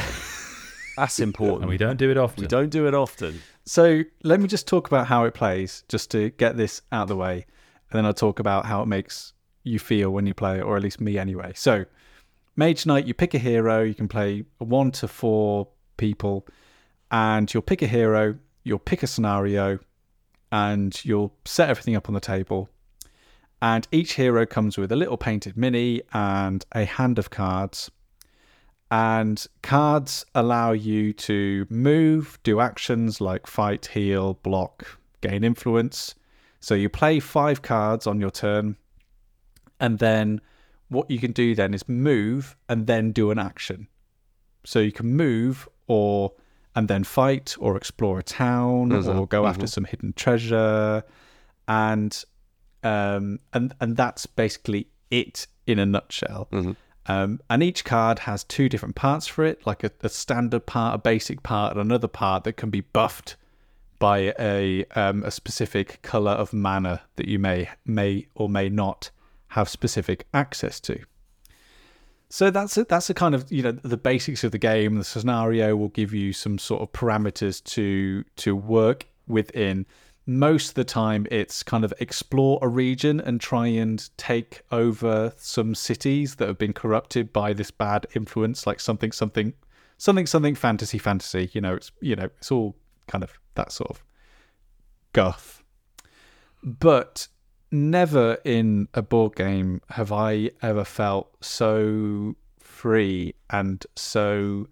that's 0.97 1.19
important. 1.19 1.61
And 1.61 1.69
we 1.69 1.77
don't 1.77 1.97
do 1.97 2.11
it 2.11 2.17
often. 2.17 2.41
we 2.43 2.47
don't 2.47 2.69
do 2.69 2.87
it 2.87 2.93
often. 2.93 3.41
So 3.65 4.01
let 4.23 4.39
me 4.39 4.47
just 4.47 4.67
talk 4.67 4.87
about 4.87 5.07
how 5.07 5.25
it 5.25 5.33
plays, 5.33 5.83
just 5.87 6.11
to 6.11 6.29
get 6.31 6.57
this 6.57 6.81
out 6.91 7.03
of 7.03 7.07
the 7.09 7.15
way, 7.15 7.45
and 7.91 7.97
then 7.97 8.05
I'll 8.05 8.13
talk 8.13 8.39
about 8.39 8.65
how 8.65 8.81
it 8.81 8.87
makes 8.87 9.33
you 9.63 9.77
feel 9.77 10.09
when 10.09 10.25
you 10.25 10.33
play 10.33 10.57
it, 10.57 10.61
or 10.63 10.75
at 10.77 10.81
least 10.83 10.99
me 10.99 11.17
anyway. 11.19 11.51
So, 11.55 11.85
Mage 12.55 12.85
Knight, 12.87 13.05
you 13.05 13.13
pick 13.13 13.35
a 13.35 13.37
hero, 13.37 13.83
you 13.83 13.93
can 13.93 14.07
play 14.07 14.43
one 14.57 14.89
to 14.93 15.07
four 15.07 15.67
people, 15.97 16.47
and 17.11 17.51
you'll 17.53 17.61
pick 17.61 17.83
a 17.83 17.87
hero, 17.87 18.35
you'll 18.63 18.79
pick 18.79 19.03
a 19.03 19.07
scenario, 19.07 19.79
and 20.51 21.03
you'll 21.05 21.33
set 21.45 21.69
everything 21.69 21.95
up 21.95 22.09
on 22.09 22.13
the 22.13 22.19
table. 22.19 22.69
And 23.61 23.87
each 23.91 24.13
hero 24.13 24.45
comes 24.45 24.77
with 24.77 24.91
a 24.91 24.95
little 24.95 25.17
painted 25.17 25.55
mini 25.55 26.01
and 26.13 26.65
a 26.73 26.85
hand 26.85 27.19
of 27.19 27.29
cards 27.29 27.91
and 28.91 29.47
cards 29.61 30.25
allow 30.35 30.73
you 30.73 31.13
to 31.13 31.65
move, 31.69 32.37
do 32.43 32.59
actions 32.59 33.21
like 33.21 33.47
fight, 33.47 33.85
heal, 33.85 34.33
block, 34.43 34.99
gain 35.21 35.45
influence. 35.45 36.13
So 36.59 36.75
you 36.75 36.89
play 36.89 37.21
five 37.21 37.61
cards 37.61 38.05
on 38.05 38.19
your 38.19 38.29
turn, 38.29 38.75
and 39.79 39.97
then 39.97 40.41
what 40.89 41.09
you 41.09 41.19
can 41.19 41.31
do 41.31 41.55
then 41.55 41.73
is 41.73 41.87
move 41.87 42.57
and 42.67 42.85
then 42.85 43.13
do 43.13 43.31
an 43.31 43.39
action. 43.39 43.87
So 44.65 44.79
you 44.79 44.91
can 44.91 45.15
move 45.15 45.69
or 45.87 46.33
and 46.75 46.87
then 46.87 47.03
fight 47.03 47.55
or 47.59 47.75
explore 47.77 48.19
a 48.19 48.23
town 48.23 48.89
Mhm, 48.89 49.19
or 49.19 49.27
go 49.27 49.45
after 49.45 49.67
some 49.67 49.85
hidden 49.85 50.13
treasure, 50.13 51.03
and 51.67 52.23
um 52.83 53.39
and 53.53 53.73
and 53.79 53.95
that's 53.97 54.25
basically 54.25 54.87
it 55.09 55.47
in 55.67 55.79
a 55.79 55.85
nutshell. 55.85 56.47
Mhm. 56.51 56.75
Um, 57.07 57.39
and 57.49 57.63
each 57.63 57.83
card 57.83 58.19
has 58.19 58.43
two 58.43 58.69
different 58.69 58.95
parts 58.95 59.25
for 59.25 59.43
it, 59.43 59.65
like 59.65 59.83
a, 59.83 59.91
a 60.01 60.09
standard 60.09 60.65
part, 60.67 60.93
a 60.95 60.97
basic 60.99 61.41
part, 61.41 61.71
and 61.73 61.81
another 61.81 62.07
part 62.07 62.43
that 62.43 62.53
can 62.53 62.69
be 62.69 62.81
buffed 62.81 63.35
by 63.97 64.33
a 64.39 64.85
um, 64.95 65.23
a 65.23 65.31
specific 65.31 66.01
color 66.03 66.31
of 66.31 66.53
mana 66.53 67.01
that 67.15 67.27
you 67.27 67.39
may 67.39 67.69
may 67.85 68.27
or 68.35 68.47
may 68.49 68.69
not 68.69 69.09
have 69.49 69.67
specific 69.67 70.25
access 70.33 70.79
to. 70.79 70.99
So 72.31 72.49
that's 72.49 72.77
a, 72.77 72.85
that's 72.85 73.09
a 73.09 73.13
kind 73.13 73.35
of 73.35 73.51
you 73.51 73.61
know 73.61 73.73
the 73.73 73.97
basics 73.97 74.45
of 74.45 74.53
the 74.53 74.57
game. 74.57 74.95
The 74.95 75.03
scenario 75.03 75.75
will 75.75 75.89
give 75.89 76.13
you 76.13 76.31
some 76.31 76.57
sort 76.57 76.81
of 76.81 76.93
parameters 76.93 77.61
to 77.75 78.23
to 78.37 78.55
work 78.55 79.05
within. 79.27 79.85
Most 80.25 80.69
of 80.69 80.75
the 80.75 80.85
time, 80.85 81.27
it's 81.29 81.61
kind 81.61 81.83
of 81.83 81.93
explore 81.99 82.57
a 82.61 82.69
region 82.69 83.19
and 83.19 83.41
try 83.41 83.67
and 83.67 84.09
take 84.15 84.61
over 84.71 85.33
some 85.35 85.75
cities 85.75 86.35
that 86.35 86.47
have 86.47 86.57
been 86.57 86.71
corrupted 86.71 87.33
by 87.33 87.51
this 87.51 87.69
bad 87.69 88.07
influence, 88.15 88.65
like 88.65 88.79
something 88.79 89.11
something 89.11 89.53
something 89.97 90.25
something 90.25 90.55
fantasy 90.55 90.99
fantasy. 90.99 91.49
You 91.51 91.59
know, 91.59 91.75
it's 91.75 91.91
you 91.99 92.15
know 92.15 92.29
it's 92.37 92.49
all 92.49 92.77
kind 93.07 93.25
of 93.25 93.37
that 93.55 93.73
sort 93.73 93.89
of 93.89 94.05
guff. 95.11 95.61
But 96.63 97.27
never 97.71 98.37
in 98.43 98.87
a 98.93 99.01
board 99.01 99.35
game 99.35 99.81
have 99.89 100.11
I 100.11 100.51
ever 100.61 100.83
felt 100.83 101.31
so 101.41 102.35
free 102.59 103.33
and 103.49 103.85
so 103.95 104.67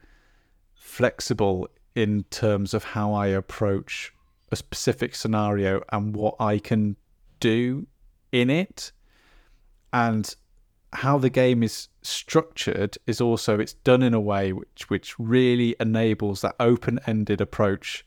flexible 0.75 1.69
in 1.95 2.23
terms 2.29 2.73
of 2.73 2.83
how 2.83 3.13
I 3.13 3.27
approach 3.27 4.13
a 4.51 4.55
specific 4.55 5.15
scenario 5.15 5.81
and 5.91 6.15
what 6.15 6.35
I 6.39 6.59
can 6.59 6.97
do 7.39 7.87
in 8.31 8.49
it. 8.49 8.91
And 9.93 10.33
how 10.93 11.17
the 11.17 11.29
game 11.29 11.61
is 11.63 11.87
structured 12.01 12.97
is 13.05 13.21
also 13.21 13.59
it's 13.59 13.73
done 13.73 14.01
in 14.01 14.13
a 14.13 14.19
way 14.19 14.53
which 14.53 14.89
which 14.89 15.19
really 15.19 15.75
enables 15.79 16.41
that 16.41 16.55
open-ended 16.59 17.39
approach 17.41 18.05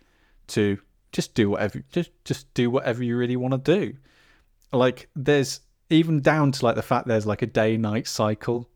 to 0.49 0.79
just 1.13 1.35
do 1.35 1.51
whatever 1.51 1.83
just 1.93 2.11
just 2.25 2.53
do 2.55 2.71
whatever 2.71 3.05
you 3.05 3.17
really 3.17 3.37
want 3.37 3.53
to 3.53 3.59
do 3.77 3.97
like 4.73 5.09
there's 5.15 5.61
even 5.91 6.21
down 6.21 6.53
to 6.53 6.65
like 6.65 6.77
the 6.77 6.83
fact 6.83 7.07
there's 7.07 7.27
like 7.27 7.43
a 7.43 7.47
day 7.47 7.77
night 7.77 8.07
cycle 8.07 8.69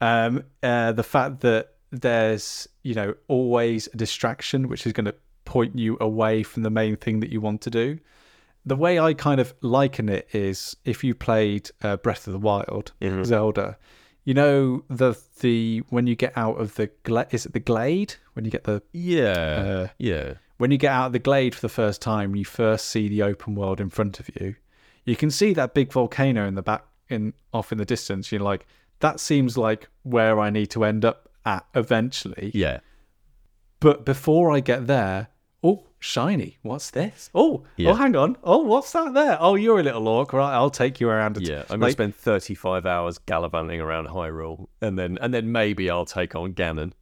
um 0.00 0.42
uh 0.62 0.92
the 0.92 1.02
fact 1.02 1.40
that 1.40 1.74
there's 1.90 2.68
you 2.82 2.94
know 2.94 3.14
always 3.28 3.88
a 3.92 3.96
distraction 3.96 4.68
which 4.68 4.86
is 4.86 4.92
going 4.92 5.04
to 5.04 5.14
point 5.44 5.76
you 5.78 5.96
away 6.00 6.42
from 6.42 6.62
the 6.62 6.70
main 6.70 6.96
thing 6.96 7.20
that 7.20 7.30
you 7.30 7.40
want 7.40 7.60
to 7.60 7.70
do 7.70 7.98
the 8.64 8.76
way 8.76 8.98
i 9.00 9.12
kind 9.14 9.40
of 9.40 9.52
liken 9.62 10.08
it 10.08 10.28
is 10.32 10.76
if 10.84 11.02
you 11.02 11.14
played 11.14 11.70
uh, 11.82 11.96
breath 11.96 12.26
of 12.26 12.32
the 12.32 12.38
wild 12.38 12.92
Mhm. 13.00 13.24
zelda 13.24 13.76
you 14.24 14.34
know 14.34 14.84
the 14.88 15.14
the 15.40 15.82
when 15.88 16.06
you 16.06 16.14
get 16.14 16.32
out 16.36 16.60
of 16.60 16.74
the 16.76 16.90
gla- 17.02 17.26
is 17.30 17.46
it 17.46 17.52
the 17.52 17.60
glade 17.60 18.14
when 18.34 18.44
you 18.44 18.50
get 18.50 18.64
the 18.64 18.82
Yeah. 18.92 19.28
uh, 19.32 19.88
yeah. 19.98 20.34
when 20.58 20.70
you 20.70 20.76
get 20.78 20.92
out 20.92 21.06
of 21.06 21.12
the 21.12 21.18
glade 21.18 21.54
for 21.54 21.62
the 21.62 21.70
first 21.70 22.00
time, 22.02 22.36
you 22.36 22.44
first 22.44 22.86
see 22.86 23.08
the 23.08 23.22
open 23.22 23.54
world 23.54 23.80
in 23.80 23.88
front 23.88 24.20
of 24.20 24.28
you. 24.38 24.54
You 25.04 25.16
can 25.16 25.30
see 25.30 25.52
that 25.54 25.74
big 25.74 25.92
volcano 25.92 26.46
in 26.46 26.54
the 26.54 26.62
back, 26.62 26.84
in 27.08 27.32
off 27.52 27.72
in 27.72 27.78
the 27.78 27.84
distance. 27.84 28.30
You're 28.30 28.40
like, 28.42 28.66
that 29.00 29.18
seems 29.20 29.56
like 29.56 29.88
where 30.02 30.38
I 30.38 30.50
need 30.50 30.70
to 30.70 30.84
end 30.84 31.04
up 31.04 31.28
at 31.44 31.64
eventually. 31.74 32.50
Yeah. 32.54 32.80
But 33.80 34.04
before 34.04 34.52
I 34.52 34.60
get 34.60 34.86
there, 34.86 35.28
oh, 35.64 35.86
shiny, 35.98 36.58
what's 36.62 36.90
this? 36.90 37.30
Oh, 37.34 37.40
oh 37.54 37.64
Yeah. 37.76 37.90
oh, 37.90 37.94
hang 37.94 38.14
on. 38.14 38.36
Oh, 38.44 38.58
what's 38.58 38.92
that 38.92 39.14
there? 39.14 39.38
Oh, 39.40 39.54
you're 39.54 39.80
a 39.80 39.82
little 39.82 40.06
orc, 40.06 40.32
right? 40.34 40.52
I'll 40.52 40.70
take 40.70 41.00
you 41.00 41.08
around. 41.08 41.38
a 41.38 41.40
t- 41.40 41.50
Yeah. 41.50 41.64
I'm 41.70 41.80
gonna 41.80 41.92
spend 41.92 42.14
35 42.14 42.84
hours 42.84 43.16
gallivanting 43.18 43.80
around 43.80 44.08
Hyrule, 44.08 44.68
and 44.82 44.98
then 44.98 45.18
and 45.22 45.32
then 45.32 45.50
maybe 45.50 45.88
I'll 45.88 46.04
take 46.04 46.34
on 46.34 46.52
Ganon. 46.52 46.92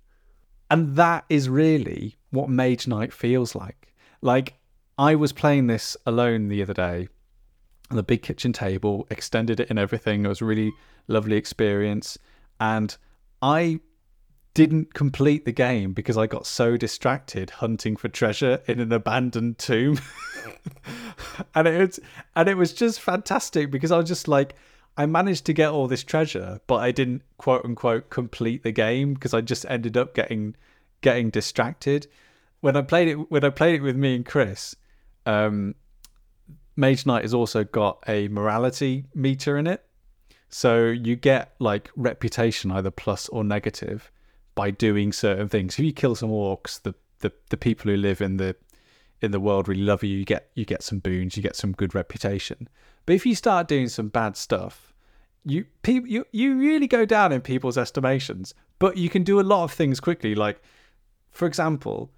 And 0.70 0.94
that 0.96 1.24
is 1.28 1.48
really 1.48 2.16
what 2.30 2.48
Mage 2.48 2.86
Knight 2.86 3.12
feels 3.12 3.54
like. 3.54 3.92
Like, 4.20 4.54
I 4.98 5.14
was 5.14 5.32
playing 5.32 5.66
this 5.66 5.96
alone 6.06 6.48
the 6.48 6.62
other 6.62 6.74
day 6.74 7.08
the 7.96 8.02
big 8.02 8.22
kitchen 8.22 8.52
table, 8.52 9.06
extended 9.10 9.60
it 9.60 9.70
and 9.70 9.78
everything. 9.78 10.24
It 10.24 10.28
was 10.28 10.40
a 10.40 10.44
really 10.44 10.72
lovely 11.06 11.36
experience. 11.36 12.18
And 12.60 12.96
I 13.40 13.80
didn't 14.54 14.92
complete 14.92 15.44
the 15.44 15.52
game 15.52 15.92
because 15.92 16.18
I 16.18 16.26
got 16.26 16.44
so 16.44 16.76
distracted 16.76 17.50
hunting 17.50 17.96
for 17.96 18.08
treasure 18.08 18.60
in 18.66 18.80
an 18.80 18.92
abandoned 18.92 19.58
tomb. 19.58 20.00
and 21.54 21.68
it 21.68 21.78
was 21.78 22.00
and 22.34 22.48
it 22.48 22.56
was 22.56 22.72
just 22.72 23.00
fantastic 23.00 23.70
because 23.70 23.92
I 23.92 23.98
was 23.98 24.08
just 24.08 24.26
like 24.26 24.56
I 24.96 25.06
managed 25.06 25.46
to 25.46 25.52
get 25.52 25.70
all 25.70 25.86
this 25.86 26.02
treasure, 26.02 26.60
but 26.66 26.76
I 26.76 26.90
didn't 26.90 27.22
quote 27.36 27.64
unquote 27.64 28.10
complete 28.10 28.64
the 28.64 28.72
game 28.72 29.14
because 29.14 29.32
I 29.32 29.40
just 29.42 29.64
ended 29.68 29.96
up 29.96 30.12
getting 30.12 30.56
getting 31.02 31.30
distracted. 31.30 32.08
When 32.60 32.76
I 32.76 32.82
played 32.82 33.08
it 33.08 33.30
when 33.30 33.44
I 33.44 33.50
played 33.50 33.76
it 33.76 33.82
with 33.82 33.96
me 33.96 34.16
and 34.16 34.26
Kris, 34.26 34.74
um 35.24 35.76
Mage 36.78 37.06
Knight 37.06 37.22
has 37.22 37.34
also 37.34 37.64
got 37.64 37.98
a 38.06 38.28
morality 38.28 39.06
meter 39.12 39.58
in 39.58 39.66
it. 39.66 39.84
So 40.48 40.86
you 40.86 41.16
get 41.16 41.54
like 41.58 41.90
reputation 41.96 42.70
either 42.70 42.92
plus 42.92 43.28
or 43.30 43.42
negative 43.42 44.12
by 44.54 44.70
doing 44.70 45.12
certain 45.12 45.48
things. 45.48 45.74
If 45.74 45.84
you 45.84 45.92
kill 45.92 46.14
some 46.14 46.30
orcs, 46.30 46.80
the, 46.80 46.94
the, 47.18 47.32
the 47.50 47.56
people 47.56 47.90
who 47.90 47.96
live 47.96 48.20
in 48.20 48.36
the 48.36 48.54
in 49.20 49.32
the 49.32 49.40
world 49.40 49.66
really 49.66 49.82
love 49.82 50.04
you. 50.04 50.16
You 50.18 50.24
get 50.24 50.50
you 50.54 50.64
get 50.64 50.84
some 50.84 51.00
boons, 51.00 51.36
you 51.36 51.42
get 51.42 51.56
some 51.56 51.72
good 51.72 51.96
reputation. 51.96 52.68
But 53.06 53.16
if 53.16 53.26
you 53.26 53.34
start 53.34 53.66
doing 53.66 53.88
some 53.88 54.06
bad 54.06 54.36
stuff, 54.36 54.94
you 55.44 55.64
people 55.82 56.08
you, 56.08 56.26
you 56.30 56.56
really 56.56 56.86
go 56.86 57.04
down 57.04 57.32
in 57.32 57.40
people's 57.40 57.76
estimations. 57.76 58.54
But 58.78 58.96
you 58.96 59.08
can 59.08 59.24
do 59.24 59.40
a 59.40 59.42
lot 59.42 59.64
of 59.64 59.72
things 59.72 59.98
quickly. 59.98 60.36
Like, 60.36 60.62
for 61.32 61.46
example, 61.46 62.12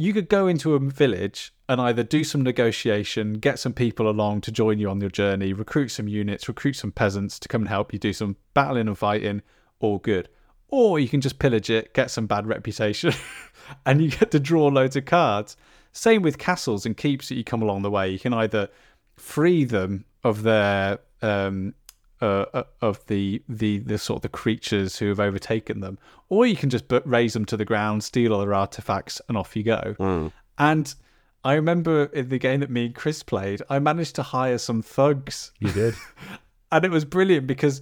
you 0.00 0.14
could 0.14 0.30
go 0.30 0.46
into 0.46 0.74
a 0.74 0.78
village 0.78 1.52
and 1.68 1.78
either 1.78 2.02
do 2.02 2.24
some 2.24 2.40
negotiation, 2.40 3.34
get 3.34 3.58
some 3.58 3.74
people 3.74 4.08
along 4.08 4.40
to 4.40 4.50
join 4.50 4.78
you 4.78 4.88
on 4.88 4.98
your 4.98 5.10
journey, 5.10 5.52
recruit 5.52 5.88
some 5.88 6.08
units, 6.08 6.48
recruit 6.48 6.74
some 6.74 6.90
peasants 6.90 7.38
to 7.38 7.48
come 7.48 7.62
and 7.62 7.68
help 7.68 7.92
you 7.92 7.98
do 7.98 8.14
some 8.14 8.36
battling 8.54 8.88
and 8.88 8.96
fighting, 8.96 9.42
all 9.78 9.98
good. 9.98 10.30
Or 10.68 10.98
you 10.98 11.06
can 11.06 11.20
just 11.20 11.38
pillage 11.38 11.68
it, 11.68 11.92
get 11.92 12.10
some 12.10 12.26
bad 12.26 12.46
reputation, 12.46 13.12
and 13.86 14.00
you 14.00 14.10
get 14.10 14.30
to 14.30 14.40
draw 14.40 14.68
loads 14.68 14.96
of 14.96 15.04
cards. 15.04 15.54
Same 15.92 16.22
with 16.22 16.38
castles 16.38 16.86
and 16.86 16.96
keeps 16.96 17.28
that 17.28 17.34
you 17.34 17.44
come 17.44 17.60
along 17.60 17.82
the 17.82 17.90
way. 17.90 18.08
You 18.08 18.18
can 18.18 18.32
either 18.32 18.70
free 19.16 19.64
them 19.64 20.06
of 20.24 20.44
their 20.44 21.00
um, 21.20 21.74
uh, 22.20 22.44
uh, 22.52 22.62
of 22.80 23.04
the, 23.06 23.42
the 23.48 23.78
the 23.78 23.98
sort 23.98 24.18
of 24.18 24.22
the 24.22 24.28
creatures 24.28 24.98
who 24.98 25.08
have 25.08 25.20
overtaken 25.20 25.80
them, 25.80 25.98
or 26.28 26.46
you 26.46 26.56
can 26.56 26.70
just 26.70 26.88
bu- 26.88 27.02
raze 27.04 27.32
them 27.32 27.44
to 27.46 27.56
the 27.56 27.64
ground, 27.64 28.04
steal 28.04 28.32
all 28.32 28.40
their 28.40 28.54
artifacts, 28.54 29.20
and 29.28 29.36
off 29.36 29.56
you 29.56 29.62
go. 29.62 30.30
And 30.58 30.94
I 31.42 31.54
remember 31.54 32.04
in 32.06 32.28
the 32.28 32.38
game 32.38 32.60
that 32.60 32.70
me 32.70 32.86
and 32.86 32.94
Kris 32.94 33.22
played, 33.22 33.62
I 33.70 33.78
managed 33.78 34.16
to 34.16 34.22
hire 34.22 34.58
some 34.58 34.82
thugs, 34.82 35.52
You 35.58 35.72
did. 35.72 35.94
and 36.72 36.84
it 36.84 36.90
was 36.90 37.06
brilliant 37.06 37.46
because 37.46 37.80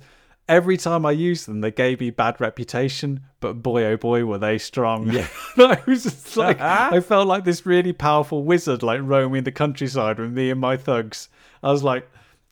every 0.48 0.76
time 0.76 1.04
I 1.04 1.10
used 1.10 1.46
them, 1.46 1.60
they 1.60 1.72
gave 1.72 2.00
me 2.00 2.10
bad 2.10 2.40
reputation, 2.40 3.20
but 3.40 3.54
boy 3.62 3.84
oh 3.84 3.96
boy 3.96 4.24
were 4.24 4.38
they 4.38 4.58
strong. 4.58 5.10
Yeah, 5.10 5.26
I 5.56 5.82
was 5.86 6.04
just 6.04 6.36
like 6.36 6.60
I 6.60 7.00
felt 7.00 7.26
like 7.26 7.44
this 7.44 7.66
really 7.66 7.92
powerful 7.92 8.44
wizard, 8.44 8.82
like 8.82 9.00
roaming 9.02 9.42
the 9.42 9.52
countryside 9.52 10.18
with 10.18 10.32
me 10.32 10.50
and 10.50 10.60
my 10.60 10.76
thugs. 10.76 11.28
I 11.62 11.72
was 11.72 11.82
like 11.82 12.08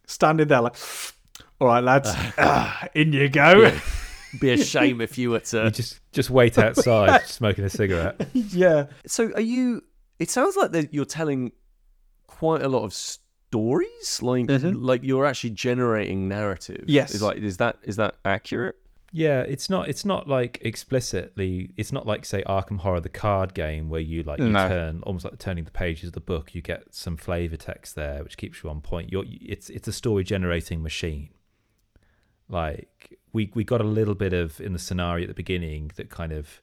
standing 0.06 0.48
there, 0.48 0.60
like, 0.60 0.76
all 1.60 1.68
right, 1.68 1.82
lads, 1.82 2.10
ah, 2.38 2.88
in 2.94 3.12
you 3.12 3.28
go. 3.28 3.72
Be 4.40 4.50
a 4.52 4.58
shame 4.58 5.00
if 5.00 5.16
you 5.16 5.30
were 5.30 5.36
You 5.38 5.44
to. 5.44 5.70
just 5.70 6.00
just 6.12 6.28
wait 6.30 6.58
outside 6.66 7.22
smoking 7.26 7.64
a 7.64 7.70
cigarette. 7.70 8.28
yeah. 8.34 8.86
So 9.06 9.32
are 9.32 9.40
you? 9.40 9.82
It 10.18 10.30
sounds 10.30 10.56
like 10.56 10.72
that 10.72 10.92
you're 10.92 11.04
telling 11.06 11.52
quite 12.26 12.60
a 12.62 12.68
lot 12.68 12.84
of 12.84 12.92
stories. 12.92 14.20
Like 14.22 14.46
Mhm. 14.46 14.74
like 14.78 15.02
you're 15.04 15.24
actually 15.24 15.50
generating 15.50 16.28
narrative. 16.28 16.84
Yes. 16.86 17.14
Is 17.14 17.22
like 17.22 17.38
is 17.38 17.56
that 17.58 17.78
is 17.84 17.96
that 17.96 18.16
accurate? 18.24 18.76
Yeah, 19.12 19.40
it's 19.42 19.70
not. 19.70 19.88
It's 19.88 20.04
not 20.04 20.28
like 20.28 20.58
explicitly. 20.62 21.70
It's 21.78 21.92
not 21.92 22.06
like 22.06 22.26
say 22.26 22.42
Arkham 22.42 22.78
Horror, 22.80 23.00
the 23.00 23.08
card 23.08 23.54
game, 23.54 23.88
where 23.88 24.00
you 24.00 24.22
like 24.24 24.40
you 24.40 24.48
No. 24.50 24.68
turn 24.68 25.02
almost 25.04 25.24
like 25.24 25.38
turning 25.38 25.64
the 25.64 25.70
pages 25.70 26.08
of 26.08 26.12
the 26.12 26.20
book. 26.20 26.54
You 26.54 26.60
get 26.60 26.94
some 26.94 27.16
flavor 27.16 27.56
text 27.56 27.94
there, 27.94 28.22
which 28.22 28.36
keeps 28.36 28.62
you 28.62 28.68
on 28.68 28.80
point. 28.82 29.10
You're, 29.12 29.24
it's 29.26 29.70
it's 29.70 29.88
a 29.88 29.92
story 29.92 30.24
generating 30.24 30.82
machine. 30.82 31.30
Like 32.48 33.18
we 33.32 33.50
we 33.54 33.64
got 33.64 33.80
a 33.80 33.84
little 33.84 34.14
bit 34.14 34.32
of 34.32 34.60
in 34.60 34.72
the 34.72 34.78
scenario 34.78 35.24
at 35.24 35.28
the 35.28 35.34
beginning 35.34 35.90
that 35.96 36.10
kind 36.10 36.32
of 36.32 36.60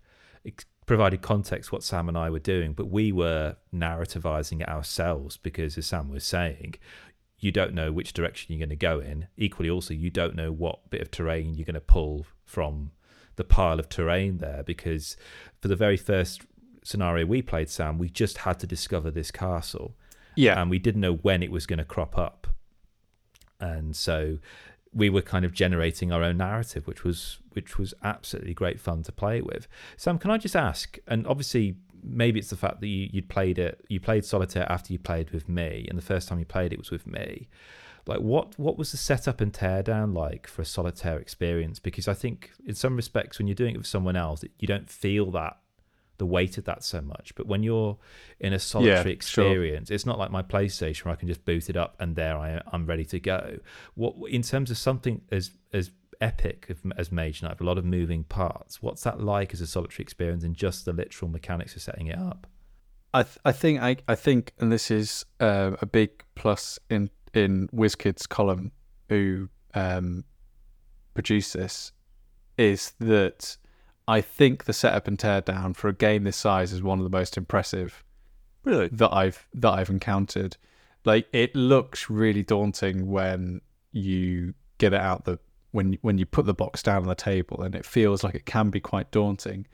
provided 0.85 1.21
context 1.21 1.71
what 1.71 1.83
Sam 1.83 2.09
and 2.09 2.17
I 2.17 2.29
were 2.29 2.39
doing, 2.39 2.73
but 2.73 2.89
we 2.89 3.11
were 3.11 3.55
narrativizing 3.73 4.61
it 4.61 4.67
ourselves 4.69 5.37
because, 5.37 5.77
as 5.77 5.85
Sam 5.85 6.09
was 6.09 6.25
saying, 6.25 6.75
you 7.39 7.51
don't 7.51 7.73
know 7.73 7.91
which 7.91 8.13
direction 8.13 8.53
you're 8.53 8.59
going 8.59 8.69
to 8.69 8.75
go 8.75 8.99
in. 8.99 9.27
Equally, 9.37 9.69
also, 9.69 9.93
you 9.93 10.09
don't 10.09 10.35
know 10.35 10.51
what 10.51 10.89
bit 10.89 11.01
of 11.01 11.09
terrain 11.11 11.53
you're 11.55 11.65
going 11.65 11.73
to 11.75 11.79
pull 11.79 12.25
from 12.45 12.91
the 13.35 13.43
pile 13.43 13.79
of 13.79 13.89
terrain 13.89 14.37
there 14.39 14.61
because 14.63 15.17
for 15.61 15.67
the 15.67 15.75
very 15.75 15.97
first 15.97 16.41
scenario 16.83 17.25
we 17.25 17.41
played, 17.41 17.69
Sam, 17.69 17.97
we 17.97 18.09
just 18.09 18.39
had 18.39 18.59
to 18.59 18.67
discover 18.67 19.09
this 19.09 19.31
castle 19.31 19.95
Yeah. 20.35 20.61
and 20.61 20.69
we 20.69 20.79
didn't 20.79 21.01
know 21.01 21.15
when 21.15 21.41
it 21.41 21.51
was 21.51 21.65
going 21.65 21.79
to 21.79 21.85
crop 21.85 22.17
up. 22.17 22.47
And 23.59 23.95
so 23.95 24.39
we 24.93 25.09
were 25.09 25.21
kind 25.21 25.45
of 25.45 25.53
generating 25.53 26.11
our 26.11 26.23
own 26.23 26.37
narrative, 26.37 26.87
which 26.87 27.03
was 27.03 27.39
which 27.53 27.77
was 27.77 27.93
absolutely 28.03 28.53
great 28.53 28.79
fun 28.79 29.03
to 29.03 29.11
play 29.11 29.41
with. 29.41 29.67
Sam, 29.97 30.17
can 30.17 30.31
I 30.31 30.37
just 30.37 30.55
ask? 30.55 30.97
And 31.07 31.25
obviously, 31.27 31.75
maybe 32.03 32.39
it's 32.39 32.49
the 32.49 32.55
fact 32.55 32.81
that 32.81 32.87
you 32.87 33.09
you'd 33.11 33.29
played 33.29 33.57
it, 33.57 33.83
you 33.89 33.99
played 33.99 34.25
solitaire 34.25 34.71
after 34.71 34.93
you 34.93 34.99
played 34.99 35.31
with 35.31 35.49
me, 35.49 35.85
and 35.89 35.97
the 35.97 36.03
first 36.03 36.27
time 36.27 36.39
you 36.39 36.45
played 36.45 36.73
it 36.73 36.79
was 36.79 36.91
with 36.91 37.07
me. 37.07 37.47
Like, 38.05 38.19
what 38.19 38.57
what 38.59 38.77
was 38.77 38.91
the 38.91 38.97
setup 38.97 39.39
and 39.41 39.53
teardown 39.53 40.15
like 40.15 40.47
for 40.47 40.61
a 40.61 40.65
solitaire 40.65 41.17
experience? 41.17 41.79
Because 41.79 42.07
I 42.07 42.13
think 42.13 42.51
in 42.65 42.75
some 42.75 42.95
respects, 42.95 43.39
when 43.39 43.47
you're 43.47 43.55
doing 43.55 43.75
it 43.75 43.79
with 43.79 43.87
someone 43.87 44.15
else, 44.15 44.43
you 44.59 44.67
don't 44.67 44.89
feel 44.89 45.31
that 45.31 45.57
the 46.23 46.27
weight 46.27 46.57
of 46.57 46.63
that 46.63 46.85
so 46.85 47.01
much. 47.01 47.35
But 47.35 47.47
when 47.47 47.63
you're 47.63 47.97
in 48.39 48.53
a 48.53 48.59
solitary 48.59 49.03
sure. 49.03 49.11
experience, 49.11 49.91
it's 49.91 50.05
not 50.05 50.17
like 50.17 50.31
my 50.31 50.41
PlayStation 50.41 51.03
where 51.03 51.13
I 51.13 51.17
can 51.17 51.27
just 51.27 51.43
boot 51.43 51.69
it 51.69 51.75
up 51.75 51.97
and 51.99 52.15
there 52.15 52.37
I 52.37 52.61
I'm 52.71 52.85
ready 52.85 53.03
to 53.05 53.19
go. 53.19 53.57
What 53.95 54.15
in 54.29 54.41
terms 54.41 54.71
of 54.71 54.77
something 54.77 55.21
as 55.31 55.51
as 55.73 55.91
epic 56.21 56.73
as 56.97 57.11
Mage 57.11 57.43
Knight, 57.43 57.59
a 57.59 57.63
lot 57.65 57.77
of 57.77 57.83
moving 57.83 58.23
parts. 58.23 58.81
What's 58.81 59.03
that 59.03 59.19
like 59.19 59.53
as 59.53 59.59
a 59.59 59.67
solitary 59.67 60.03
experience 60.03 60.45
and 60.45 60.55
just 60.55 60.85
the 60.85 60.93
literal 60.93 61.29
mechanics 61.29 61.75
of 61.75 61.81
setting 61.81 62.07
it 62.07 62.17
up? 62.17 62.47
I 63.13 63.23
th- 63.23 63.39
I 63.43 63.51
think 63.51 63.81
I 63.81 63.97
I 64.07 64.15
think, 64.15 64.53
and 64.59 64.71
this 64.71 64.89
is 64.89 65.25
uh, 65.41 65.71
a 65.81 65.85
big 65.85 66.23
plus 66.35 66.79
in 66.89 67.09
in 67.33 67.67
WizKids 67.69 68.29
column 68.29 68.71
who 69.09 69.49
um, 69.73 70.23
produced 71.13 71.53
this 71.53 71.91
is 72.57 72.93
that 72.99 73.57
I 74.07 74.21
think 74.21 74.65
the 74.65 74.73
setup 74.73 75.07
and 75.07 75.17
teardown 75.17 75.75
for 75.75 75.87
a 75.87 75.93
game 75.93 76.23
this 76.23 76.37
size 76.37 76.73
is 76.73 76.83
one 76.83 76.99
of 76.99 77.03
the 77.03 77.15
most 77.15 77.37
impressive 77.37 78.03
Really? 78.63 78.87
that 78.89 79.13
I've 79.13 79.47
that 79.53 79.71
I've 79.71 79.89
encountered. 79.89 80.57
Like 81.05 81.27
it 81.33 81.55
looks 81.55 82.09
really 82.09 82.43
daunting 82.43 83.09
when 83.09 83.61
you 83.91 84.53
get 84.77 84.93
it 84.93 84.99
out 84.99 85.25
the 85.25 85.39
when 85.71 85.97
when 86.01 86.17
you 86.17 86.25
put 86.25 86.45
the 86.45 86.53
box 86.53 86.83
down 86.83 87.01
on 87.01 87.07
the 87.07 87.15
table, 87.15 87.61
and 87.61 87.75
it 87.75 87.85
feels 87.85 88.23
like 88.23 88.35
it 88.35 88.45
can 88.45 88.69
be 88.69 88.79
quite 88.79 89.11
daunting. 89.11 89.67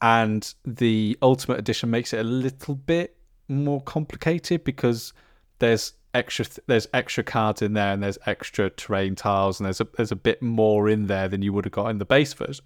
And 0.00 0.52
the 0.64 1.16
Ultimate 1.22 1.58
Edition 1.58 1.90
makes 1.90 2.12
it 2.12 2.20
a 2.20 2.24
little 2.24 2.74
bit 2.74 3.16
more 3.48 3.80
complicated 3.82 4.64
because 4.64 5.12
there's 5.58 5.92
extra 6.14 6.44
there's 6.66 6.88
extra 6.92 7.22
cards 7.24 7.62
in 7.62 7.74
there, 7.74 7.92
and 7.92 8.02
there's 8.02 8.18
extra 8.26 8.70
terrain 8.70 9.14
tiles, 9.14 9.60
and 9.60 9.66
there's 9.66 9.80
a 9.80 9.88
there's 9.96 10.12
a 10.12 10.16
bit 10.16 10.42
more 10.42 10.88
in 10.88 11.06
there 11.06 11.28
than 11.28 11.42
you 11.42 11.52
would 11.52 11.64
have 11.64 11.72
got 11.72 11.88
in 11.88 11.98
the 11.98 12.04
base 12.04 12.32
version 12.34 12.64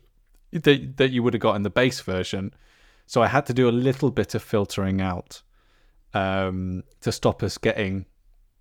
that 0.52 0.96
that 0.96 1.10
you 1.10 1.22
would 1.22 1.34
have 1.34 1.40
got 1.40 1.56
in 1.56 1.62
the 1.62 1.70
base 1.70 2.00
version. 2.00 2.54
So 3.06 3.22
I 3.22 3.28
had 3.28 3.46
to 3.46 3.54
do 3.54 3.68
a 3.68 3.70
little 3.70 4.10
bit 4.10 4.34
of 4.34 4.42
filtering 4.42 5.00
out 5.00 5.42
um, 6.12 6.82
to 7.02 7.12
stop 7.12 7.42
us 7.42 7.56
getting 7.58 8.06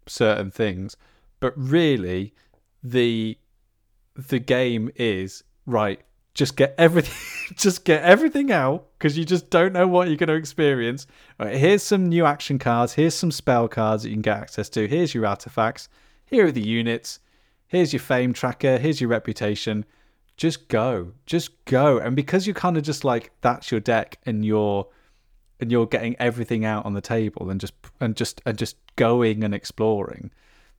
certain 0.07 0.51
things. 0.51 0.95
But 1.39 1.53
really, 1.57 2.33
the 2.83 3.37
the 4.15 4.39
game 4.39 4.89
is 4.95 5.43
right. 5.65 5.99
Just 6.33 6.57
get 6.57 6.75
everything, 6.77 7.15
just 7.55 7.85
get 7.85 8.03
everything 8.03 8.51
out 8.51 8.87
because 8.97 9.17
you 9.17 9.25
just 9.25 9.49
don't 9.49 9.73
know 9.73 9.87
what 9.87 10.07
you're 10.07 10.17
going 10.17 10.27
to 10.27 10.35
experience. 10.35 11.07
Here's 11.39 11.83
some 11.83 12.07
new 12.07 12.25
action 12.25 12.59
cards. 12.59 12.93
Here's 12.93 13.15
some 13.15 13.31
spell 13.31 13.67
cards 13.67 14.03
that 14.03 14.09
you 14.09 14.15
can 14.15 14.21
get 14.21 14.37
access 14.37 14.69
to. 14.69 14.87
Here's 14.87 15.13
your 15.13 15.25
artifacts. 15.25 15.87
Here 16.25 16.45
are 16.47 16.51
the 16.51 16.65
units. 16.65 17.19
Here's 17.67 17.93
your 17.93 18.01
fame 18.01 18.33
tracker. 18.33 18.77
Here's 18.77 18.99
your 18.99 19.09
reputation. 19.09 19.85
Just 20.37 20.67
go, 20.67 21.13
just 21.25 21.63
go. 21.65 21.97
And 21.97 22.15
because 22.15 22.45
you're 22.45 22.53
kind 22.53 22.77
of 22.77 22.83
just 22.83 23.05
like 23.05 23.31
that's 23.41 23.71
your 23.71 23.79
deck, 23.79 24.19
and 24.25 24.43
you're 24.43 24.87
and 25.59 25.71
you're 25.71 25.87
getting 25.87 26.15
everything 26.19 26.65
out 26.65 26.85
on 26.85 26.93
the 26.93 27.01
table 27.01 27.49
and 27.49 27.59
just 27.59 27.73
and 27.99 28.15
just 28.15 28.41
and 28.45 28.57
just 28.57 28.75
going 28.95 29.43
and 29.43 29.53
exploring 29.53 30.31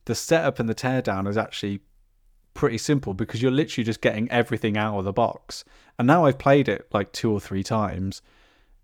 the 0.05 0.15
setup 0.15 0.59
and 0.59 0.69
the 0.69 0.75
teardown 0.75 1.27
is 1.27 1.37
actually 1.37 1.81
pretty 2.53 2.77
simple 2.77 3.13
because 3.13 3.41
you're 3.41 3.51
literally 3.51 3.83
just 3.83 4.01
getting 4.01 4.29
everything 4.31 4.77
out 4.77 4.97
of 4.97 5.05
the 5.05 5.13
box. 5.13 5.63
And 5.99 6.07
now 6.07 6.25
i've 6.25 6.37
played 6.37 6.69
it 6.69 6.87
like 6.93 7.11
two 7.11 7.31
or 7.31 7.39
three 7.39 7.63
times. 7.63 8.21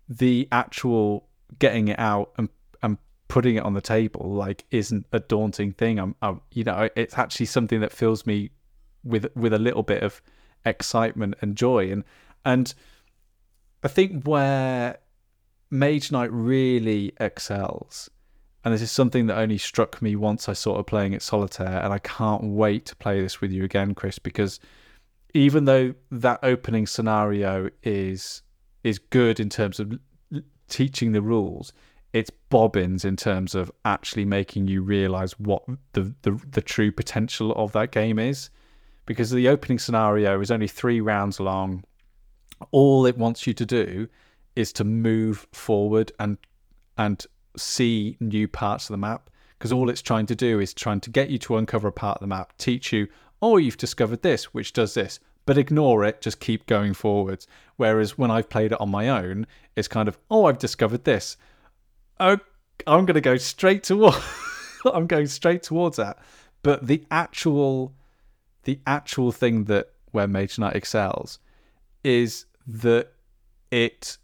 The 0.08 0.46
actual 0.52 1.26
getting 1.58 1.88
it 1.88 1.98
out 1.98 2.32
and 2.36 2.48
and 2.82 2.98
putting 3.28 3.56
it 3.56 3.64
on 3.64 3.72
the 3.72 3.80
table 3.80 4.34
like 4.34 4.64
isn't 4.70 5.06
a 5.12 5.20
daunting 5.20 5.72
thing. 5.72 5.98
I'm, 5.98 6.14
I'm 6.20 6.40
you 6.52 6.64
know 6.64 6.88
it's 6.94 7.16
actually 7.16 7.46
something 7.46 7.80
that 7.80 7.92
fills 7.92 8.26
me 8.26 8.50
with 9.02 9.26
with 9.34 9.54
a 9.54 9.58
little 9.58 9.82
bit 9.82 10.02
of 10.02 10.20
excitement 10.64 11.34
and 11.40 11.56
joy 11.56 11.90
and 11.90 12.04
and 12.44 12.74
i 13.82 13.88
think 13.88 14.24
where 14.24 14.98
Mage 15.74 16.12
Knight 16.12 16.30
really 16.32 17.12
excels. 17.18 18.08
And 18.64 18.72
this 18.72 18.80
is 18.80 18.92
something 18.92 19.26
that 19.26 19.36
only 19.36 19.58
struck 19.58 20.00
me 20.00 20.14
once 20.14 20.48
I 20.48 20.52
started 20.52 20.84
playing 20.84 21.12
it 21.12 21.20
solitaire. 21.20 21.82
And 21.82 21.92
I 21.92 21.98
can't 21.98 22.44
wait 22.44 22.86
to 22.86 22.96
play 22.96 23.20
this 23.20 23.40
with 23.40 23.50
you 23.50 23.64
again, 23.64 23.94
Kris, 23.94 24.20
because 24.20 24.60
even 25.34 25.64
though 25.64 25.94
that 26.12 26.38
opening 26.42 26.86
scenario 26.86 27.68
is 27.82 28.42
is 28.84 28.98
good 28.98 29.40
in 29.40 29.48
terms 29.48 29.80
of 29.80 29.98
teaching 30.68 31.10
the 31.12 31.22
rules, 31.22 31.72
it's 32.12 32.30
bobbins 32.30 33.04
in 33.04 33.16
terms 33.16 33.54
of 33.54 33.72
actually 33.84 34.24
making 34.24 34.68
you 34.68 34.80
realize 34.80 35.38
what 35.40 35.64
the, 35.92 36.14
the 36.22 36.40
the 36.52 36.62
true 36.62 36.92
potential 36.92 37.52
of 37.52 37.72
that 37.72 37.90
game 37.90 38.20
is. 38.20 38.48
Because 39.06 39.30
the 39.30 39.48
opening 39.48 39.78
scenario 39.78 40.40
is 40.40 40.50
only 40.50 40.68
three 40.68 41.00
rounds 41.00 41.40
long. 41.40 41.84
All 42.70 43.06
it 43.06 43.18
wants 43.18 43.46
you 43.46 43.54
to 43.54 43.66
do 43.66 44.08
is 44.56 44.72
to 44.74 44.84
move 44.84 45.46
forward 45.52 46.12
and 46.18 46.38
and 46.96 47.26
see 47.56 48.16
new 48.20 48.46
parts 48.46 48.88
of 48.88 48.94
the 48.94 48.98
map 48.98 49.30
because 49.58 49.72
all 49.72 49.88
it's 49.88 50.02
trying 50.02 50.26
to 50.26 50.34
do 50.34 50.60
is 50.60 50.74
trying 50.74 51.00
to 51.00 51.10
get 51.10 51.30
you 51.30 51.38
to 51.38 51.56
uncover 51.56 51.88
a 51.88 51.92
part 51.92 52.18
of 52.18 52.20
the 52.20 52.26
map, 52.26 52.52
teach 52.58 52.92
you, 52.92 53.08
oh, 53.40 53.56
you've 53.56 53.78
discovered 53.78 54.22
this, 54.22 54.52
which 54.52 54.72
does 54.72 54.94
this, 54.94 55.20
but 55.46 55.56
ignore 55.58 56.04
it, 56.04 56.20
just 56.20 56.40
keep 56.40 56.66
going 56.66 56.94
forwards. 56.94 57.46
Whereas 57.76 58.18
when 58.18 58.30
I've 58.30 58.50
played 58.50 58.72
it 58.72 58.80
on 58.80 58.90
my 58.90 59.08
own, 59.08 59.46
it's 59.76 59.88
kind 59.88 60.08
of, 60.08 60.18
oh, 60.30 60.46
I've 60.46 60.58
discovered 60.58 61.04
this. 61.04 61.36
Oh, 62.20 62.38
I'm 62.86 63.06
going 63.06 63.14
to 63.14 63.20
go 63.20 63.36
straight 63.36 63.84
toward. 63.84 64.14
I'm 64.92 65.06
going 65.06 65.26
straight 65.28 65.62
towards 65.62 65.96
that. 65.96 66.18
But 66.62 66.86
the 66.86 67.04
actual, 67.10 67.94
the 68.64 68.80
actual 68.86 69.32
thing 69.32 69.64
that 69.64 69.92
where 70.12 70.28
Mage 70.28 70.58
Knight 70.58 70.76
excels 70.76 71.38
is 72.02 72.46
that 72.66 73.12
it 73.70 74.18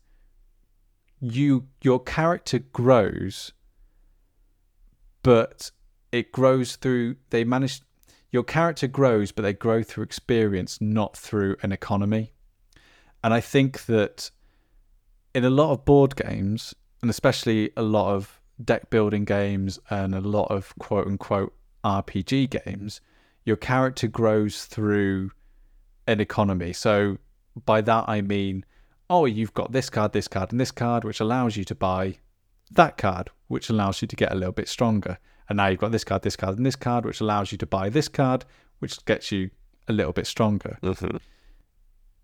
you 1.21 1.67
your 1.83 2.01
character 2.01 2.59
grows 2.59 3.53
but 5.23 5.71
it 6.13 6.33
grows 6.33 6.77
through 6.77 7.17
they 7.31 7.45
manage 7.45 7.83
your 8.31 8.43
character 8.43 8.87
grows 8.87 9.33
but 9.33 9.43
they 9.43 9.53
grow 9.53 9.83
through 9.83 10.05
experience 10.05 10.81
not 10.81 11.17
through 11.17 11.57
an 11.63 11.73
economy. 11.73 12.33
And 13.23 13.35
i 13.35 13.41
think 13.41 13.85
that 13.87 14.31
in 15.35 15.45
a 15.45 15.51
lot 15.51 15.73
of 15.73 15.85
board 15.85 16.17
games 16.17 16.75
and 17.03 17.11
especially 17.11 17.71
a 17.77 17.83
lot 17.83 18.15
of 18.15 18.41
deck 18.65 18.91
building 18.91 19.25
games 19.25 19.79
and 19.91 20.15
a 20.15 20.21
lot 20.21 20.51
of 20.51 20.75
quote 20.79 21.07
unquote 21.07 21.55
rpg 21.85 22.65
games 22.65 23.01
your 23.45 23.57
character 23.57 24.07
grows 24.07 24.65
through 24.65 25.31
an 26.07 26.21
economy 26.21 26.73
so 26.73 27.19
by 27.65 27.81
that 27.81 28.05
i 28.09 28.21
mean 28.21 28.65
oh, 29.11 29.25
you've 29.25 29.53
got 29.53 29.73
this 29.73 29.91
card, 29.91 30.13
this 30.13 30.29
card, 30.29 30.53
and 30.53 30.61
this 30.61 30.71
card, 30.71 31.03
which 31.03 31.19
allows 31.19 31.57
you 31.57 31.65
to 31.65 31.75
buy 31.75 32.15
that 32.71 32.97
card, 32.97 33.29
which 33.49 33.69
allows 33.69 34.01
you 34.01 34.07
to 34.07 34.17
get 34.17 34.31
a 34.31 34.37
little 34.37 34.53
bit 34.53 34.69
stronger. 34.69 35.19
And 35.49 35.57
now 35.57 35.67
you've 35.67 35.81
got 35.81 35.91
this 35.91 36.05
card, 36.05 36.23
this 36.23 36.37
card, 36.37 36.57
and 36.57 36.65
this 36.65 36.77
card, 36.77 37.05
which 37.05 37.21
allows 37.21 37.51
you 37.51 37.59
to 37.59 37.67
buy 37.67 37.89
this 37.89 38.07
card, 38.07 38.45
which 38.79 39.05
gets 39.05 39.33
you 39.33 39.51
a 39.89 39.93
little 39.93 40.13
bit 40.13 40.29
stronger. 40.29 40.79
Mm-hmm. 40.81 41.17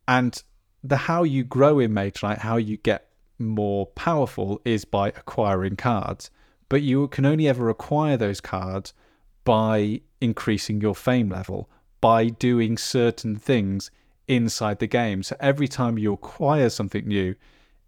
And 0.07 0.43
the 0.85 0.97
how 0.97 1.25
you 1.25 1.43
grow 1.43 1.81
in 1.81 1.93
Mage 1.93 2.23
Knight, 2.23 2.39
how 2.39 2.57
you 2.57 2.77
get 2.77 3.11
more 3.41 3.87
powerful, 3.87 4.61
is 4.65 4.85
by 4.85 5.09
acquiring 5.09 5.75
cards. 5.75 6.31
But 6.69 6.83
you 6.83 7.09
can 7.09 7.27
only 7.27 7.49
ever 7.49 7.69
acquire 7.69 8.17
those 8.17 8.41
cards 8.41 8.95
by 9.47 10.01
increasing 10.21 10.81
your 10.81 10.95
fame 10.95 11.31
level, 11.31 11.71
by 12.01 12.29
doing 12.29 12.77
certain 12.77 13.37
things 13.37 13.93
inside 14.27 14.81
the 14.81 14.89
game. 14.89 15.23
So 15.23 15.37
every 15.41 15.69
time 15.69 15.97
you 15.97 16.13
acquire 16.13 16.69
something 16.69 17.07
new, 17.07 17.37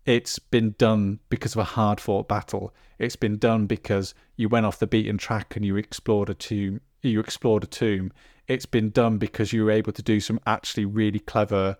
it's 0.06 0.38
been 0.38 0.76
done 0.78 1.18
because 1.28 1.54
of 1.54 1.58
a 1.58 1.64
hard 1.64 2.00
fought 2.00 2.28
battle. 2.28 2.72
It's 2.98 3.16
been 3.16 3.38
done 3.38 3.66
because 3.66 4.14
you 4.36 4.48
went 4.48 4.66
off 4.66 4.78
the 4.78 4.86
beaten 4.86 5.18
track 5.18 5.56
and 5.56 5.64
you 5.64 5.76
explored 5.76 6.30
a 6.30 6.34
tomb. 6.34 6.80
You 7.02 7.18
explored 7.18 7.64
a 7.64 7.66
tomb. 7.66 8.12
It's 8.46 8.66
been 8.66 8.90
done 8.90 9.18
because 9.18 9.52
you 9.52 9.64
were 9.64 9.72
able 9.72 9.92
to 9.92 10.02
do 10.02 10.20
some 10.20 10.40
actually 10.46 10.84
really 10.84 11.18
clever 11.18 11.76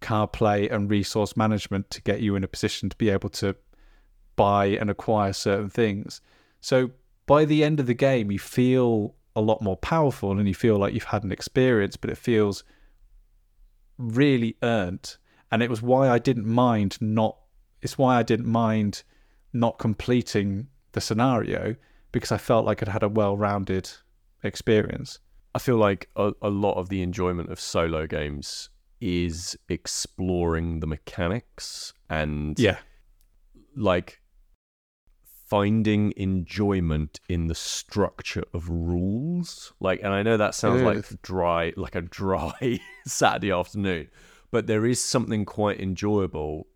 card 0.00 0.32
play 0.32 0.68
and 0.68 0.90
resource 0.90 1.38
management 1.38 1.88
to 1.90 2.02
get 2.02 2.20
you 2.20 2.36
in 2.36 2.44
a 2.44 2.48
position 2.48 2.90
to 2.90 2.96
be 2.96 3.08
able 3.08 3.30
to 3.30 3.56
buy 4.36 4.66
and 4.66 4.90
acquire 4.90 5.32
certain 5.32 5.70
things. 5.70 6.20
So 6.60 6.90
by 7.26 7.46
the 7.46 7.64
end 7.64 7.80
of 7.80 7.86
the 7.86 7.94
game, 7.94 8.30
you 8.30 8.38
feel 8.38 9.14
a 9.34 9.40
lot 9.40 9.62
more 9.62 9.76
powerful 9.76 10.38
and 10.38 10.46
you 10.46 10.54
feel 10.54 10.76
like 10.76 10.94
you've 10.94 11.04
had 11.04 11.24
an 11.24 11.32
experience, 11.32 11.96
but 11.96 12.10
it 12.10 12.18
feels 12.18 12.64
really 13.98 14.56
earned, 14.62 15.16
and 15.50 15.62
it 15.62 15.70
was 15.70 15.82
why 15.82 16.08
I 16.08 16.18
didn't 16.18 16.46
mind 16.46 16.98
not. 17.00 17.36
It's 17.82 17.98
why 17.98 18.16
I 18.16 18.22
didn't 18.22 18.46
mind 18.46 19.02
not 19.52 19.78
completing 19.78 20.68
the 20.92 21.00
scenario 21.00 21.76
because 22.10 22.32
I 22.32 22.38
felt 22.38 22.64
like 22.64 22.82
I'd 22.82 22.88
had 22.88 23.02
a 23.02 23.08
well-rounded 23.08 23.90
experience. 24.42 25.18
I 25.54 25.58
feel 25.58 25.76
like 25.76 26.08
a, 26.16 26.32
a 26.40 26.48
lot 26.48 26.74
of 26.74 26.88
the 26.88 27.02
enjoyment 27.02 27.50
of 27.50 27.60
solo 27.60 28.06
games 28.06 28.70
is 29.00 29.56
exploring 29.68 30.80
the 30.80 30.86
mechanics 30.86 31.92
and 32.08 32.58
Yeah, 32.58 32.78
like 33.76 34.21
finding 35.52 36.14
enjoyment 36.16 37.20
in 37.28 37.46
the 37.46 37.54
structure 37.54 38.44
of 38.54 38.70
rules. 38.70 39.74
Like 39.80 40.00
and 40.02 40.14
i 40.14 40.22
know 40.22 40.38
that 40.38 40.54
sounds 40.54 40.80
like 40.80 41.20
dry 41.20 41.74
like 41.76 41.94
a 41.94 42.00
dry 42.00 42.80
saturday 43.06 43.52
afternoon 43.52 44.08
but 44.50 44.66
there 44.66 44.86
is 44.86 45.04
something 45.04 45.44
quite 45.44 45.78
enjoyable 45.78 46.66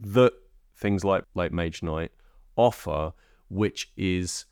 that 0.00 0.32
things 0.74 1.04
like 1.04 1.24
like 1.34 1.52
mage 1.52 1.82
knight 1.82 2.12
offer 2.56 3.12
which 3.48 3.92
is 3.98 4.46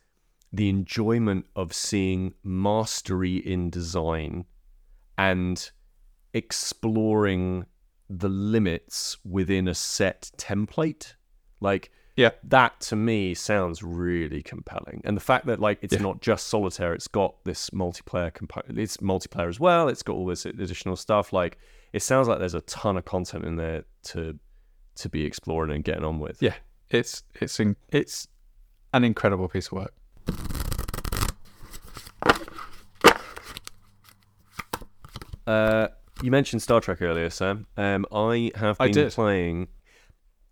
the 0.52 0.68
enjoyment 0.68 1.46
of 1.56 1.72
seeing 1.72 2.34
mastery 2.44 3.36
in 3.36 3.70
design 3.70 4.44
and 5.16 5.70
exploring 6.34 7.64
the 8.08 8.28
limits 8.28 9.16
within 9.24 9.68
a 9.68 9.74
set 9.74 10.30
template. 10.36 11.14
Like 11.60 11.90
Yeah. 12.18 12.30
That 12.42 12.80
to 12.80 12.96
me 12.96 13.32
sounds 13.34 13.80
really 13.84 14.42
compelling. 14.42 15.00
And 15.04 15.16
the 15.16 15.20
fact 15.20 15.46
that 15.46 15.60
like 15.60 15.78
it's 15.82 15.94
Yeah. 15.94 16.02
not 16.02 16.20
just 16.20 16.48
solitaire, 16.48 16.92
it's 16.92 17.06
got 17.06 17.36
this 17.44 17.70
multiplayer 17.70 18.34
component. 18.34 18.76
It's 18.76 18.96
multiplayer 18.96 19.48
as 19.48 19.60
well. 19.60 19.88
It's 19.88 20.02
got 20.02 20.14
all 20.14 20.26
this 20.26 20.44
additional 20.44 20.96
stuff. 20.96 21.32
Like 21.32 21.58
it 21.92 22.02
sounds 22.02 22.26
like 22.26 22.40
there's 22.40 22.54
a 22.54 22.60
ton 22.62 22.96
of 22.96 23.04
content 23.04 23.44
in 23.44 23.54
there 23.54 23.84
to 24.10 24.36
to 24.96 25.08
be 25.08 25.24
exploring 25.24 25.70
and 25.70 25.84
getting 25.84 26.04
on 26.04 26.18
with. 26.18 26.42
Yeah, 26.42 26.54
it's 26.90 27.22
it's 27.36 27.60
in, 27.60 27.76
it's 27.90 28.26
an 28.92 29.04
incredible 29.04 29.48
piece 29.48 29.68
of 29.68 29.74
work. 29.74 29.94
Uh, 35.46 35.88
you 36.22 36.30
mentioned 36.30 36.62
Star 36.62 36.80
Trek 36.80 37.00
earlier, 37.00 37.30
Sam. 37.30 37.66
Um, 37.76 38.06
I 38.12 38.50
have 38.54 38.76
I 38.80 38.86
been 38.86 38.94
did. 38.94 39.12
playing. 39.12 39.68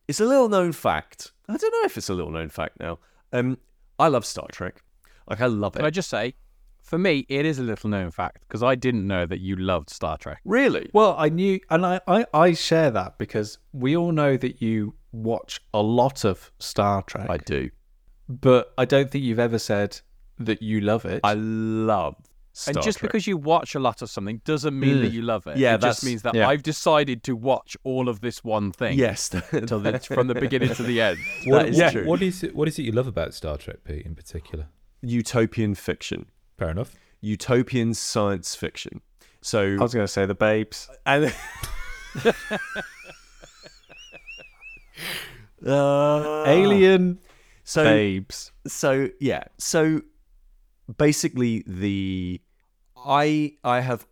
It's 0.09 0.21
a 0.21 0.25
little 0.25 0.49
known 0.49 0.73
fact. 0.73 1.33
I 1.49 1.57
don't 1.57 1.73
know 1.73 1.87
if 1.87 1.97
it's 1.97 2.09
a 2.09 2.15
little 2.15 2.31
known 2.31 2.49
fact 2.49 2.81
now. 2.81 2.99
Um, 3.33 3.59
I 3.99 4.09
love 4.09 4.25
Star 4.25 4.47
Trek. 4.51 4.83
Like 5.29 5.41
I 5.41 5.47
love 5.47 5.75
it. 5.77 5.79
Can 5.79 5.87
I 5.87 5.91
just 5.91 6.09
say, 6.11 6.35
for 6.83 6.99
me, 6.99 7.27
it 7.29 7.45
is 7.45 7.59
a 7.59 7.63
little 7.63 7.91
known 7.91 8.11
fact 8.11 8.43
because 8.47 8.63
I 8.63 8.75
didn't 8.75 9.07
know 9.07 9.27
that 9.27 9.41
you 9.41 9.57
loved 9.57 9.91
Star 9.91 10.17
Trek. 10.19 10.41
really? 10.45 10.91
Well, 10.93 11.15
I 11.19 11.29
knew, 11.29 11.59
and 11.71 11.85
I, 11.85 12.01
I, 12.07 12.27
I 12.33 12.53
share 12.53 12.91
that 12.93 13.19
because 13.19 13.59
we 13.73 13.97
all 13.97 14.13
know 14.13 14.37
that 14.37 14.63
you 14.63 14.95
watch 15.13 15.61
a 15.75 15.83
lot 15.83 16.25
of 16.25 16.53
Star 16.59 17.03
Trek, 17.03 17.29
I 17.29 17.39
do. 17.39 17.71
but 18.29 18.73
I 18.79 18.85
don't 18.85 19.11
think 19.11 19.25
you've 19.25 19.39
ever 19.39 19.59
said 19.59 20.01
that 20.39 20.63
you 20.63 20.81
love 20.81 21.05
it. 21.05 21.21
I 21.25 21.35
love 21.35 22.17
Star 22.59 22.73
and 22.75 22.83
just 22.83 22.99
Trek. 23.01 23.11
because 23.13 23.27
you 23.27 23.37
watch 23.37 23.75
a 23.75 23.79
lot 23.79 24.01
of 24.01 24.09
something 24.09 24.41
doesn't 24.47 24.79
mean 24.79 25.03
that 25.03 25.11
Mm. 25.11 25.15
you 25.15 25.23
love 25.23 25.47
it. 25.47 25.59
Yeah, 25.59 25.75
it 25.75 25.83
just 25.83 26.03
means 26.05 26.23
that 26.23 26.35
yeah. 26.35 26.49
I've 26.49 26.63
decided 26.63 27.23
to 27.25 27.37
watch 27.37 27.77
all 27.85 28.09
of 28.09 28.21
this 28.23 28.43
one 28.43 28.73
thing. 28.73 28.99
yes, 28.99 29.29
till 29.67 29.81
the, 29.81 29.99
from 30.01 30.27
the 30.29 30.35
beginning 30.35 30.73
to 30.75 30.83
the 30.83 31.01
end. 31.03 31.19
that 31.51 31.69
is 31.69 31.79
what, 31.79 31.93
true. 31.93 32.07
what 32.07 32.23
is 32.23 32.43
it? 32.43 32.55
What 32.57 32.67
is 32.69 32.79
it 32.79 32.83
you 32.85 32.93
love 32.93 33.07
about 33.07 33.35
Star 33.35 33.57
Trek, 33.59 33.85
Pete, 33.85 34.07
in 34.07 34.15
particular? 34.15 34.69
utopian 35.03 35.75
fiction, 35.75 36.27
Fair 36.59 36.71
enough. 36.71 36.95
utopian 37.21 37.93
science 37.95 38.55
fiction. 38.55 39.03
So 39.43 39.77
I 39.79 39.83
was 39.83 39.93
going 39.95 40.07
to 40.07 40.13
say 40.13 40.25
the 40.27 40.35
babes. 40.35 40.89
and 41.07 41.33
uh, 45.67 46.45
Alien 46.47 47.19
So 47.65 47.85
babes. 47.85 48.53
so 48.67 49.09
yeah 49.21 49.45
so 49.59 50.01
basically 50.97 51.63
the 51.67 52.41
i 53.07 53.53
i 53.65 53.81
have 53.81 54.07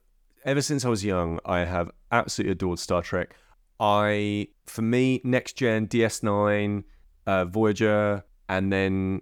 ever 0.45 0.63
since 0.63 0.85
i 0.85 0.89
was 0.89 1.05
young 1.05 1.39
i 1.45 1.61
have 1.61 1.91
absolutely 2.13 2.53
adored 2.53 2.79
star 2.79 3.03
trek 3.03 3.35
i 3.81 4.47
for 4.67 4.83
me 4.83 5.21
next 5.25 5.55
gen 5.57 5.87
ds9 5.89 6.85
uh, 7.27 7.45
voyager 7.47 8.23
and 8.49 8.73
then 8.73 9.21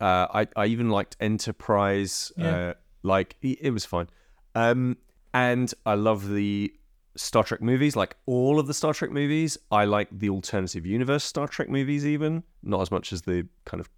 uh, 0.00 0.26
I, 0.32 0.46
I 0.56 0.66
even 0.66 0.90
liked 0.90 1.16
enterprise 1.20 2.32
Yeah. 2.36 2.54
uh, 2.56 2.74
like 3.02 3.36
it, 3.42 3.58
it 3.60 3.70
was 3.70 3.84
fine 3.84 4.08
um, 4.54 4.96
and 5.32 5.72
i 5.84 5.94
love 5.94 6.28
the 6.28 6.72
Star 7.18 7.44
Trek 7.44 7.62
movies, 7.62 7.96
like 7.96 8.14
all 8.26 8.60
of 8.60 8.66
the 8.66 8.74
Star 8.74 8.92
Trek 8.92 9.10
movies. 9.10 9.56
I 9.70 9.86
like 9.86 10.08
the 10.12 10.28
alternative 10.28 10.84
universe 10.84 11.24
Star 11.24 11.48
Trek 11.48 11.70
movies, 11.70 12.04
even 12.06 12.42
not 12.62 12.82
as 12.82 12.90
much 12.90 13.10
as 13.10 13.22
the 13.22 13.48
kind 13.64 13.80
of 13.80 13.88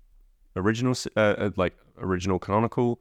original, 0.54 0.94
uh, 1.16 1.20
uh, 1.20 1.50
like 1.56 1.76
original 1.98 2.38
canonical 2.38 3.00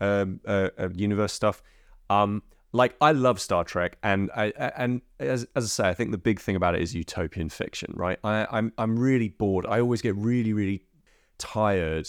um, 0.00 0.40
uh, 0.46 0.70
uh, 0.78 0.88
universe 0.94 1.32
stuff. 1.32 1.62
Um, 2.10 2.42
like 2.72 2.96
I 3.00 3.12
love 3.12 3.40
Star 3.40 3.64
Trek, 3.64 3.96
and 4.02 4.30
I 4.36 4.48
and 4.76 5.00
as, 5.18 5.46
as 5.56 5.64
I 5.64 5.68
say, 5.68 5.88
I 5.88 5.94
think 5.94 6.10
the 6.10 6.18
big 6.18 6.38
thing 6.38 6.54
about 6.54 6.74
it 6.74 6.82
is 6.82 6.94
utopian 6.94 7.48
fiction, 7.48 7.92
right? 7.96 8.18
I, 8.22 8.46
I'm 8.50 8.72
I'm 8.76 8.98
really 8.98 9.28
bored. 9.28 9.66
I 9.66 9.80
always 9.80 10.02
get 10.02 10.14
really 10.16 10.52
really 10.52 10.82
tired 11.38 12.08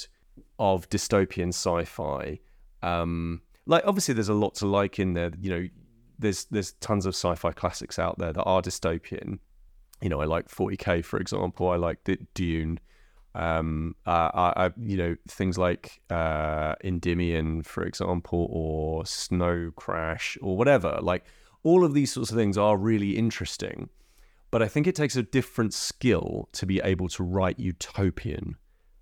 of 0.57 0.89
dystopian 0.89 1.49
sci-fi. 1.49 2.39
Um, 2.83 3.41
like 3.65 3.83
obviously, 3.85 4.13
there's 4.13 4.29
a 4.29 4.33
lot 4.33 4.55
to 4.55 4.67
like 4.67 4.99
in 4.99 5.13
there. 5.13 5.31
You 5.39 5.49
know, 5.49 5.67
there's 6.17 6.45
there's 6.45 6.73
tons 6.73 7.05
of 7.05 7.15
sci-fi 7.15 7.51
classics 7.51 7.97
out 7.97 8.17
there 8.17 8.33
that 8.33 8.43
are 8.43 8.61
dystopian. 8.61 9.39
You 10.01 10.09
know, 10.09 10.19
I 10.21 10.25
like 10.25 10.49
40k 10.49 11.05
for 11.05 11.19
example. 11.19 11.69
I 11.69 11.77
like 11.77 12.03
D- 12.03 12.27
Dune. 12.33 12.79
Um, 13.35 13.95
uh, 14.05 14.31
I, 14.33 14.65
I 14.65 14.71
you 14.81 14.97
know 14.97 15.15
things 15.27 15.57
like 15.57 16.01
uh, 16.09 16.75
Endymion, 16.83 17.63
for 17.63 17.83
example, 17.83 18.47
or 18.51 19.05
Snow 19.05 19.71
Crash, 19.75 20.37
or 20.41 20.57
whatever. 20.57 20.99
Like 21.01 21.25
all 21.63 21.83
of 21.83 21.93
these 21.93 22.11
sorts 22.11 22.31
of 22.31 22.37
things 22.37 22.57
are 22.57 22.77
really 22.77 23.17
interesting, 23.17 23.89
but 24.51 24.61
I 24.61 24.67
think 24.67 24.87
it 24.87 24.95
takes 24.95 25.15
a 25.15 25.23
different 25.23 25.73
skill 25.73 26.49
to 26.53 26.65
be 26.65 26.79
able 26.79 27.07
to 27.09 27.23
write 27.23 27.59
utopian 27.59 28.55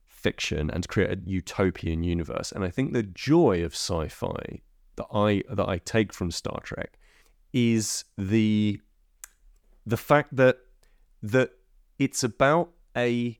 fiction 0.05 0.69
and 0.69 0.83
to 0.83 0.89
create 0.89 1.11
a 1.11 1.21
utopian 1.25 2.03
universe. 2.03 2.51
And 2.51 2.63
I 2.63 2.69
think 2.69 2.91
the 2.91 3.03
joy 3.03 3.63
of 3.63 3.73
sci-fi 3.73 4.61
that 4.97 5.07
I 5.13 5.43
that 5.49 5.69
I 5.69 5.77
take 5.77 6.11
from 6.11 6.31
Star 6.31 6.59
Trek 6.61 6.97
is 7.53 8.03
the 8.17 8.81
the 9.85 9.97
fact 9.97 10.35
that 10.35 10.57
that 11.23 11.51
it's 11.97 12.23
about 12.23 12.71
a 12.95 13.39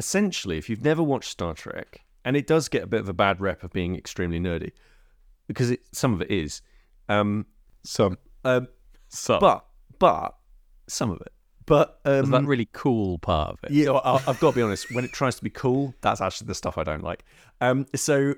essentially 0.00 0.56
if 0.56 0.68
you've 0.70 0.82
never 0.82 1.02
watched 1.02 1.30
Star 1.30 1.52
Trek 1.52 2.00
and 2.24 2.34
it 2.36 2.46
does 2.46 2.68
get 2.70 2.82
a 2.82 2.86
bit 2.86 3.00
of 3.00 3.08
a 3.08 3.12
bad 3.12 3.38
rep 3.38 3.62
of 3.62 3.70
being 3.70 3.94
extremely 3.94 4.40
nerdy 4.40 4.72
because 5.46 5.70
it, 5.70 5.80
some 5.92 6.14
of 6.14 6.22
it 6.22 6.30
is 6.30 6.62
um 7.10 7.44
Some. 7.84 8.16
um 8.44 8.66
So, 9.08 9.38
but 9.38 9.66
but 9.98 10.36
some 10.88 11.10
of 11.10 11.20
it 11.20 11.32
but 11.66 12.00
um 12.06 12.24
is 12.24 12.30
that 12.30 12.44
really 12.44 12.68
cool 12.72 13.18
part 13.18 13.50
of 13.52 13.58
it? 13.64 13.70
yeah, 13.72 13.92
I, 13.92 14.14
I've 14.26 14.40
got 14.40 14.50
to 14.52 14.56
be 14.56 14.62
honest. 14.62 14.90
When 14.94 15.04
it 15.04 15.12
tries 15.12 15.36
to 15.36 15.44
be 15.44 15.50
cool, 15.50 15.94
that's 16.00 16.20
actually 16.20 16.48
the 16.48 16.54
stuff 16.54 16.78
I 16.78 16.82
don't 16.82 17.04
like. 17.04 17.24
Um, 17.60 17.86
so, 17.94 18.34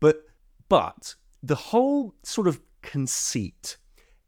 but 0.00 0.24
but 0.68 1.14
the 1.42 1.54
whole 1.54 2.14
sort 2.22 2.48
of 2.48 2.60
conceit 2.82 3.78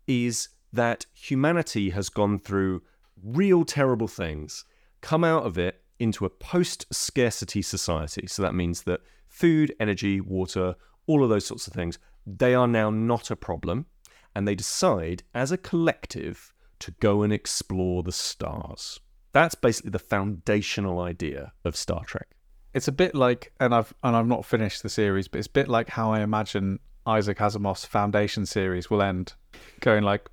is 0.06 0.48
that 0.72 1.04
humanity 1.12 1.90
has 1.90 2.08
gone 2.08 2.38
through 2.38 2.82
real 3.22 3.64
terrible 3.66 4.08
things, 4.08 4.64
come 5.02 5.24
out 5.24 5.44
of 5.44 5.58
it 5.58 5.82
into 5.98 6.24
a 6.24 6.30
post-scarcity 6.30 7.62
society. 7.62 8.26
So 8.26 8.42
that 8.42 8.54
means 8.54 8.82
that 8.82 9.00
food, 9.26 9.74
energy, 9.80 10.20
water, 10.20 10.74
all 11.06 11.22
of 11.22 11.30
those 11.30 11.46
sorts 11.46 11.66
of 11.66 11.72
things, 11.72 11.98
they 12.26 12.54
are 12.54 12.68
now 12.68 12.90
not 12.90 13.30
a 13.30 13.36
problem, 13.36 13.86
and 14.34 14.46
they 14.46 14.54
decide 14.54 15.22
as 15.34 15.50
a 15.52 15.58
collective 15.58 16.52
to 16.80 16.90
go 17.00 17.22
and 17.22 17.32
explore 17.32 18.02
the 18.02 18.12
stars. 18.12 19.00
That's 19.32 19.54
basically 19.54 19.90
the 19.90 19.98
foundational 19.98 21.00
idea 21.00 21.52
of 21.64 21.76
Star 21.76 22.04
Trek. 22.04 22.28
It's 22.74 22.88
a 22.88 22.92
bit 22.92 23.14
like, 23.14 23.52
and 23.60 23.74
I've 23.74 23.92
and 24.02 24.14
I've 24.14 24.26
not 24.26 24.44
finished 24.44 24.82
the 24.82 24.88
series, 24.88 25.26
but 25.26 25.38
it's 25.38 25.48
a 25.48 25.52
bit 25.52 25.68
like 25.68 25.88
how 25.88 26.12
I 26.12 26.20
imagine 26.20 26.78
Isaac 27.06 27.38
Asimov's 27.38 27.84
Foundation 27.84 28.46
series 28.46 28.90
will 28.90 29.02
end, 29.02 29.32
going 29.80 30.04
like, 30.04 30.28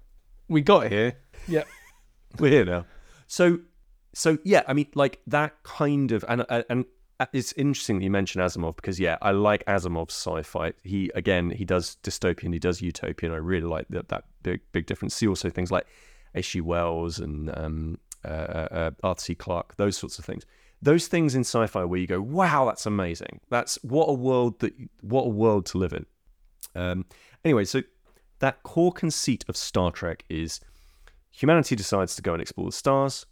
"We 0.47 0.61
got 0.61 0.91
here, 0.91 1.18
yep, 1.47 1.68
We're 2.39 2.51
here 2.51 2.66
now. 2.66 2.86
So, 3.28 3.59
so 4.16 4.38
yeah, 4.45 4.63
I 4.66 4.74
mean, 4.74 4.88
like 4.95 5.20
that 5.28 5.61
kind 5.63 6.13
of, 6.13 6.24
and 6.30 6.45
and, 6.49 6.66
and 6.70 6.86
it's 7.34 7.51
interesting 7.53 7.97
that 7.97 8.03
you 8.05 8.09
mentioned 8.09 8.43
Asimov 8.43 8.78
because 8.78 8.97
yeah, 8.97 9.18
I 9.22 9.32
like 9.32 9.66
Asimov's 9.66 10.13
sci-fi. 10.13 10.72
He 10.84 11.11
again, 11.13 11.49
he 11.49 11.66
does 11.66 11.97
dystopian, 12.01 12.53
he 12.53 12.59
does 12.59 12.82
utopian. 12.82 13.34
I 13.34 13.38
really 13.38 13.68
like 13.68 13.88
that 13.89 14.07
that 14.07 14.24
big 14.41 14.61
big 14.72 14.86
difference. 14.86 15.16
See 15.16 15.28
also 15.28 15.49
things 15.49 15.70
like 15.70 15.86
H.G. 16.34 16.61
Wells 16.61 17.20
and 17.20 17.55
um, 17.57 17.97
uh, 18.24 18.28
uh, 18.28 18.91
Arthur 19.03 19.22
C. 19.22 19.36
Clarke, 19.36 19.76
those 19.76 19.97
sorts 19.97 20.18
of 20.18 20.24
things. 20.24 20.45
Those 20.82 21.07
things 21.07 21.36
in 21.36 21.41
sci-fi 21.41 21.84
where 21.84 21.99
you 21.99 22.07
go, 22.07 22.22
wow, 22.22 22.66
that's 22.66 22.86
amazing. 22.86 23.41
That's 23.49 23.78
what 23.84 24.05
a 24.05 24.13
world 24.13 24.59
that 24.59 24.74
what 25.01 25.24
a 25.24 25.30
world 25.30 25.66
to 25.68 25.78
live 25.78 25.91
in. 25.91 26.05
Um, 26.74 27.05
anyway, 27.43 27.66
so 27.66 27.82
that 28.39 28.63
core 28.63 28.93
conceit 28.93 29.43
of 29.49 29.57
Star 29.57 29.91
Trek 29.91 30.24
is 30.30 30.61
humanity 31.32 31.76
decides 31.76 32.16
to 32.16 32.22
go 32.22 32.32
and 32.32 32.41
explore 32.41 32.68
the 32.68 32.72
stars. 32.72 33.26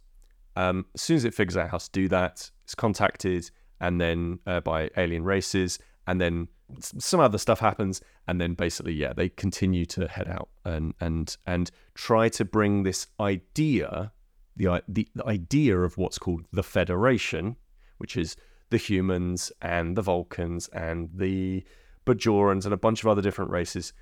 Um, 0.56 0.86
as 0.94 1.02
soon 1.02 1.16
as 1.16 1.24
it 1.24 1.34
figures 1.34 1.56
out 1.56 1.70
how 1.70 1.78
to 1.78 1.90
do 1.90 2.08
that, 2.08 2.50
it's 2.64 2.74
contacted 2.74 3.50
and 3.80 4.00
then 4.00 4.38
uh, 4.46 4.60
by 4.60 4.90
alien 4.96 5.24
races, 5.24 5.78
and 6.06 6.20
then 6.20 6.48
some 6.80 7.20
other 7.20 7.38
stuff 7.38 7.60
happens, 7.60 8.00
and 8.26 8.40
then 8.40 8.54
basically, 8.54 8.94
yeah, 8.94 9.12
they 9.12 9.28
continue 9.28 9.84
to 9.86 10.08
head 10.08 10.28
out 10.28 10.48
and 10.64 10.94
and 11.00 11.36
and 11.46 11.70
try 11.94 12.28
to 12.30 12.44
bring 12.44 12.82
this 12.82 13.06
idea, 13.20 14.12
the 14.56 14.82
the, 14.88 15.08
the 15.14 15.26
idea 15.26 15.78
of 15.78 15.98
what's 15.98 16.18
called 16.18 16.44
the 16.52 16.62
Federation, 16.62 17.56
which 17.98 18.16
is 18.16 18.36
the 18.70 18.76
humans 18.76 19.52
and 19.60 19.96
the 19.96 20.02
Vulcans 20.02 20.68
and 20.68 21.10
the 21.14 21.64
Bajorans 22.06 22.64
and 22.64 22.74
a 22.74 22.78
bunch 22.78 23.02
of 23.02 23.08
other 23.08 23.22
different 23.22 23.50
races, 23.50 23.92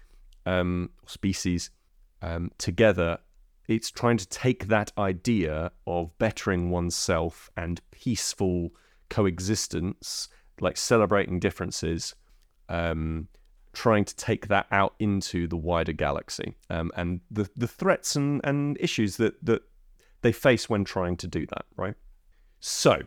um, 0.46 0.90
species, 1.07 1.70
um, 2.20 2.50
together 2.59 3.18
it's 3.68 3.90
trying 3.90 4.16
to 4.16 4.28
take 4.28 4.68
that 4.68 4.92
idea 4.98 5.72
of 5.86 6.16
bettering 6.18 6.70
oneself 6.70 7.50
and 7.56 7.80
peaceful 7.90 8.70
coexistence, 9.08 10.28
like 10.60 10.76
celebrating 10.76 11.38
differences, 11.38 12.14
um, 12.68 13.28
trying 13.72 14.04
to 14.04 14.16
take 14.16 14.48
that 14.48 14.66
out 14.70 14.94
into 14.98 15.46
the 15.46 15.56
wider 15.56 15.92
galaxy 15.92 16.56
um, 16.70 16.90
and 16.96 17.20
the, 17.30 17.48
the 17.56 17.68
threats 17.68 18.16
and, 18.16 18.40
and 18.44 18.76
issues 18.80 19.16
that, 19.16 19.34
that 19.44 19.62
they 20.22 20.32
face 20.32 20.68
when 20.68 20.84
trying 20.84 21.16
to 21.16 21.26
do 21.26 21.46
that, 21.46 21.64
right? 21.76 21.94
So, 22.60 23.02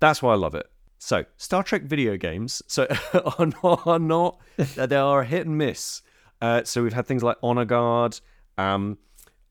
That's 0.00 0.22
why 0.22 0.32
I 0.32 0.36
love 0.36 0.54
it. 0.54 0.66
So, 0.98 1.24
Star 1.36 1.62
Trek 1.62 1.82
video 1.82 2.16
games 2.16 2.62
so 2.66 2.86
are 3.38 3.46
not, 3.62 3.86
are 3.86 3.98
not 3.98 4.40
they 4.56 4.96
are 4.96 5.24
hit 5.24 5.46
and 5.46 5.56
miss. 5.56 6.02
Uh, 6.40 6.62
so 6.64 6.82
we've 6.82 6.92
had 6.92 7.06
things 7.06 7.22
like 7.22 7.36
Honor 7.42 7.64
Guard, 7.64 8.20
um, 8.56 8.98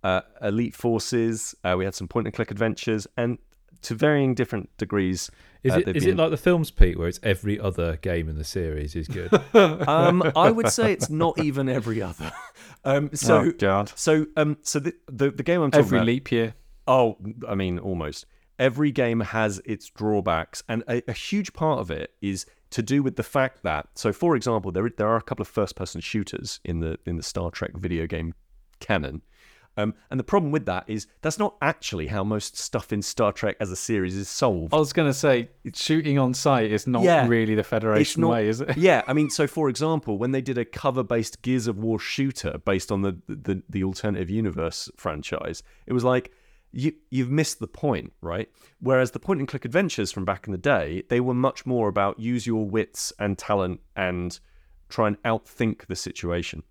uh, 0.08 0.22
Elite 0.42 0.76
Forces. 0.76 1.54
Uh, 1.64 1.76
we 1.78 1.86
had 1.86 1.94
some 1.94 2.08
point 2.08 2.28
and 2.28 2.34
click 2.34 2.50
adventures, 2.52 3.08
and 3.18 3.38
to 3.82 3.96
varying 3.96 4.34
different 4.34 4.70
degrees. 4.78 5.30
Is 5.64 5.74
uh, 5.74 5.80
it 5.80 5.86
they've 5.86 5.96
is 5.98 6.06
been- 6.06 6.14
it 6.14 6.22
like 6.22 6.32
the 6.32 6.38
films, 6.38 6.72
Pete, 6.72 6.98
where 6.98 7.08
it's 7.08 7.20
every 7.24 7.60
other 7.60 7.98
game 7.98 8.30
in 8.30 8.38
the 8.38 8.44
series 8.44 8.96
is 8.96 9.08
good? 9.08 9.34
um, 9.54 10.24
I 10.36 10.50
would 10.50 10.70
say 10.70 10.94
it's 10.94 11.10
not 11.10 11.38
even 11.40 11.70
every 11.70 12.02
other. 12.02 12.32
Um, 12.86 13.10
so, 13.14 13.40
oh 13.40 13.52
God, 13.52 13.92
so, 13.96 14.28
um, 14.38 14.58
so 14.62 14.80
the, 14.80 14.94
the 15.12 15.30
the 15.32 15.44
game 15.44 15.62
I'm 15.62 15.72
talking 15.72 15.82
about 15.82 15.88
every 15.88 15.98
about. 15.98 16.06
leap 16.06 16.32
year. 16.32 16.54
Oh, 16.88 17.18
I 17.46 17.56
mean, 17.56 17.80
almost. 17.80 18.26
Every 18.60 18.92
game 18.92 19.20
has 19.20 19.60
its 19.66 19.90
drawbacks, 19.90 20.64
and 20.70 20.84
a, 20.88 21.02
a 21.10 21.12
huge 21.12 21.52
part 21.52 21.80
of 21.80 21.92
it 21.92 22.14
is 22.22 22.46
to 22.70 22.82
do 22.82 23.04
with 23.04 23.18
the 23.18 23.24
fact 23.24 23.64
that. 23.64 23.90
So, 23.96 24.14
for 24.14 24.38
example, 24.38 24.72
there 24.72 24.90
there 24.96 25.08
are 25.10 25.18
a 25.18 25.22
couple 25.22 25.42
of 25.42 25.50
first-person 25.50 26.00
shooters 26.00 26.62
in 26.64 26.80
the 26.80 26.98
in 27.06 27.18
the 27.18 27.24
Star 27.24 27.52
Trek 27.52 27.76
video 27.76 28.08
game 28.08 28.34
canon, 28.80 29.22
um, 29.78 29.94
and 30.12 30.20
the 30.20 30.24
problem 30.24 30.52
with 30.52 30.66
that 30.66 30.84
is 30.88 31.08
that's 31.22 31.40
not 31.40 31.56
actually 31.62 32.08
how 32.08 32.24
most 32.24 32.58
stuff 32.58 32.92
in 32.92 33.02
Star 33.02 33.32
Trek 33.32 33.56
as 33.60 33.72
a 33.72 33.76
series 33.76 34.16
is 34.16 34.28
solved. 34.28 34.74
I 34.74 34.78
was 34.78 34.92
going 34.92 35.08
to 35.10 35.14
say 35.14 35.50
shooting 35.74 36.18
on 36.20 36.34
sight 36.34 36.72
is 36.72 36.88
not 36.88 37.04
Yeah. 37.04 37.28
really 37.28 37.56
the 37.56 37.64
Federation 37.64 38.22
not- 38.22 38.32
way, 38.32 38.48
is 38.50 38.62
it? 38.62 38.76
yeah, 38.78 39.04
I 39.08 39.14
mean, 39.18 39.30
so 39.30 39.48
for 39.48 39.70
example, 39.70 40.18
when 40.18 40.32
they 40.32 40.42
did 40.42 40.58
a 40.58 40.66
cover-based 40.66 41.42
Gears 41.42 41.68
of 41.68 41.78
War 41.78 42.00
shooter 42.00 42.58
based 42.66 42.92
on 42.92 43.02
the 43.04 43.18
the, 43.28 43.62
the 43.70 43.84
alternative 43.84 44.30
universe 44.30 44.90
franchise, 44.98 45.64
it 45.86 45.94
was 45.94 46.04
like 46.04 46.32
you 46.72 46.92
you've 47.10 47.32
missed 47.32 47.60
the 47.60 47.68
point, 47.68 48.12
right? 48.22 48.50
Whereas 48.82 49.12
the 49.12 49.20
point 49.20 49.40
and 49.40 49.48
click 49.48 49.64
adventures 49.64 50.12
from 50.12 50.26
back 50.26 50.48
in 50.48 50.52
the 50.52 50.58
day, 50.58 51.04
they 51.10 51.20
were 51.22 51.34
much 51.34 51.66
more 51.66 51.88
about 51.88 52.20
use 52.20 52.46
your 52.46 52.68
wits 52.68 53.14
and 53.20 53.38
talent 53.38 53.80
and 53.96 54.38
try 54.90 55.08
and 55.08 55.22
outthink 55.24 55.86
the 55.88 55.96
situation. 55.96 56.64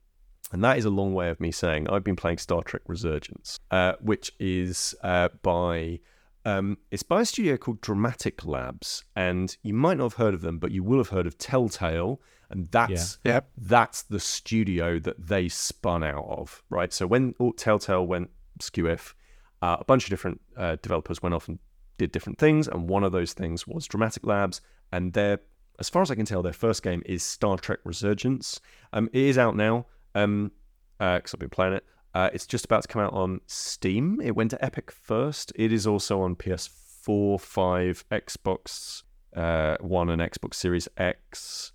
And 0.52 0.62
that 0.62 0.78
is 0.78 0.84
a 0.84 0.90
long 0.90 1.12
way 1.12 1.28
of 1.28 1.40
me 1.40 1.50
saying 1.50 1.88
I've 1.90 2.04
been 2.04 2.16
playing 2.16 2.38
Star 2.38 2.62
Trek 2.62 2.82
Resurgence, 2.86 3.58
uh, 3.70 3.94
which 4.00 4.32
is 4.38 4.94
uh, 5.02 5.28
by 5.42 6.00
um, 6.44 6.78
it's 6.92 7.02
by 7.02 7.22
a 7.22 7.24
studio 7.24 7.56
called 7.56 7.80
Dramatic 7.80 8.44
Labs, 8.44 9.02
and 9.16 9.56
you 9.62 9.74
might 9.74 9.96
not 9.98 10.04
have 10.04 10.14
heard 10.14 10.34
of 10.34 10.42
them, 10.42 10.58
but 10.58 10.70
you 10.70 10.84
will 10.84 10.98
have 10.98 11.08
heard 11.08 11.26
of 11.26 11.36
Telltale, 11.38 12.20
and 12.50 12.70
that's 12.70 13.18
Yeah. 13.24 13.32
Yep. 13.32 13.50
that's 13.58 14.02
the 14.02 14.20
studio 14.20 15.00
that 15.00 15.26
they 15.26 15.48
spun 15.48 16.04
out 16.04 16.24
of, 16.28 16.62
right? 16.70 16.92
So 16.92 17.04
when 17.08 17.34
Telltale 17.56 18.06
went 18.06 18.30
skewiff, 18.60 19.14
uh, 19.60 19.78
a 19.80 19.84
bunch 19.84 20.04
of 20.04 20.10
different 20.10 20.40
uh, 20.56 20.76
developers 20.80 21.20
went 21.20 21.34
off 21.34 21.48
and 21.48 21.58
did 21.98 22.12
different 22.12 22.38
things, 22.38 22.68
and 22.68 22.88
one 22.88 23.02
of 23.02 23.10
those 23.10 23.32
things 23.32 23.66
was 23.66 23.88
Dramatic 23.88 24.24
Labs, 24.24 24.60
and 24.92 25.14
their, 25.14 25.40
as 25.80 25.88
far 25.88 26.02
as 26.02 26.12
I 26.12 26.14
can 26.14 26.26
tell, 26.26 26.42
their 26.42 26.52
first 26.52 26.84
game 26.84 27.02
is 27.06 27.24
Star 27.24 27.58
Trek 27.58 27.80
Resurgence. 27.82 28.60
Um, 28.92 29.10
it 29.12 29.22
is 29.22 29.36
out 29.36 29.56
now, 29.56 29.86
um, 30.16 30.50
because 30.98 31.34
I've 31.34 31.40
been 31.40 31.50
playing 31.50 31.74
it. 31.74 31.84
Uh, 32.14 32.30
it's 32.32 32.46
just 32.46 32.64
about 32.64 32.82
to 32.82 32.88
come 32.88 33.02
out 33.02 33.12
on 33.12 33.40
Steam. 33.46 34.20
It 34.22 34.34
went 34.34 34.50
to 34.52 34.64
Epic 34.64 34.90
first. 34.90 35.52
It 35.54 35.70
is 35.70 35.86
also 35.86 36.22
on 36.22 36.34
PS4, 36.34 37.38
5, 37.38 38.04
Xbox 38.10 39.02
uh, 39.36 39.76
One, 39.80 40.08
and 40.08 40.22
Xbox 40.22 40.54
Series 40.54 40.88
X. 40.96 41.72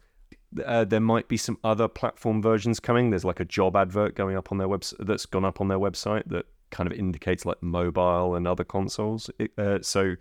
Uh, 0.66 0.84
there 0.84 1.00
might 1.00 1.28
be 1.28 1.38
some 1.38 1.58
other 1.64 1.88
platform 1.88 2.42
versions 2.42 2.80
coming. 2.80 3.12
There's 3.12 3.24
like 3.24 3.40
a 3.40 3.46
job 3.46 3.76
advert 3.76 4.16
going 4.16 4.36
up 4.36 4.52
on 4.52 4.58
their 4.58 4.68
website 4.68 5.06
that's 5.06 5.28
gone 5.28 5.46
up 5.46 5.62
on 5.62 5.68
their 5.68 5.80
website 5.80 6.28
that 6.30 6.46
kind 6.72 6.92
of 6.92 6.98
indicates 6.98 7.46
like 7.46 7.62
mobile 7.62 8.36
and 8.36 8.48
other 8.48 8.64
consoles. 8.64 9.30
Uh, 9.60 9.78
so 9.82 10.16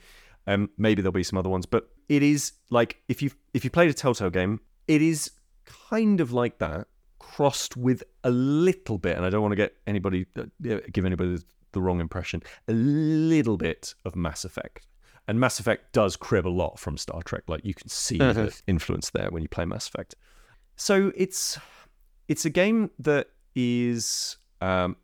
um, 0.47 0.69
maybe 0.77 1.01
there'll 1.01 1.13
be 1.13 1.23
some 1.23 1.39
other 1.39 1.49
ones, 1.49 1.65
but 1.65 1.89
it 2.11 2.23
is 2.23 2.53
like 2.69 3.01
if 3.09 3.23
you 3.23 3.31
if 3.55 3.65
you 3.65 3.71
played 3.71 3.89
a 3.89 3.95
Telltale 3.95 4.31
game, 4.31 4.61
it 4.87 5.01
is 5.01 5.31
kind 5.65 6.21
of 6.21 6.33
like 6.33 6.59
that, 6.59 6.89
crossed 7.31 7.77
with 7.77 8.03
a 8.25 8.31
little 8.31 8.99
bit, 8.99 9.17
and 9.17 9.25
I 9.25 9.31
don't 9.31 9.43
want 9.43 9.53
to 9.53 9.57
get 9.57 9.77
anybody 9.87 10.27
uh, 10.37 10.45
give 10.93 11.05
anybody 11.05 11.39
the 11.73 11.81
wrong 11.81 12.01
impression, 12.01 12.43
a 12.67 12.73
little 12.73 13.57
bit 13.57 13.95
of 14.05 14.17
Mass 14.17 14.45
Effect. 14.45 14.89
And 15.29 15.39
Mass 15.39 15.61
Effect 15.61 15.93
does 15.93 16.17
crib 16.17 16.45
a 16.47 16.49
lot 16.49 16.81
from 16.81 16.97
Star 16.97 17.23
Trek. 17.23 17.45
Like 17.47 17.65
you 17.65 17.73
can 17.73 17.89
see 17.89 18.19
the 18.19 18.53
influence 18.67 19.11
there 19.11 19.31
when 19.31 19.43
you 19.43 19.49
play 19.49 19.65
Mass 19.65 19.87
Effect. 19.87 20.17
So 20.75 21.13
it's 21.15 21.59
it's 22.27 22.45
a 22.45 22.51
game 22.51 22.91
that 22.99 23.29
is 23.55 24.39
um, 24.61 24.97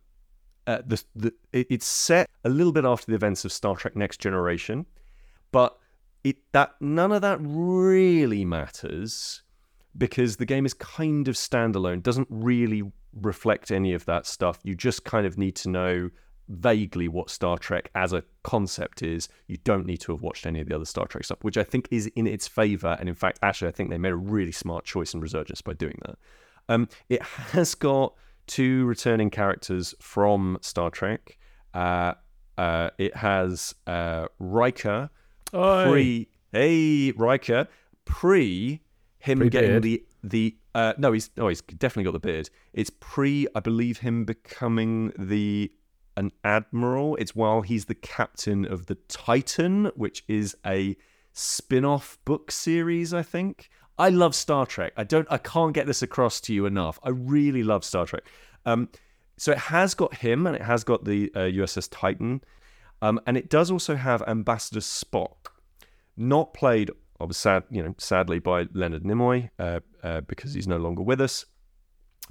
uh, 0.66 0.82
the 0.84 1.02
the 1.14 1.32
it's 1.52 1.86
set 1.86 2.28
a 2.44 2.48
little 2.48 2.72
bit 2.72 2.84
after 2.84 3.06
the 3.06 3.14
events 3.14 3.44
of 3.44 3.52
Star 3.52 3.76
Trek 3.76 3.94
Next 3.94 4.18
Generation, 4.18 4.86
but 5.52 5.78
it 6.24 6.38
that 6.52 6.74
none 6.80 7.12
of 7.12 7.22
that 7.22 7.38
really 7.40 8.44
matters 8.44 9.42
because 9.96 10.36
the 10.36 10.46
game 10.46 10.66
is 10.66 10.74
kind 10.74 11.28
of 11.28 11.34
standalone, 11.34 12.02
doesn't 12.02 12.28
really 12.30 12.82
reflect 13.14 13.70
any 13.70 13.94
of 13.94 14.04
that 14.06 14.26
stuff. 14.26 14.58
You 14.62 14.74
just 14.74 15.04
kind 15.04 15.26
of 15.26 15.38
need 15.38 15.56
to 15.56 15.70
know 15.70 16.10
vaguely 16.48 17.08
what 17.08 17.30
Star 17.30 17.58
Trek 17.58 17.90
as 17.94 18.12
a 18.12 18.22
concept 18.44 19.02
is. 19.02 19.28
You 19.46 19.56
don't 19.64 19.86
need 19.86 20.00
to 20.02 20.12
have 20.12 20.22
watched 20.22 20.46
any 20.46 20.60
of 20.60 20.68
the 20.68 20.74
other 20.74 20.84
Star 20.84 21.06
Trek 21.06 21.24
stuff, 21.24 21.38
which 21.42 21.56
I 21.56 21.64
think 21.64 21.88
is 21.90 22.06
in 22.14 22.26
its 22.26 22.46
favor. 22.46 22.96
And 22.98 23.08
in 23.08 23.14
fact, 23.14 23.38
actually, 23.42 23.68
I 23.68 23.72
think 23.72 23.90
they 23.90 23.98
made 23.98 24.12
a 24.12 24.16
really 24.16 24.52
smart 24.52 24.84
choice 24.84 25.14
in 25.14 25.20
Resurgence 25.20 25.62
by 25.62 25.72
doing 25.72 25.98
that. 26.06 26.18
Um, 26.68 26.88
it 27.08 27.22
has 27.22 27.74
got 27.74 28.14
two 28.46 28.84
returning 28.86 29.30
characters 29.30 29.94
from 30.00 30.58
Star 30.60 30.90
Trek. 30.90 31.38
Uh, 31.74 32.14
uh, 32.58 32.90
it 32.98 33.16
has 33.16 33.74
uh, 33.86 34.26
Riker 34.38 35.10
Oi. 35.54 35.84
pre 35.84 36.28
hey 36.52 37.12
Riker 37.12 37.68
pre 38.04 38.80
him 39.26 39.40
getting 39.48 39.80
Pre-beard. 39.80 39.82
the 39.82 40.04
the 40.22 40.56
uh, 40.74 40.92
no 40.98 41.12
he's 41.12 41.30
no 41.36 41.48
he's 41.48 41.60
definitely 41.62 42.04
got 42.04 42.12
the 42.12 42.26
beard. 42.26 42.50
It's 42.72 42.90
pre 43.00 43.46
I 43.54 43.60
believe 43.60 43.98
him 43.98 44.24
becoming 44.24 45.12
the 45.18 45.72
an 46.16 46.32
admiral. 46.44 47.16
It's 47.16 47.34
while 47.34 47.62
he's 47.62 47.84
the 47.86 47.94
captain 47.94 48.64
of 48.64 48.86
the 48.86 48.94
Titan, 49.08 49.90
which 49.94 50.24
is 50.28 50.56
a 50.64 50.96
spin-off 51.32 52.18
book 52.24 52.50
series. 52.50 53.12
I 53.12 53.22
think 53.22 53.68
I 53.98 54.08
love 54.08 54.34
Star 54.34 54.64
Trek. 54.64 54.92
I 54.96 55.04
don't 55.04 55.28
I 55.30 55.38
can't 55.38 55.74
get 55.74 55.86
this 55.86 56.02
across 56.02 56.40
to 56.42 56.54
you 56.54 56.66
enough. 56.66 56.98
I 57.02 57.10
really 57.10 57.62
love 57.62 57.84
Star 57.84 58.06
Trek. 58.06 58.22
Um, 58.64 58.88
so 59.36 59.52
it 59.52 59.58
has 59.58 59.94
got 59.94 60.14
him 60.14 60.46
and 60.46 60.56
it 60.56 60.62
has 60.62 60.82
got 60.84 61.04
the 61.04 61.30
uh, 61.34 61.40
USS 61.40 61.88
Titan. 61.90 62.42
Um, 63.02 63.20
and 63.26 63.36
it 63.36 63.50
does 63.50 63.70
also 63.70 63.94
have 63.94 64.22
Ambassador 64.26 64.80
Spock, 64.80 65.48
not 66.16 66.54
played, 66.54 66.90
I 67.20 67.24
was 67.24 67.36
sad, 67.36 67.64
you 67.70 67.82
know, 67.82 67.94
sadly 67.98 68.38
by 68.38 68.66
Leonard 68.72 69.04
Nimoy 69.04 69.50
uh, 69.58 69.80
uh, 70.02 70.20
because 70.22 70.54
he's 70.54 70.68
no 70.68 70.76
longer 70.76 71.02
with 71.02 71.20
us, 71.20 71.44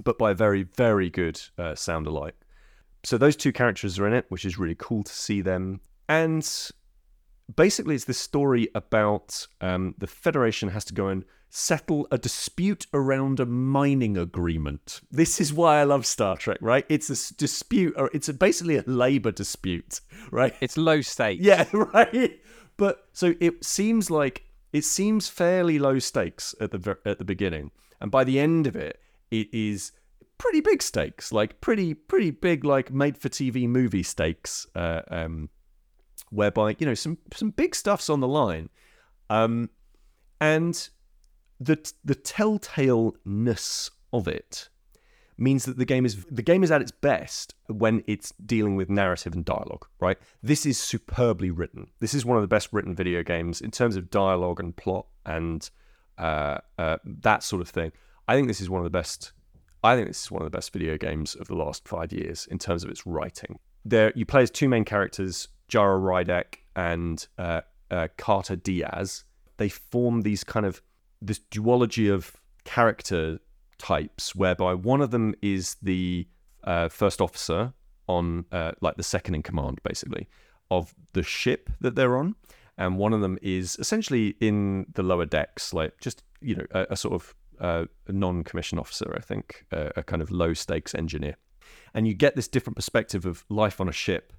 but 0.02 0.18
by 0.18 0.30
a 0.30 0.34
very, 0.34 0.62
very 0.62 1.10
good 1.10 1.40
uh, 1.58 1.74
sound 1.74 2.06
alike. 2.06 2.36
So 3.04 3.18
those 3.18 3.36
two 3.36 3.52
characters 3.52 3.98
are 3.98 4.06
in 4.06 4.12
it, 4.12 4.26
which 4.28 4.44
is 4.44 4.58
really 4.58 4.76
cool 4.78 5.04
to 5.04 5.12
see 5.12 5.40
them. 5.40 5.80
And 6.08 6.48
basically, 7.54 7.94
it's 7.94 8.04
this 8.04 8.18
story 8.18 8.68
about 8.74 9.46
um, 9.60 9.94
the 9.98 10.06
Federation 10.06 10.68
has 10.70 10.84
to 10.86 10.94
go 10.94 11.08
and 11.08 11.24
settle 11.48 12.06
a 12.10 12.18
dispute 12.18 12.86
around 12.92 13.40
a 13.40 13.46
mining 13.46 14.18
agreement. 14.18 15.00
This 15.10 15.40
is 15.40 15.52
why 15.52 15.80
I 15.80 15.84
love 15.84 16.04
Star 16.04 16.36
Trek, 16.36 16.58
right? 16.60 16.84
It's 16.88 17.08
a 17.08 17.34
dispute, 17.34 17.94
or 17.96 18.10
it's 18.12 18.28
a, 18.28 18.34
basically 18.34 18.76
a 18.76 18.84
labor 18.86 19.30
dispute, 19.30 20.00
right? 20.30 20.54
It's 20.60 20.76
low 20.76 21.00
stakes. 21.00 21.42
Yeah, 21.42 21.64
right. 21.72 22.40
But 22.76 23.06
so 23.12 23.34
it 23.40 23.64
seems 23.64 24.10
like 24.10 24.42
it 24.72 24.84
seems 24.84 25.28
fairly 25.28 25.78
low 25.78 25.98
stakes 25.98 26.54
at 26.60 26.70
the 26.70 26.98
at 27.04 27.18
the 27.18 27.24
beginning, 27.24 27.70
and 28.00 28.10
by 28.10 28.24
the 28.24 28.38
end 28.38 28.66
of 28.66 28.76
it, 28.76 29.00
it 29.30 29.48
is 29.52 29.92
pretty 30.38 30.60
big 30.60 30.82
stakes, 30.82 31.32
like 31.32 31.60
pretty 31.60 31.94
pretty 31.94 32.30
big, 32.30 32.64
like 32.64 32.92
made 32.92 33.18
for 33.18 33.28
TV 33.28 33.68
movie 33.68 34.02
stakes, 34.02 34.66
uh, 34.74 35.02
um, 35.10 35.48
whereby 36.30 36.76
you 36.78 36.86
know 36.86 36.94
some 36.94 37.18
some 37.34 37.50
big 37.50 37.74
stuff's 37.74 38.10
on 38.10 38.20
the 38.20 38.28
line, 38.28 38.68
um, 39.30 39.70
and 40.40 40.88
the 41.60 41.92
the 42.04 42.14
telltale-ness 42.14 43.90
of 44.12 44.28
it 44.28 44.68
means 45.38 45.64
that 45.64 45.76
the 45.76 45.84
game 45.84 46.06
is 46.06 46.24
the 46.30 46.42
game 46.42 46.62
is 46.62 46.70
at 46.70 46.80
its 46.80 46.90
best 46.90 47.54
when 47.68 48.02
it's 48.06 48.32
dealing 48.44 48.76
with 48.76 48.88
narrative 48.88 49.34
and 49.34 49.44
dialogue, 49.44 49.86
right? 50.00 50.18
This 50.42 50.64
is 50.64 50.78
superbly 50.78 51.50
written. 51.50 51.88
This 52.00 52.14
is 52.14 52.24
one 52.24 52.36
of 52.36 52.42
the 52.42 52.48
best 52.48 52.72
written 52.72 52.94
video 52.94 53.22
games 53.22 53.60
in 53.60 53.70
terms 53.70 53.96
of 53.96 54.10
dialogue 54.10 54.60
and 54.60 54.74
plot 54.74 55.06
and 55.24 55.68
uh, 56.18 56.58
uh, 56.78 56.96
that 57.04 57.42
sort 57.42 57.60
of 57.62 57.68
thing. 57.68 57.92
I 58.28 58.34
think 58.34 58.48
this 58.48 58.60
is 58.60 58.70
one 58.70 58.80
of 58.80 58.84
the 58.84 58.90
best. 58.90 59.32
I 59.84 59.94
think 59.94 60.08
this 60.08 60.22
is 60.22 60.30
one 60.30 60.42
of 60.42 60.50
the 60.50 60.56
best 60.56 60.72
video 60.72 60.96
games 60.96 61.34
of 61.34 61.48
the 61.48 61.54
last 61.54 61.86
five 61.86 62.12
years 62.12 62.48
in 62.50 62.58
terms 62.58 62.82
of 62.82 62.90
its 62.90 63.06
writing. 63.06 63.58
There, 63.84 64.12
you 64.16 64.26
play 64.26 64.42
as 64.42 64.50
two 64.50 64.68
main 64.68 64.84
characters, 64.84 65.48
Jara 65.68 65.98
Rydek 66.00 66.56
and 66.74 67.24
uh, 67.38 67.60
uh, 67.90 68.08
Carter 68.16 68.56
Diaz. 68.56 69.24
They 69.58 69.68
form 69.68 70.22
these 70.22 70.42
kind 70.42 70.66
of 70.66 70.82
this 71.22 71.40
duology 71.50 72.12
of 72.12 72.32
character 72.64 73.38
types, 73.78 74.34
whereby 74.34 74.74
one 74.74 75.00
of 75.00 75.10
them 75.10 75.34
is 75.42 75.76
the 75.82 76.26
uh, 76.64 76.88
first 76.88 77.20
officer 77.20 77.72
on, 78.08 78.44
uh, 78.52 78.72
like 78.80 78.96
the 78.96 79.02
second 79.02 79.34
in 79.34 79.42
command, 79.42 79.80
basically, 79.82 80.28
of 80.70 80.94
the 81.12 81.22
ship 81.22 81.70
that 81.80 81.94
they're 81.94 82.16
on, 82.16 82.34
and 82.78 82.98
one 82.98 83.12
of 83.12 83.20
them 83.20 83.38
is 83.42 83.76
essentially 83.78 84.36
in 84.40 84.86
the 84.94 85.02
lower 85.02 85.26
decks, 85.26 85.72
like 85.72 85.98
just 86.00 86.22
you 86.40 86.56
know 86.56 86.66
a, 86.72 86.86
a 86.90 86.96
sort 86.96 87.14
of 87.14 87.34
uh, 87.60 87.84
non-commissioned 88.08 88.78
officer, 88.78 89.14
I 89.16 89.20
think, 89.20 89.64
a 89.70 90.02
kind 90.02 90.20
of 90.20 90.30
low-stakes 90.30 90.94
engineer, 90.94 91.36
and 91.94 92.06
you 92.06 92.14
get 92.14 92.36
this 92.36 92.48
different 92.48 92.76
perspective 92.76 93.24
of 93.24 93.44
life 93.48 93.80
on 93.80 93.88
a 93.88 93.92
ship, 93.92 94.32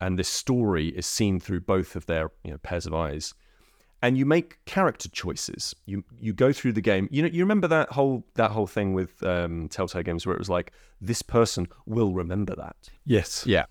and 0.00 0.18
this 0.18 0.28
story 0.28 0.88
is 0.88 1.06
seen 1.06 1.40
through 1.40 1.60
both 1.60 1.96
of 1.96 2.06
their 2.06 2.30
you 2.44 2.52
know 2.52 2.58
pairs 2.58 2.86
of 2.86 2.94
eyes, 2.94 3.34
and 4.04 4.18
you 4.18 4.26
make 4.26 4.62
character 4.66 5.08
choices. 5.08 5.74
You 5.86 6.04
you 6.20 6.32
go 6.32 6.52
through 6.52 6.74
the 6.74 6.80
game. 6.92 7.08
You 7.10 7.22
know 7.22 7.28
you 7.36 7.42
remember 7.46 7.68
that 7.68 7.88
whole 7.90 8.24
that 8.34 8.50
whole 8.50 8.66
thing 8.66 8.92
with 8.94 9.22
um, 9.22 9.68
Telltale 9.68 10.02
games 10.02 10.26
where 10.26 10.34
it 10.36 10.38
was 10.38 10.50
like 10.58 10.72
this 11.00 11.22
person 11.22 11.66
will 11.86 12.12
remember 12.22 12.54
that 12.56 12.76
Yes. 13.04 13.44
Yeah. 13.46 13.64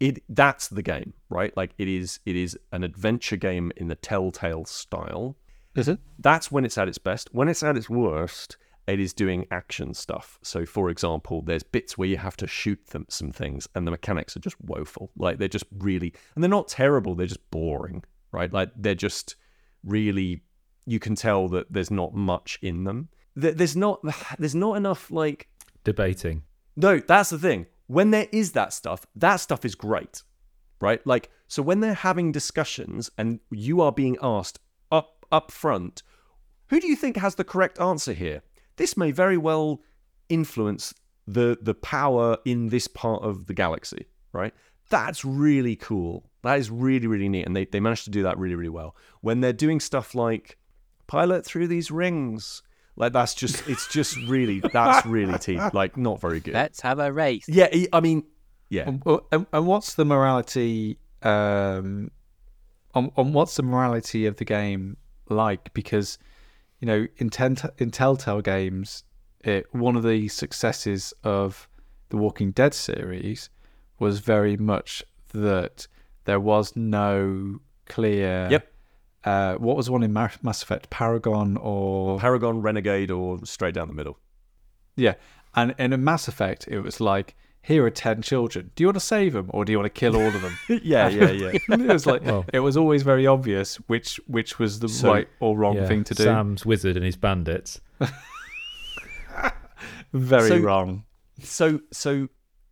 it 0.00 0.22
that's 0.28 0.68
the 0.68 0.82
game 0.82 1.10
right 1.30 1.52
like 1.56 1.72
it 1.78 1.88
is 1.88 2.20
it 2.26 2.36
is 2.36 2.58
an 2.72 2.82
adventure 2.84 3.36
game 3.48 3.66
in 3.76 3.88
the 3.88 3.94
telltale 4.08 4.64
style 4.66 5.36
Is 5.74 5.88
it? 5.88 5.98
that's 6.18 6.50
when 6.52 6.64
it's 6.66 6.76
at 6.82 6.88
its 6.88 6.98
best 6.98 7.28
when 7.32 7.48
it's 7.48 7.62
at 7.62 7.76
its 7.76 7.88
worst 7.88 8.56
it 8.86 9.00
is 9.00 9.12
doing 9.14 9.46
action 9.50 9.94
stuff 9.94 10.38
so 10.42 10.66
for 10.66 10.90
example 10.90 11.40
there's 11.42 11.62
bits 11.76 11.96
where 11.96 12.08
you 12.08 12.18
have 12.18 12.36
to 12.36 12.46
shoot 12.46 12.80
them 12.88 13.04
some 13.08 13.32
things 13.32 13.68
and 13.74 13.86
the 13.86 13.90
mechanics 13.90 14.36
are 14.36 14.40
just 14.48 14.60
woeful 14.60 15.10
like 15.16 15.38
they're 15.38 15.56
just 15.58 15.64
really 15.78 16.12
and 16.34 16.42
they're 16.42 16.58
not 16.60 16.68
terrible 16.68 17.14
they're 17.14 17.26
just 17.36 17.50
boring 17.50 18.02
right 18.32 18.52
like 18.52 18.70
they're 18.76 18.94
just 19.08 19.36
really 19.86 20.42
you 20.84 20.98
can 20.98 21.14
tell 21.14 21.48
that 21.48 21.72
there's 21.72 21.90
not 21.90 22.14
much 22.14 22.58
in 22.62 22.84
them 22.84 23.08
There- 23.34 23.52
there's 23.52 23.76
not 23.76 24.00
there's 24.38 24.54
not 24.54 24.76
enough 24.76 25.10
like 25.10 25.48
Debating. 25.84 26.42
no, 26.76 26.98
that's 26.98 27.30
the 27.30 27.38
thing. 27.38 27.66
When 27.86 28.10
there 28.10 28.26
is 28.32 28.52
that 28.52 28.72
stuff, 28.72 29.06
that 29.14 29.36
stuff 29.36 29.64
is 29.64 29.76
great, 29.76 30.24
right? 30.80 31.00
Like, 31.06 31.30
so 31.46 31.62
when 31.62 31.78
they're 31.78 31.94
having 31.94 32.32
discussions 32.32 33.08
and 33.16 33.38
you 33.50 33.80
are 33.80 33.92
being 33.92 34.16
asked 34.20 34.58
up 34.90 35.24
up 35.30 35.52
front, 35.52 36.02
who 36.70 36.80
do 36.80 36.88
you 36.88 36.96
think 36.96 37.16
has 37.18 37.36
the 37.36 37.44
correct 37.44 37.80
answer 37.80 38.12
here? 38.12 38.42
This 38.76 38.96
may 38.96 39.12
very 39.12 39.36
well 39.38 39.80
influence 40.28 40.92
the 41.26 41.56
the 41.62 41.74
power 41.74 42.38
in 42.44 42.68
this 42.68 42.88
part 42.88 43.22
of 43.22 43.46
the 43.46 43.54
galaxy, 43.54 44.06
right? 44.32 44.52
That's 44.88 45.24
really 45.24 45.76
cool. 45.76 46.30
That 46.46 46.58
is 46.58 46.70
really 46.70 47.06
really 47.06 47.28
neat, 47.28 47.46
and 47.46 47.54
they 47.54 47.64
they 47.64 47.80
managed 47.80 48.04
to 48.04 48.10
do 48.10 48.22
that 48.22 48.38
really 48.38 48.54
really 48.54 48.70
well. 48.70 48.96
When 49.20 49.40
they're 49.40 49.52
doing 49.52 49.80
stuff 49.80 50.14
like 50.14 50.56
pilot 51.06 51.44
through 51.44 51.68
these 51.68 51.90
rings. 51.90 52.62
Like 52.98 53.12
that's 53.12 53.34
just 53.34 53.68
it's 53.68 53.88
just 53.88 54.16
really 54.26 54.60
that's 54.60 55.06
really 55.06 55.38
te- 55.40 55.60
like 55.72 55.96
not 55.96 56.20
very 56.20 56.40
good. 56.40 56.54
Let's 56.54 56.80
have 56.80 56.98
a 56.98 57.12
race. 57.12 57.44
Yeah, 57.46 57.68
I 57.92 58.00
mean, 58.00 58.24
yeah. 58.68 58.88
And, 58.88 59.02
and, 59.32 59.46
and 59.52 59.66
what's 59.66 59.94
the 59.94 60.04
morality? 60.04 60.98
Um, 61.22 62.10
on, 62.94 63.10
on 63.16 63.32
what's 63.32 63.56
the 63.56 63.62
morality 63.62 64.26
of 64.26 64.36
the 64.36 64.44
game 64.44 64.96
like? 65.28 65.74
Because 65.74 66.18
you 66.80 66.86
know, 66.86 67.06
in, 67.18 67.30
ten, 67.30 67.56
in 67.78 67.90
Telltale 67.90 68.40
games, 68.40 69.04
it, 69.40 69.66
one 69.74 69.96
of 69.96 70.02
the 70.02 70.28
successes 70.28 71.12
of 71.22 71.68
the 72.08 72.16
Walking 72.16 72.50
Dead 72.52 72.74
series 72.74 73.50
was 73.98 74.20
very 74.20 74.56
much 74.56 75.04
that 75.32 75.86
there 76.26 76.38
was 76.40 76.76
no 76.76 77.60
clear. 77.86 78.48
Yep. 78.50 78.72
Uh, 79.24 79.54
what 79.56 79.76
was 79.76 79.90
one 79.90 80.02
in 80.04 80.12
Mar- 80.12 80.30
Mass 80.42 80.62
Effect? 80.62 80.88
Paragon 80.90 81.56
or 81.56 82.18
Paragon, 82.20 82.60
Renegade, 82.62 83.10
or 83.10 83.44
straight 83.44 83.74
down 83.74 83.88
the 83.88 83.94
middle. 83.94 84.18
Yeah, 84.94 85.14
and, 85.56 85.74
and 85.78 85.92
in 85.92 86.04
Mass 86.04 86.28
Effect, 86.28 86.68
it 86.68 86.80
was 86.80 87.00
like, 87.00 87.34
here 87.60 87.84
are 87.84 87.90
ten 87.90 88.22
children. 88.22 88.70
Do 88.76 88.84
you 88.84 88.86
want 88.86 88.94
to 88.96 89.00
save 89.00 89.32
them, 89.32 89.50
or 89.52 89.64
do 89.64 89.72
you 89.72 89.78
want 89.78 89.92
to 89.92 89.98
kill 89.98 90.14
all 90.14 90.28
of 90.28 90.40
them? 90.40 90.56
yeah, 90.84 91.08
yeah, 91.08 91.30
yeah. 91.32 91.50
it 91.68 91.80
was 91.88 92.06
like 92.06 92.24
Well- 92.24 92.44
it 92.52 92.60
was 92.60 92.76
always 92.76 93.02
very 93.02 93.26
obvious 93.26 93.76
which 93.88 94.20
which 94.28 94.60
was 94.60 94.78
the 94.78 94.88
So- 94.88 95.08
right 95.12 95.28
or 95.40 95.56
wrong 95.58 95.74
Yeah. 95.76 95.88
thing 95.88 96.04
to 96.04 96.14
do. 96.14 96.22
Sam's 96.22 96.64
wizard 96.64 96.96
and 96.96 97.04
his 97.04 97.16
bandits. 97.16 97.80
very 100.12 100.48
So- 100.48 100.58
wrong. 100.58 101.04
so, 101.42 101.80
so, 101.92 102.28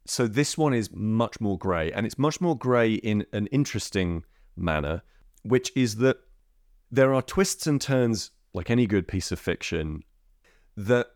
so 0.07 0.27
this 0.27 0.59
one 0.59 0.75
is 0.75 0.91
much 0.93 1.41
more 1.41 1.59
grey, 1.59 1.91
and 1.93 2.07
it's 2.07 2.19
much 2.19 2.41
more 2.41 2.57
grey 2.57 2.95
in 2.95 3.27
an 3.33 3.47
interesting 3.49 4.25
manner, 4.57 5.03
which 5.43 5.73
is 5.75 5.97
that 5.97 6.19
there 6.91 7.15
are 7.15 7.23
twists 7.23 7.67
and 7.67 7.81
turns, 7.81 8.31
like 8.53 8.71
any 8.71 8.87
good 8.87 9.09
piece 9.09 9.33
of 9.33 9.39
fiction, 9.39 10.03
that 10.77 11.09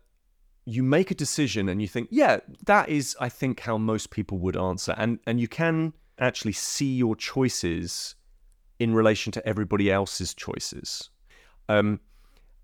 you 0.65 0.83
make 0.83 1.09
a 1.09 1.15
decision 1.15 1.69
and 1.69 1.81
you 1.81 1.87
think, 1.87 2.09
yeah, 2.11 2.39
that 2.65 2.89
is, 2.89 3.15
I 3.19 3.29
think, 3.29 3.61
how 3.61 3.77
most 3.77 4.09
people 4.09 4.37
would 4.39 4.57
answer, 4.57 4.93
and 4.97 5.19
and 5.25 5.39
you 5.39 5.47
can 5.47 5.93
actually 6.19 6.53
see 6.53 6.95
your 6.95 7.15
choices 7.15 8.15
in 8.79 8.93
relation 8.93 9.31
to 9.31 9.45
everybody 9.47 9.91
else's 9.91 10.33
choices, 10.33 11.09
um, 11.67 11.99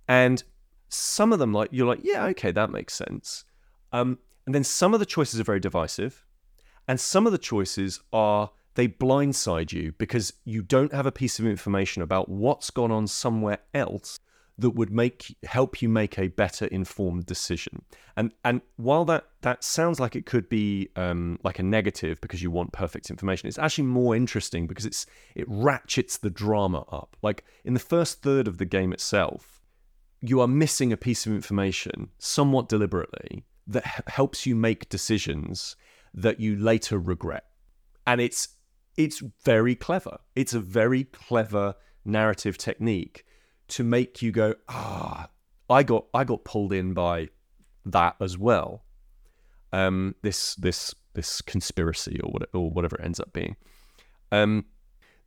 and 0.07 0.43
some 0.89 1.34
of 1.34 1.39
them, 1.39 1.53
like 1.53 1.69
you're 1.71 1.88
like, 1.88 2.01
yeah, 2.03 2.26
okay, 2.26 2.51
that 2.51 2.69
makes 2.69 2.93
sense, 2.93 3.45
um, 3.91 4.17
and 4.46 4.54
then 4.54 4.64
some 4.64 4.93
of 4.93 5.00
the 5.00 5.06
choices 5.06 5.39
are 5.39 5.43
very 5.43 5.60
divisive, 5.60 6.26
and 6.88 7.00
some 7.00 7.26
of 7.26 7.32
the 7.32 7.38
choices 7.38 8.00
are 8.14 8.52
they 8.76 8.88
blindside 8.88 9.72
you 9.72 9.93
because 9.98 10.34
you 10.43 10.62
don't 10.62 10.93
have 10.93 11.06
a 11.06 11.12
piece 11.12 11.39
of 11.39 11.48
information 11.48 12.02
about 12.02 12.30
what's 12.30 12.70
gone 12.70 12.91
on 12.91 13.08
somewhere 13.08 13.60
else 13.74 14.20
that 14.58 14.70
would 14.70 14.91
make 14.91 15.36
help 15.43 15.82
you 15.82 15.89
make 15.89 16.18
a 16.18 16.28
better 16.28 16.66
informed 16.68 17.26
decision. 17.26 17.82
And 18.16 18.32
and 18.43 18.62
while 18.78 19.04
that 19.06 19.26
that 19.41 19.64
sounds 19.64 20.00
like 20.00 20.16
it 20.16 20.26
could 20.26 20.48
be 20.48 20.89
um, 20.96 21.39
like 21.43 21.60
a 21.60 21.64
negative 21.64 22.22
because 22.22 22.41
you 22.41 22.52
want 22.52 22.72
perfect 22.72 23.10
information, 23.10 23.48
it's 23.48 23.60
actually 23.60 23.86
more 23.86 24.16
interesting 24.16 24.68
because 24.68 24.86
it's 24.86 25.06
it 25.36 25.46
ratchets 25.50 26.18
the 26.18 26.30
drama 26.30 26.86
up. 26.91 27.18
Like 27.22 27.43
in 27.64 27.74
the 27.74 27.80
first 27.80 28.22
third 28.22 28.48
of 28.48 28.58
the 28.58 28.66
game 28.66 28.93
itself, 28.93 29.62
you 30.22 30.39
are 30.39 30.48
missing 30.48 30.93
a 30.93 30.98
piece 30.98 31.26
of 31.26 31.34
information 31.34 32.10
somewhat 32.18 32.70
deliberately 32.70 33.43
that 33.68 34.07
helps 34.07 34.45
you 34.45 34.55
make 34.55 34.89
decisions 34.89 35.76
that 36.13 36.39
you 36.39 36.55
later 36.55 36.97
regret. 36.97 37.45
And 38.07 38.22
it's 38.22 38.49
it's 38.97 39.22
very 39.43 39.76
clever. 39.76 40.20
It's 40.36 40.53
a 40.53 40.59
very 40.59 41.03
clever 41.05 41.76
narrative 42.05 42.57
technique 42.57 43.26
to 43.68 43.84
make 43.84 44.22
you 44.22 44.32
go, 44.32 44.55
ah, 44.70 45.30
I 45.70 45.84
got 45.84 46.05
I 46.13 46.24
got 46.24 46.43
pulled 46.43 46.72
in 46.74 46.93
by 46.93 47.30
that 47.86 48.16
as 48.20 48.38
well. 48.38 48.84
Um, 49.74 50.16
this 50.22 50.55
this 50.55 50.93
this 51.13 51.41
conspiracy 51.41 52.20
or 52.24 52.30
what 52.30 52.49
or 52.53 52.70
whatever 52.70 52.97
it 52.97 53.03
ends 53.05 53.20
up 53.20 53.34
being. 53.34 53.55
Um, 54.32 54.66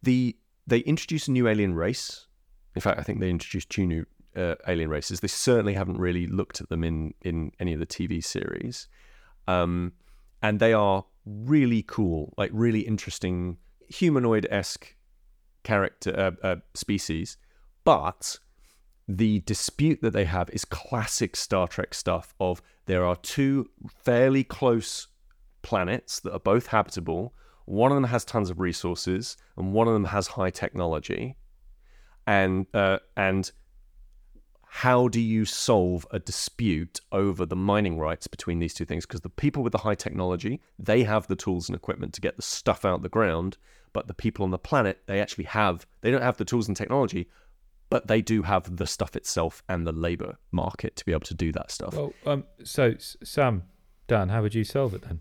the 0.03 0.37
they 0.67 0.79
introduce 0.81 1.29
a 1.29 1.33
new 1.33 1.49
alien 1.49 1.75
race. 1.75 2.27
In 2.75 2.81
fact, 2.81 3.01
I 3.01 3.03
think 3.03 3.21
they 3.21 3.31
introduced 3.31 3.71
two 3.71 3.87
new 3.87 4.07
uh, 4.39 4.55
alien 4.67 4.89
races. 4.89 5.21
They 5.21 5.29
certainly 5.29 5.75
haven't 5.75 5.99
really 5.99 6.27
looked 6.27 6.61
at 6.61 6.69
them 6.69 6.85
in 6.85 7.15
in 7.23 7.53
any 7.59 7.73
of 7.73 7.81
the 7.81 7.87
TV 7.87 8.23
series, 8.23 8.89
um, 9.47 9.93
and 10.43 10.61
they 10.61 10.73
are 10.73 11.05
really 11.27 11.83
cool, 11.83 12.33
like 12.39 12.51
really 12.53 12.81
interesting 12.81 13.59
humanoid 13.89 14.47
esque 14.51 14.95
character 15.65 16.35
uh, 16.43 16.47
uh, 16.47 16.57
species. 16.75 17.37
But 17.85 18.39
the 19.09 19.41
dispute 19.41 20.01
that 20.03 20.13
they 20.13 20.27
have 20.27 20.51
is 20.51 20.65
classic 20.65 21.35
Star 21.35 21.67
Trek 21.67 21.95
stuff. 21.95 22.35
Of 22.39 22.63
there 22.87 23.05
are 23.05 23.17
two 23.17 23.71
fairly 23.89 24.45
close 24.45 25.09
planets 25.63 26.21
that 26.21 26.33
are 26.33 26.41
both 26.41 26.69
habitable. 26.69 27.35
One 27.65 27.91
of 27.91 27.97
them 27.97 28.05
has 28.05 28.25
tons 28.25 28.51
of 28.51 28.61
resources, 28.61 29.37
and 29.57 29.73
one 29.73 29.89
of 29.89 29.95
them 29.95 30.07
has 30.07 30.29
high 30.29 30.51
technology. 30.51 31.37
And 32.27 32.67
uh, 32.75 32.99
and 33.17 33.51
how 34.71 35.09
do 35.09 35.21
you 35.21 35.45
solve 35.45 36.07
a 36.11 36.19
dispute 36.19 37.01
over 37.11 37.47
the 37.47 37.57
mining 37.57 37.99
rights 37.99 38.27
between 38.27 38.59
these 38.59 38.75
two 38.75 38.85
things? 38.85 39.07
Because 39.07 39.23
the 39.23 39.29
people 39.31 39.63
with 39.63 39.73
the 39.73 39.79
high 39.79 39.95
technology, 39.95 40.61
they 40.79 41.03
have 41.05 41.27
the 41.27 41.37
tools 41.37 41.69
and 41.69 41.75
equipment 41.77 42.13
to 42.15 42.21
get 42.21 42.37
the 42.37 42.43
stuff 42.43 42.85
out 42.85 43.03
the 43.03 43.09
ground, 43.09 43.57
but 43.93 44.07
the 44.07 44.15
people 44.15 44.45
on 44.45 44.51
the 44.51 44.59
planet, 44.59 45.01
they 45.07 45.21
actually 45.21 45.45
have 45.45 45.87
they 46.03 46.11
don't 46.11 46.23
have 46.23 46.37
the 46.37 46.45
tools 46.45 46.69
and 46.69 46.77
technology, 46.77 47.29
but 47.91 48.07
they 48.07 48.21
do 48.21 48.43
have 48.43 48.77
the 48.77 48.87
stuff 48.87 49.17
itself 49.17 49.63
and 49.69 49.87
the 49.87 49.93
labor 49.93 50.37
market 50.53 50.95
to 50.97 51.05
be 51.07 51.13
able 51.13 51.21
to 51.21 51.35
do 51.35 51.51
that 51.53 51.71
stuff. 51.71 51.95
Well, 51.95 52.13
um, 52.27 52.45
so 52.63 52.95
Sam, 52.99 53.63
Dan, 54.07 54.29
how 54.29 54.43
would 54.43 54.55
you 54.55 54.65
solve 54.65 54.93
it 54.95 55.03
then? 55.03 55.21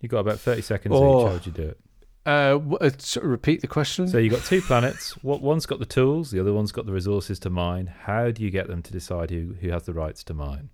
You 0.00 0.08
got 0.10 0.18
about 0.18 0.38
thirty 0.38 0.60
seconds 0.62 0.94
Oh. 0.96 1.20
each. 1.20 1.26
How 1.26 1.32
would 1.32 1.46
you 1.46 1.52
do 1.52 1.62
it? 1.62 1.80
Uh, 2.26 2.58
wh- 2.58 2.80
uh, 2.80 3.20
repeat 3.22 3.60
the 3.60 3.66
question. 3.66 4.08
So 4.08 4.18
you've 4.18 4.32
got 4.32 4.44
two 4.44 4.62
planets. 4.62 5.12
What 5.22 5.42
one's 5.42 5.66
got 5.66 5.78
the 5.78 5.86
tools, 5.86 6.30
the 6.30 6.40
other 6.40 6.52
one's 6.52 6.72
got 6.72 6.86
the 6.86 6.92
resources 6.92 7.38
to 7.40 7.50
mine. 7.50 7.86
How 7.86 8.30
do 8.30 8.42
you 8.42 8.50
get 8.50 8.66
them 8.66 8.82
to 8.82 8.92
decide 8.92 9.30
who 9.30 9.54
who 9.60 9.70
has 9.70 9.84
the 9.84 9.92
rights 9.92 10.24
to 10.24 10.34
mine? 10.34 10.70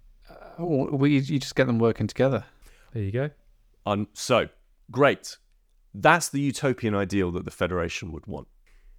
Oh, 0.58 0.88
well, 0.92 1.08
you, 1.08 1.20
you 1.20 1.38
just 1.38 1.56
get 1.56 1.66
them 1.66 1.78
working 1.78 2.06
together. 2.06 2.44
There 2.92 3.02
you 3.02 3.10
go. 3.10 3.30
Um, 3.86 4.08
so 4.12 4.48
great, 4.90 5.38
that's 5.94 6.28
the 6.28 6.40
utopian 6.40 6.94
ideal 6.94 7.32
that 7.32 7.44
the 7.44 7.50
Federation 7.50 8.12
would 8.12 8.26
want. 8.26 8.46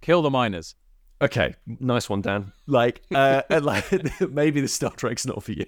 Kill 0.00 0.22
the 0.22 0.30
miners. 0.30 0.74
Okay, 1.22 1.54
nice 1.66 2.10
one, 2.10 2.20
Dan. 2.20 2.52
Like, 2.66 3.02
uh, 3.14 3.42
like 3.62 3.86
maybe 4.20 4.60
the 4.60 4.68
Star 4.68 4.90
Trek's 4.90 5.24
not 5.24 5.42
for 5.42 5.52
you, 5.52 5.66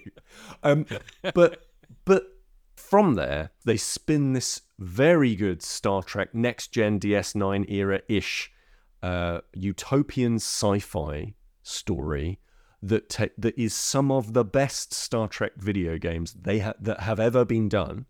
um, 0.62 0.84
but 1.32 1.64
but 2.04 2.33
from 2.76 3.14
there 3.14 3.50
they 3.64 3.76
spin 3.76 4.32
this 4.32 4.62
very 4.78 5.34
good 5.34 5.62
Star 5.62 6.02
Trek 6.02 6.34
next 6.34 6.72
gen 6.72 6.98
DS9 7.00 7.70
era 7.70 8.00
ish 8.08 8.50
uh, 9.02 9.40
utopian 9.52 10.36
sci-fi 10.36 11.34
story 11.62 12.38
that 12.82 13.08
te- 13.08 13.30
that 13.38 13.58
is 13.58 13.74
some 13.74 14.10
of 14.10 14.34
the 14.34 14.44
best 14.44 14.92
Star 14.92 15.28
Trek 15.28 15.52
video 15.56 15.98
games 15.98 16.34
they 16.34 16.58
ha- 16.60 16.74
that 16.80 17.00
have 17.00 17.18
ever 17.20 17.44
been 17.44 17.68
done 17.68 18.06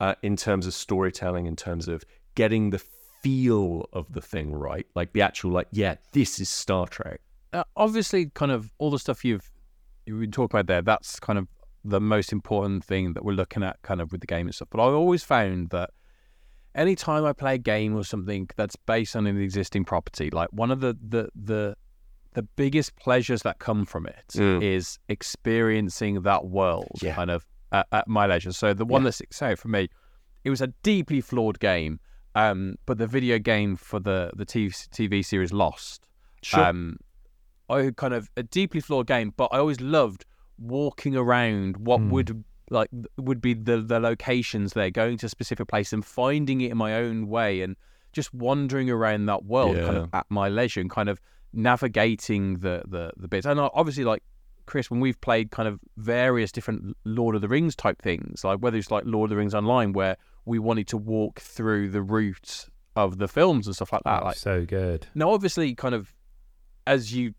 uh, 0.00 0.14
in 0.22 0.36
terms 0.36 0.66
of 0.66 0.74
storytelling, 0.74 1.46
in 1.46 1.56
terms 1.56 1.88
of 1.88 2.04
getting 2.34 2.70
the 2.70 2.80
feel 3.22 3.88
of 3.92 4.12
the 4.12 4.20
thing 4.20 4.52
right, 4.52 4.86
like 4.94 5.12
the 5.12 5.22
actual 5.22 5.50
like 5.50 5.68
yeah, 5.72 5.96
this 6.12 6.38
is 6.38 6.48
Star 6.48 6.86
Trek. 6.86 7.20
uh, 7.52 7.64
obviously, 7.76 8.26
kind 8.26 8.52
of 8.52 8.72
all 8.78 8.90
the 8.90 8.98
stuff 8.98 9.24
you've 9.24 9.50
been 10.06 10.30
talking 10.30 10.56
about 10.56 10.66
there. 10.66 10.82
That's 10.82 11.18
kind 11.18 11.38
of 11.38 11.48
the 11.88 12.00
most 12.00 12.32
important 12.32 12.84
thing 12.84 13.12
that 13.14 13.24
we're 13.24 13.32
looking 13.32 13.62
at, 13.62 13.80
kind 13.82 14.00
of 14.00 14.12
with 14.12 14.20
the 14.20 14.26
game 14.26 14.46
and 14.46 14.54
stuff. 14.54 14.68
But 14.70 14.80
I've 14.86 14.94
always 14.94 15.22
found 15.24 15.70
that 15.70 15.90
anytime 16.74 17.24
I 17.24 17.32
play 17.32 17.54
a 17.54 17.58
game 17.58 17.96
or 17.96 18.04
something 18.04 18.48
that's 18.56 18.76
based 18.76 19.16
on 19.16 19.26
an 19.26 19.40
existing 19.40 19.84
property, 19.84 20.30
like 20.30 20.48
one 20.52 20.70
of 20.70 20.80
the 20.80 20.96
the 21.00 21.28
the 21.34 21.76
the 22.34 22.42
biggest 22.42 22.94
pleasures 22.96 23.42
that 23.42 23.58
come 23.58 23.84
from 23.84 24.06
it 24.06 24.34
is 24.62 24.98
Mm. 24.98 24.98
experiencing 25.08 26.22
that 26.22 26.44
world 26.46 27.00
Yeah. 27.02 27.14
kind 27.14 27.30
of 27.30 27.46
at, 27.72 27.86
at 27.90 28.06
my 28.06 28.26
leisure. 28.26 28.52
So 28.52 28.74
the 28.74 28.84
one 28.84 29.02
Yeah. 29.02 29.06
that 29.08 29.12
sticks 29.12 29.42
out 29.42 29.58
for 29.58 29.68
me, 29.68 29.88
it 30.44 30.50
was 30.50 30.60
a 30.60 30.68
deeply 30.82 31.20
flawed 31.20 31.58
game, 31.58 32.00
um, 32.34 32.76
but 32.86 32.98
the 32.98 33.06
video 33.06 33.38
game 33.38 33.76
for 33.76 33.98
the 33.98 34.30
the 34.36 34.46
TV, 34.46 34.68
TV 34.90 35.24
series 35.24 35.52
Lost 35.52 36.06
um, 36.54 36.98
I 37.68 37.90
kind 37.96 38.14
of 38.14 38.30
a 38.36 38.42
deeply 38.42 38.80
flawed 38.80 39.06
game, 39.06 39.32
but 39.36 39.48
I 39.52 39.58
always 39.58 39.80
loved 39.80 40.24
walking 40.58 41.16
around 41.16 41.76
what 41.76 42.00
Hmm. 42.00 42.10
would 42.10 42.44
like 42.70 42.90
would 43.16 43.40
be 43.40 43.54
the 43.54 43.78
the 43.78 43.98
locations 43.98 44.74
there, 44.74 44.90
going 44.90 45.16
to 45.18 45.26
a 45.26 45.28
specific 45.28 45.68
place 45.68 45.92
and 45.92 46.04
finding 46.04 46.60
it 46.60 46.70
in 46.70 46.76
my 46.76 46.94
own 46.94 47.26
way, 47.28 47.62
and 47.62 47.76
just 48.12 48.32
wandering 48.34 48.90
around 48.90 49.26
that 49.26 49.44
world 49.44 49.76
kind 49.76 49.96
of 49.96 50.10
at 50.12 50.26
my 50.28 50.48
leisure 50.48 50.80
and 50.80 50.90
kind 50.90 51.08
of 51.08 51.20
navigating 51.52 52.54
the 52.58 52.82
the 52.88 53.12
the 53.16 53.28
bits. 53.28 53.46
And 53.46 53.60
obviously, 53.60 54.04
like 54.04 54.22
Kris, 54.66 54.90
when 54.90 55.00
we've 55.00 55.20
played 55.20 55.50
kind 55.50 55.68
of 55.68 55.78
various 55.96 56.52
different 56.52 56.96
Lord 57.04 57.34
of 57.34 57.40
the 57.40 57.48
Rings 57.48 57.74
type 57.76 58.02
things, 58.02 58.44
like 58.44 58.58
whether 58.58 58.76
it's 58.76 58.90
like 58.90 59.04
Lord 59.06 59.26
of 59.28 59.30
the 59.30 59.36
Rings 59.36 59.54
Online, 59.54 59.92
where 59.92 60.16
we 60.44 60.58
wanted 60.58 60.88
to 60.88 60.96
walk 60.98 61.40
through 61.40 61.88
the 61.90 62.02
route 62.02 62.66
of 62.96 63.18
the 63.18 63.28
films 63.28 63.66
and 63.66 63.74
stuff 63.76 63.92
like 63.92 64.02
that, 64.04 64.22
Oh, 64.22 64.26
like 64.26 64.36
so 64.36 64.64
good. 64.66 65.06
now, 65.14 65.30
obviously, 65.30 65.74
kind 65.74 65.94
of 65.94 66.12
as 66.86 67.14
you 67.14 67.34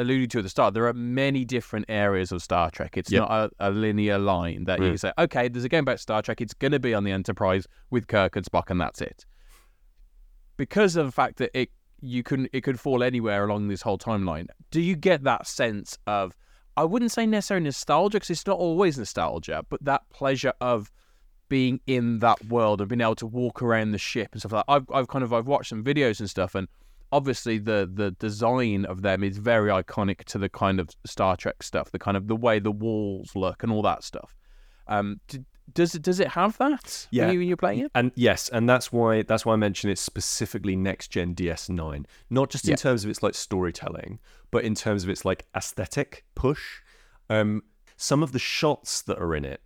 alluded 0.00 0.30
to 0.32 0.38
at 0.38 0.42
the 0.42 0.48
start, 0.50 0.74
there 0.74 0.86
are 0.86 0.92
many 0.92 1.44
different 1.44 1.86
areas 1.88 2.32
of 2.32 2.42
Star 2.42 2.70
Trek. 2.70 2.96
It's 2.96 3.10
Yep. 3.10 3.20
not 3.20 3.30
a, 3.30 3.68
a 3.68 3.70
linear 3.70 4.18
line 4.18 4.64
that 4.64 4.78
you 4.80 4.86
Mm. 4.86 4.90
can 4.90 4.98
say, 4.98 5.12
okay, 5.18 5.48
there's 5.48 5.64
a 5.64 5.68
game 5.68 5.84
about 5.84 6.00
Star 6.00 6.22
Trek. 6.22 6.40
It's 6.40 6.54
going 6.54 6.72
to 6.72 6.80
be 6.80 6.94
on 6.94 7.04
the 7.04 7.12
Enterprise 7.12 7.66
with 7.90 8.06
Kirk 8.06 8.36
and 8.36 8.44
Spock, 8.44 8.70
and 8.70 8.80
that's 8.80 9.00
it. 9.00 9.24
Because 10.56 10.96
of 10.96 11.06
the 11.06 11.12
fact 11.12 11.36
that 11.38 11.50
it 11.58 11.70
you 12.02 12.22
can 12.22 12.48
it 12.52 12.62
could 12.62 12.80
fall 12.80 13.02
anywhere 13.02 13.44
along 13.44 13.68
this 13.68 13.82
whole 13.82 13.98
timeline. 13.98 14.46
Do 14.70 14.80
you 14.80 14.96
get 14.96 15.22
that 15.24 15.46
sense 15.46 15.98
of? 16.06 16.34
I 16.76 16.84
wouldn't 16.84 17.12
say 17.12 17.26
necessarily 17.26 17.64
nostalgia 17.64 18.16
because 18.16 18.30
it's 18.30 18.46
not 18.46 18.58
always 18.58 18.96
nostalgia, 18.96 19.64
but 19.68 19.84
that 19.84 20.02
pleasure 20.10 20.54
of 20.60 20.90
being 21.50 21.80
in 21.86 22.20
that 22.20 22.42
world 22.46 22.80
and 22.80 22.88
being 22.88 23.00
able 23.00 23.16
to 23.16 23.26
walk 23.26 23.60
around 23.60 23.90
the 23.90 23.98
ship 23.98 24.28
and 24.32 24.40
stuff 24.40 24.52
like 24.52 24.64
that. 24.66 24.72
I've, 24.72 24.86
I've 24.94 25.08
kind 25.08 25.24
of 25.24 25.32
I've 25.32 25.46
watched 25.48 25.68
some 25.70 25.82
videos 25.84 26.20
and 26.20 26.30
stuff, 26.30 26.54
and 26.54 26.68
obviously 27.12 27.58
the 27.58 27.90
the 27.92 28.12
design 28.12 28.84
of 28.84 29.02
them 29.02 29.22
is 29.24 29.38
very 29.38 29.70
iconic 29.70 30.24
to 30.24 30.38
the 30.38 30.48
kind 30.48 30.80
of 30.80 30.88
Star 31.06 31.36
Trek 31.36 31.62
stuff, 31.62 31.90
the 31.90 31.98
kind 31.98 32.16
of 32.16 32.28
the 32.28 32.36
way 32.36 32.58
the 32.58 32.72
walls 32.72 33.34
look 33.34 33.62
and 33.62 33.72
all 33.72 33.82
that 33.82 34.04
stuff. 34.04 34.34
Um, 34.86 35.20
d- 35.28 35.44
does 35.72 35.94
it 35.94 36.02
does 36.02 36.18
it 36.18 36.28
have 36.28 36.58
that? 36.58 37.06
Yeah. 37.12 37.26
when, 37.26 37.34
you, 37.34 37.40
you're 37.40 37.56
playing 37.56 37.80
it. 37.84 37.92
And 37.94 38.10
yes, 38.16 38.48
and 38.48 38.68
that's 38.68 38.90
why 38.92 39.22
that's 39.22 39.46
why 39.46 39.52
I 39.52 39.56
mentioned 39.56 39.92
it's 39.92 40.00
specifically 40.00 40.74
next 40.74 41.08
gen 41.08 41.34
DS9, 41.34 42.04
not 42.28 42.50
just 42.50 42.64
in 42.64 42.70
Yeah. 42.70 42.76
terms 42.76 43.04
of 43.04 43.10
its 43.10 43.22
like 43.22 43.34
storytelling, 43.34 44.18
but 44.50 44.64
in 44.64 44.74
terms 44.74 45.04
of 45.04 45.10
its 45.10 45.24
like 45.24 45.46
aesthetic 45.54 46.24
push. 46.34 46.80
Um, 47.28 47.62
some 47.96 48.22
of 48.24 48.32
the 48.32 48.40
shots 48.40 49.02
that 49.02 49.18
are 49.18 49.34
in 49.36 49.44
it, 49.44 49.60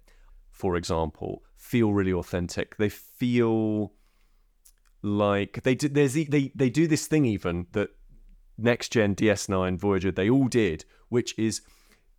for 0.51 0.77
example, 0.77 1.43
feel 1.57 1.95
really 1.95 2.13
authentic. 2.13 2.77
They 2.77 2.91
feel 2.91 3.93
like 5.05 5.63
they 5.63 5.75
do. 5.75 5.89
There's 5.89 6.15
they 6.15 6.51
they 6.55 6.71
do 6.71 6.87
this 6.87 7.07
thing 7.07 7.27
even 7.27 7.67
that 7.73 7.91
next 8.57 8.91
gen 8.91 9.15
DS9 9.15 9.79
Voyager 9.79 10.11
they 10.11 10.31
all 10.31 10.49
did, 10.49 10.85
which 11.11 11.39
is 11.39 11.61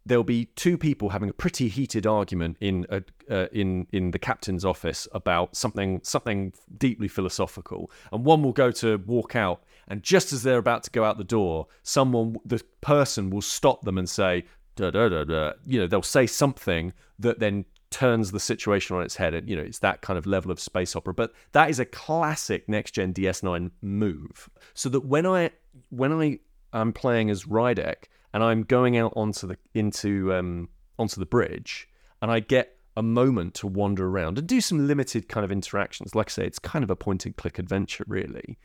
there'll 0.06 0.24
be 0.24 0.46
two 0.56 0.78
people 0.78 1.10
having 1.10 1.30
a 1.30 1.34
pretty 1.34 1.68
heated 1.68 2.06
argument 2.06 2.58
in 2.62 2.86
a, 2.90 3.02
uh, 3.30 3.48
in 3.52 3.88
in 3.92 4.12
the 4.12 4.20
captain's 4.20 4.64
office 4.64 5.08
about 5.14 5.56
something 5.56 6.00
something 6.04 6.54
deeply 6.78 7.08
philosophical, 7.08 7.90
and 8.12 8.24
one 8.24 8.44
will 8.44 8.54
go 8.54 8.70
to 8.70 8.98
walk 9.08 9.36
out, 9.36 9.64
and 9.88 10.04
just 10.04 10.32
as 10.32 10.44
they're 10.44 10.60
about 10.60 10.84
to 10.84 10.92
go 10.92 11.04
out 11.04 11.18
the 11.18 11.24
door, 11.24 11.68
someone 11.82 12.36
the 12.46 12.64
person 12.82 13.32
will 13.32 13.42
stop 13.42 13.82
them 13.82 13.98
and 13.98 14.08
say 14.08 14.46
da 14.76 14.92
da 14.92 15.10
da 15.10 15.24
da. 15.24 15.54
You 15.66 15.80
know, 15.80 15.88
they'll 15.88 16.04
say 16.04 16.28
something 16.28 16.94
that 17.18 17.40
then 17.40 17.66
turns 17.92 18.32
the 18.32 18.40
situation 18.40 18.96
on 18.96 19.04
its 19.04 19.16
head. 19.16 19.34
And 19.34 19.50
you 19.50 19.56
know, 19.56 19.62
it's 19.62 19.80
that 19.80 20.02
kind 20.02 20.18
of 20.18 20.26
level 20.26 20.52
of 20.52 20.60
space 20.60 20.96
opera. 20.96 21.14
But 21.14 21.34
that 21.52 21.70
is 21.70 21.80
a 21.80 21.86
classic 21.86 22.68
next 22.68 22.92
gen 22.92 23.14
DS9 23.14 23.72
move. 23.82 24.50
So 24.74 24.90
that 24.90 25.06
when 25.06 25.26
I 25.26 25.52
when 25.90 26.14
I 26.14 26.40
am 26.74 26.94
playing 26.94 27.30
as 27.30 27.46
Rydek 27.46 28.06
and 28.34 28.44
I'm 28.44 28.64
going 28.64 28.98
out 28.98 29.14
onto 29.16 29.48
the 29.48 29.58
into 29.74 30.34
um 30.34 30.70
onto 30.98 31.20
the 31.20 31.26
bridge 31.26 31.88
and 32.22 32.32
I 32.32 32.40
get 32.40 32.76
a 32.98 33.04
moment 33.04 33.54
to 33.56 33.68
wander 33.68 34.08
around 34.08 34.38
and 34.38 34.48
do 34.48 34.62
some 34.62 34.88
limited 34.88 35.28
kind 35.28 35.44
of 35.44 35.52
interactions. 35.52 36.16
Like 36.16 36.30
I 36.30 36.32
say, 36.32 36.46
it's 36.46 36.60
kind 36.60 36.84
of 36.84 36.90
a 36.90 36.96
point 36.96 37.26
and 37.26 37.36
click 37.36 37.60
adventure, 37.60 38.06
really. 38.08 38.58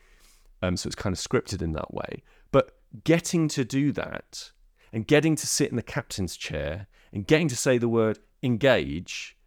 Um, 0.61 0.77
so 0.77 0.87
it's 0.87 0.95
kind 0.95 1.13
of 1.13 1.19
scripted 1.19 1.61
in 1.61 1.73
that 1.73 1.93
way. 1.93 2.23
But 2.51 2.77
getting 3.03 3.47
to 3.49 3.65
do 3.65 3.91
that 3.93 4.51
and 4.93 5.07
getting 5.07 5.35
to 5.35 5.47
sit 5.47 5.69
in 5.69 5.75
the 5.75 5.83
captain's 5.83 6.37
chair 6.37 6.87
and 7.11 7.27
getting 7.27 7.47
to 7.49 7.55
say 7.55 7.77
the 7.77 7.89
word 7.89 8.19
engage, 8.43 9.37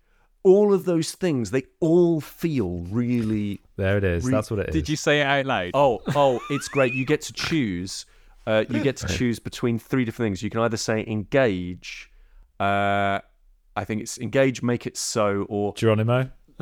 all 0.42 0.72
of 0.74 0.84
those 0.84 1.12
things, 1.12 1.50
they 1.50 1.64
all 1.80 2.20
feel 2.20 2.80
really 2.90 3.60
There 3.76 3.96
it 3.96 4.04
is. 4.04 4.24
Re- 4.24 4.32
That's 4.32 4.50
what 4.50 4.60
it 4.60 4.68
is. 4.68 4.72
Did 4.74 4.88
you 4.88 4.96
say 4.96 5.20
it 5.20 5.24
out 5.24 5.46
loud? 5.46 5.70
Oh, 5.74 6.00
oh, 6.14 6.40
it's 6.50 6.68
great. 6.68 6.92
You 6.92 7.04
get 7.04 7.22
to 7.22 7.32
choose. 7.32 8.06
Uh, 8.46 8.64
you 8.68 8.82
get 8.82 8.96
to 8.98 9.08
choose 9.08 9.38
between 9.38 9.78
three 9.78 10.04
different 10.04 10.28
things. 10.28 10.42
You 10.42 10.50
can 10.50 10.60
either 10.60 10.76
say 10.76 11.04
engage. 11.06 12.10
Uh, 12.60 13.20
I 13.76 13.84
think 13.84 14.02
it's 14.02 14.18
engage, 14.18 14.62
make 14.62 14.86
it 14.86 14.96
so, 14.96 15.46
or 15.48 15.72
Geronimo? 15.74 16.30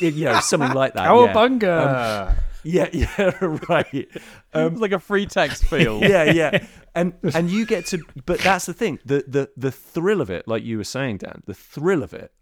you 0.00 0.24
know 0.24 0.40
something 0.40 0.72
like 0.72 0.94
that. 0.94 1.08
Oh, 1.08 1.26
yeah. 1.26 1.32
bunga! 1.34 2.36
Yeah, 2.64 2.88
yeah, 2.92 3.30
right. 3.68 4.08
Um, 4.52 4.72
it's 4.72 4.80
like 4.80 4.92
a 4.92 4.98
free 4.98 5.26
text 5.26 5.64
field. 5.70 6.02
yeah, 6.02 6.24
yeah, 6.24 6.66
and 6.94 7.14
and 7.34 7.50
you 7.50 7.66
get 7.66 7.86
to. 7.86 8.02
But 8.26 8.40
that's 8.40 8.66
the 8.66 8.74
thing. 8.74 8.98
The 9.04 9.24
the 9.26 9.50
the 9.56 9.70
thrill 9.70 10.20
of 10.20 10.30
it, 10.30 10.48
like 10.48 10.64
you 10.64 10.78
were 10.78 10.84
saying, 10.84 11.18
Dan. 11.18 11.42
The 11.46 11.54
thrill 11.54 12.02
of 12.02 12.14
it 12.14 12.32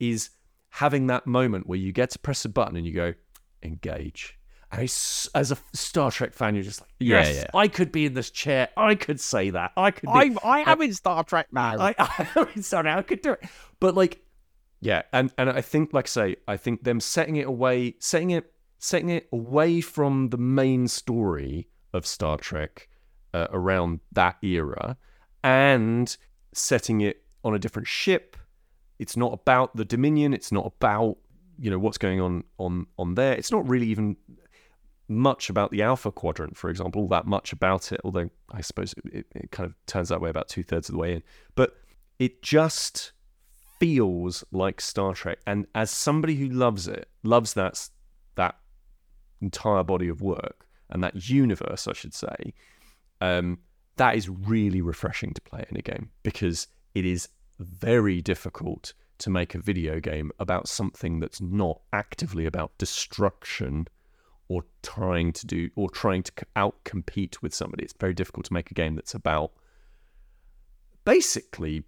is 0.00 0.30
having 0.70 1.06
that 1.06 1.26
moment 1.26 1.66
where 1.66 1.78
you 1.78 1.92
get 1.92 2.10
to 2.10 2.18
press 2.18 2.44
a 2.44 2.48
button 2.48 2.76
and 2.76 2.86
you 2.86 2.92
go 2.92 3.14
engage. 3.62 4.38
And 4.72 4.82
as 4.82 5.52
a 5.52 5.56
Star 5.72 6.10
Trek 6.10 6.32
fan, 6.32 6.56
you're 6.56 6.64
just 6.64 6.80
like, 6.80 6.90
Yeah, 6.98 7.22
yes, 7.22 7.36
yeah. 7.36 7.58
I 7.58 7.68
could 7.68 7.92
be 7.92 8.06
in 8.06 8.14
this 8.14 8.30
chair. 8.30 8.70
I 8.76 8.96
could 8.96 9.20
say 9.20 9.50
that. 9.50 9.70
I 9.76 9.92
could. 9.92 10.08
Be, 10.08 10.36
I 10.42 10.62
I 10.64 10.72
am 10.72 10.82
in 10.82 10.92
Star 10.92 11.22
Trek 11.22 11.46
now. 11.52 11.78
I, 11.78 11.94
I 11.96 12.60
sorry, 12.60 12.90
I 12.90 13.02
could 13.02 13.22
do 13.22 13.32
it. 13.32 13.44
But 13.78 13.94
like, 13.94 14.20
yeah, 14.80 15.02
and 15.12 15.32
and 15.38 15.48
I 15.48 15.60
think, 15.60 15.92
like 15.92 16.06
I 16.06 16.08
say, 16.08 16.36
I 16.48 16.56
think 16.56 16.82
them 16.82 16.98
setting 16.98 17.36
it 17.36 17.46
away, 17.46 17.94
setting 18.00 18.30
it, 18.30 18.52
setting 18.84 19.08
it 19.08 19.26
away 19.32 19.80
from 19.80 20.28
the 20.28 20.36
main 20.36 20.86
story 20.86 21.66
of 21.94 22.04
Star 22.06 22.36
Trek 22.36 22.86
uh, 23.32 23.46
around 23.50 24.00
that 24.12 24.36
era, 24.42 24.98
and 25.42 26.14
setting 26.52 27.00
it 27.00 27.22
on 27.42 27.54
a 27.54 27.58
different 27.58 27.88
ship. 27.88 28.36
It's 28.98 29.16
not 29.16 29.32
about 29.32 29.74
the 29.74 29.86
Dominion. 29.86 30.34
It's 30.34 30.52
not 30.52 30.66
about 30.66 31.16
you 31.58 31.70
know 31.70 31.78
what's 31.78 31.96
going 31.96 32.20
on 32.20 32.44
on 32.58 32.86
on 32.98 33.14
there. 33.14 33.32
It's 33.32 33.50
not 33.50 33.66
really 33.66 33.86
even 33.86 34.16
much 35.08 35.48
about 35.48 35.70
the 35.70 35.82
Alpha 35.82 36.12
Quadrant, 36.12 36.56
for 36.56 36.68
example, 36.68 37.02
all 37.02 37.08
that 37.08 37.26
much 37.26 37.54
about 37.54 37.90
it. 37.90 38.00
Although 38.04 38.28
I 38.52 38.60
suppose 38.60 38.94
it, 39.12 39.26
it, 39.34 39.50
kind 39.50 39.66
of 39.66 39.74
turns 39.86 40.10
that 40.10 40.20
way 40.20 40.28
about 40.28 40.48
two 40.48 40.62
thirds 40.62 40.90
of 40.90 40.94
the 40.94 40.98
way 40.98 41.14
in. 41.14 41.22
But 41.54 41.74
it 42.18 42.42
just 42.42 43.12
feels 43.80 44.44
like 44.52 44.80
Star 44.82 45.14
Trek. 45.14 45.38
And 45.46 45.66
as 45.74 45.90
somebody 45.90 46.36
who 46.36 46.48
loves 46.48 46.86
it, 46.86 47.08
loves 47.22 47.54
that 47.54 47.88
that 48.36 48.56
entire 49.44 49.84
body 49.84 50.08
of 50.08 50.20
work 50.20 50.66
and 50.90 51.02
that 51.02 51.28
universe, 51.28 51.86
I 51.86 51.92
should 51.92 52.14
say, 52.14 52.54
um, 53.20 53.58
that 53.96 54.16
is 54.16 54.28
really 54.28 54.80
refreshing 54.80 55.32
to 55.34 55.40
play 55.40 55.64
in 55.70 55.76
a 55.76 55.82
game 55.82 56.10
because 56.22 56.66
it 56.94 57.04
is 57.04 57.28
very 57.58 58.20
difficult 58.20 58.92
to 59.18 59.30
make 59.30 59.54
a 59.54 59.58
video 59.58 60.00
game 60.00 60.30
about 60.38 60.68
something 60.68 61.20
that's 61.20 61.40
not 61.40 61.80
actively 61.92 62.46
about 62.46 62.76
destruction 62.78 63.86
or 64.48 64.64
trying 64.82 65.32
to 65.32 65.46
do 65.46 65.70
or 65.76 65.88
trying 65.88 66.22
to 66.22 66.32
out 66.56 66.76
compete 66.84 67.40
with 67.42 67.54
somebody. 67.54 67.84
It's 67.84 67.94
very 67.98 68.14
difficult 68.14 68.46
to 68.46 68.52
make 68.52 68.70
a 68.70 68.74
game 68.74 68.96
that's 68.96 69.14
about 69.14 69.52
basically 71.04 71.84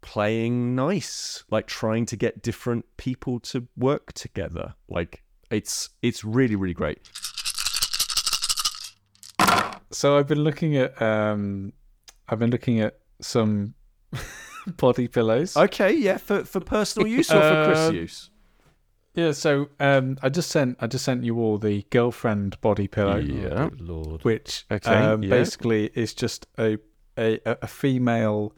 playing 0.00 0.74
nice, 0.74 1.44
like 1.50 1.66
trying 1.66 2.06
to 2.06 2.16
get 2.16 2.42
different 2.42 2.84
people 2.96 3.40
to 3.40 3.66
work 3.76 4.12
together. 4.12 4.74
Like 4.88 5.22
it's 5.50 5.90
it's 6.02 6.24
really 6.24 6.56
really 6.56 6.74
great. 6.74 6.98
so 9.90 10.18
I've 10.18 10.26
been 10.26 10.44
looking 10.44 10.76
at 10.76 11.00
um, 11.00 11.72
I've 12.28 12.38
been 12.38 12.50
looking 12.50 12.80
at 12.80 12.98
some 13.20 13.74
body 14.76 15.08
pillows. 15.08 15.56
Okay, 15.56 15.92
yeah, 15.92 16.18
for 16.18 16.44
for 16.44 16.60
personal 16.60 17.08
use 17.18 17.30
or 17.30 17.40
for 17.40 17.64
Kris 17.66 17.78
Uh, 17.78 17.92
use? 17.92 18.30
Yeah, 19.14 19.32
so 19.32 19.68
um, 19.80 20.16
I 20.22 20.28
just 20.28 20.50
sent 20.50 20.76
I 20.80 20.86
just 20.86 21.04
sent 21.04 21.24
you 21.24 21.38
all 21.40 21.58
the 21.58 21.84
girlfriend 21.90 22.60
body 22.60 22.86
pillow, 22.86 23.16
Yeah. 23.16 23.68
Oh, 23.68 23.70
lord. 23.78 24.24
which 24.24 24.64
Okay, 24.70 24.90
um, 24.94 25.22
yeah. 25.22 25.30
basically 25.30 25.90
is 25.94 26.14
just 26.14 26.46
a 26.58 26.78
a, 27.18 27.40
a 27.46 27.66
female 27.66 28.54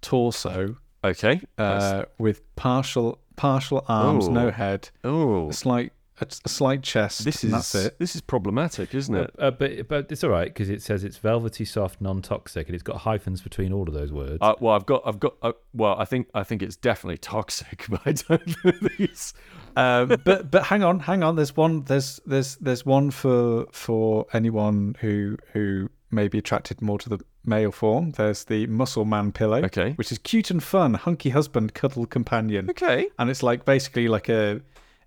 torso 0.00 0.76
Okay. 1.02 1.40
uh, 1.58 2.04
with 2.18 2.40
partial 2.54 3.18
partial 3.34 3.84
arms, 3.88 4.28
Oh. 4.28 4.32
no 4.32 4.50
head, 4.50 4.90
oh, 5.02 5.48
a 5.48 5.52
slight 5.52 5.92
a, 6.20 6.26
a 6.44 6.48
slight 6.48 6.82
chest. 6.82 7.24
this 7.24 7.42
and 7.42 7.52
is 7.52 7.72
that's 7.72 7.74
it. 7.86 7.98
this 7.98 8.14
is 8.14 8.20
problematic, 8.20 8.94
isn't 8.94 9.14
Uh, 9.14 9.20
it? 9.22 9.34
uh, 9.38 9.50
but 9.50 9.88
but 9.88 10.10
it's 10.12 10.24
all 10.24 10.30
right 10.30 10.48
because 10.48 10.70
it 10.70 10.82
says 10.82 11.04
it's 11.04 11.16
velvety, 11.18 11.64
soft, 11.64 12.00
non-toxic, 12.00 12.66
and 12.66 12.74
it's 12.74 12.82
got 12.82 12.98
hyphens 12.98 13.42
between 13.42 13.72
all 13.72 13.86
of 13.88 13.94
those 13.94 14.12
words. 14.12 14.38
Uh, 14.40 14.54
well, 14.60 14.74
I've 14.74 14.86
got, 14.86 15.02
I've 15.04 15.20
got. 15.20 15.34
Uh, 15.42 15.52
well, 15.74 15.96
I 15.98 16.04
think, 16.04 16.28
I 16.34 16.42
think 16.42 16.62
it's 16.62 16.76
definitely 16.76 17.18
toxic, 17.18 17.86
but 17.90 18.00
I 18.06 18.12
don't 18.12 18.64
know 18.64 18.72
these. 18.98 19.34
Um, 19.76 20.08
but 20.24 20.50
but 20.50 20.64
hang 20.64 20.82
on, 20.82 21.00
hang 21.00 21.22
on. 21.22 21.36
There's 21.36 21.56
one. 21.56 21.82
There's 21.84 22.20
there's 22.26 22.56
there's 22.56 22.86
one 22.86 23.10
for 23.10 23.66
for 23.72 24.26
anyone 24.32 24.96
who 25.00 25.36
who 25.52 25.90
may 26.10 26.28
be 26.28 26.38
attracted 26.38 26.80
more 26.80 26.98
to 27.00 27.08
the 27.08 27.18
male 27.44 27.72
form. 27.72 28.12
There's 28.12 28.44
the 28.44 28.66
muscle 28.68 29.04
man 29.04 29.32
pillow, 29.32 29.62
Okay. 29.64 29.92
which 29.94 30.10
is 30.12 30.18
cute 30.18 30.50
and 30.50 30.62
fun, 30.62 30.94
hunky 30.94 31.30
husband, 31.30 31.74
cuddle 31.74 32.06
companion, 32.06 32.70
Okay. 32.70 33.08
and 33.18 33.28
it's 33.28 33.42
like 33.42 33.64
basically 33.64 34.06
like 34.08 34.28
a 34.28 34.60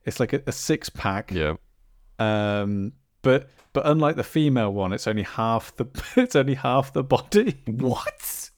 it's 0.06 0.20
like 0.20 0.34
a, 0.34 0.42
a 0.48 0.52
six 0.52 0.90
pack. 0.90 1.32
Yeah. 1.32 1.56
Um, 2.20 2.94
but 3.22 3.50
but 3.74 3.86
unlike 3.86 4.16
the 4.16 4.24
female 4.24 4.74
one, 4.74 4.94
it's 4.94 5.08
only 5.08 5.24
half 5.24 5.76
the 5.76 5.86
it's 6.16 6.36
only 6.36 6.56
half 6.56 6.94
the 6.94 7.04
body. 7.04 7.58
What? 7.68 8.50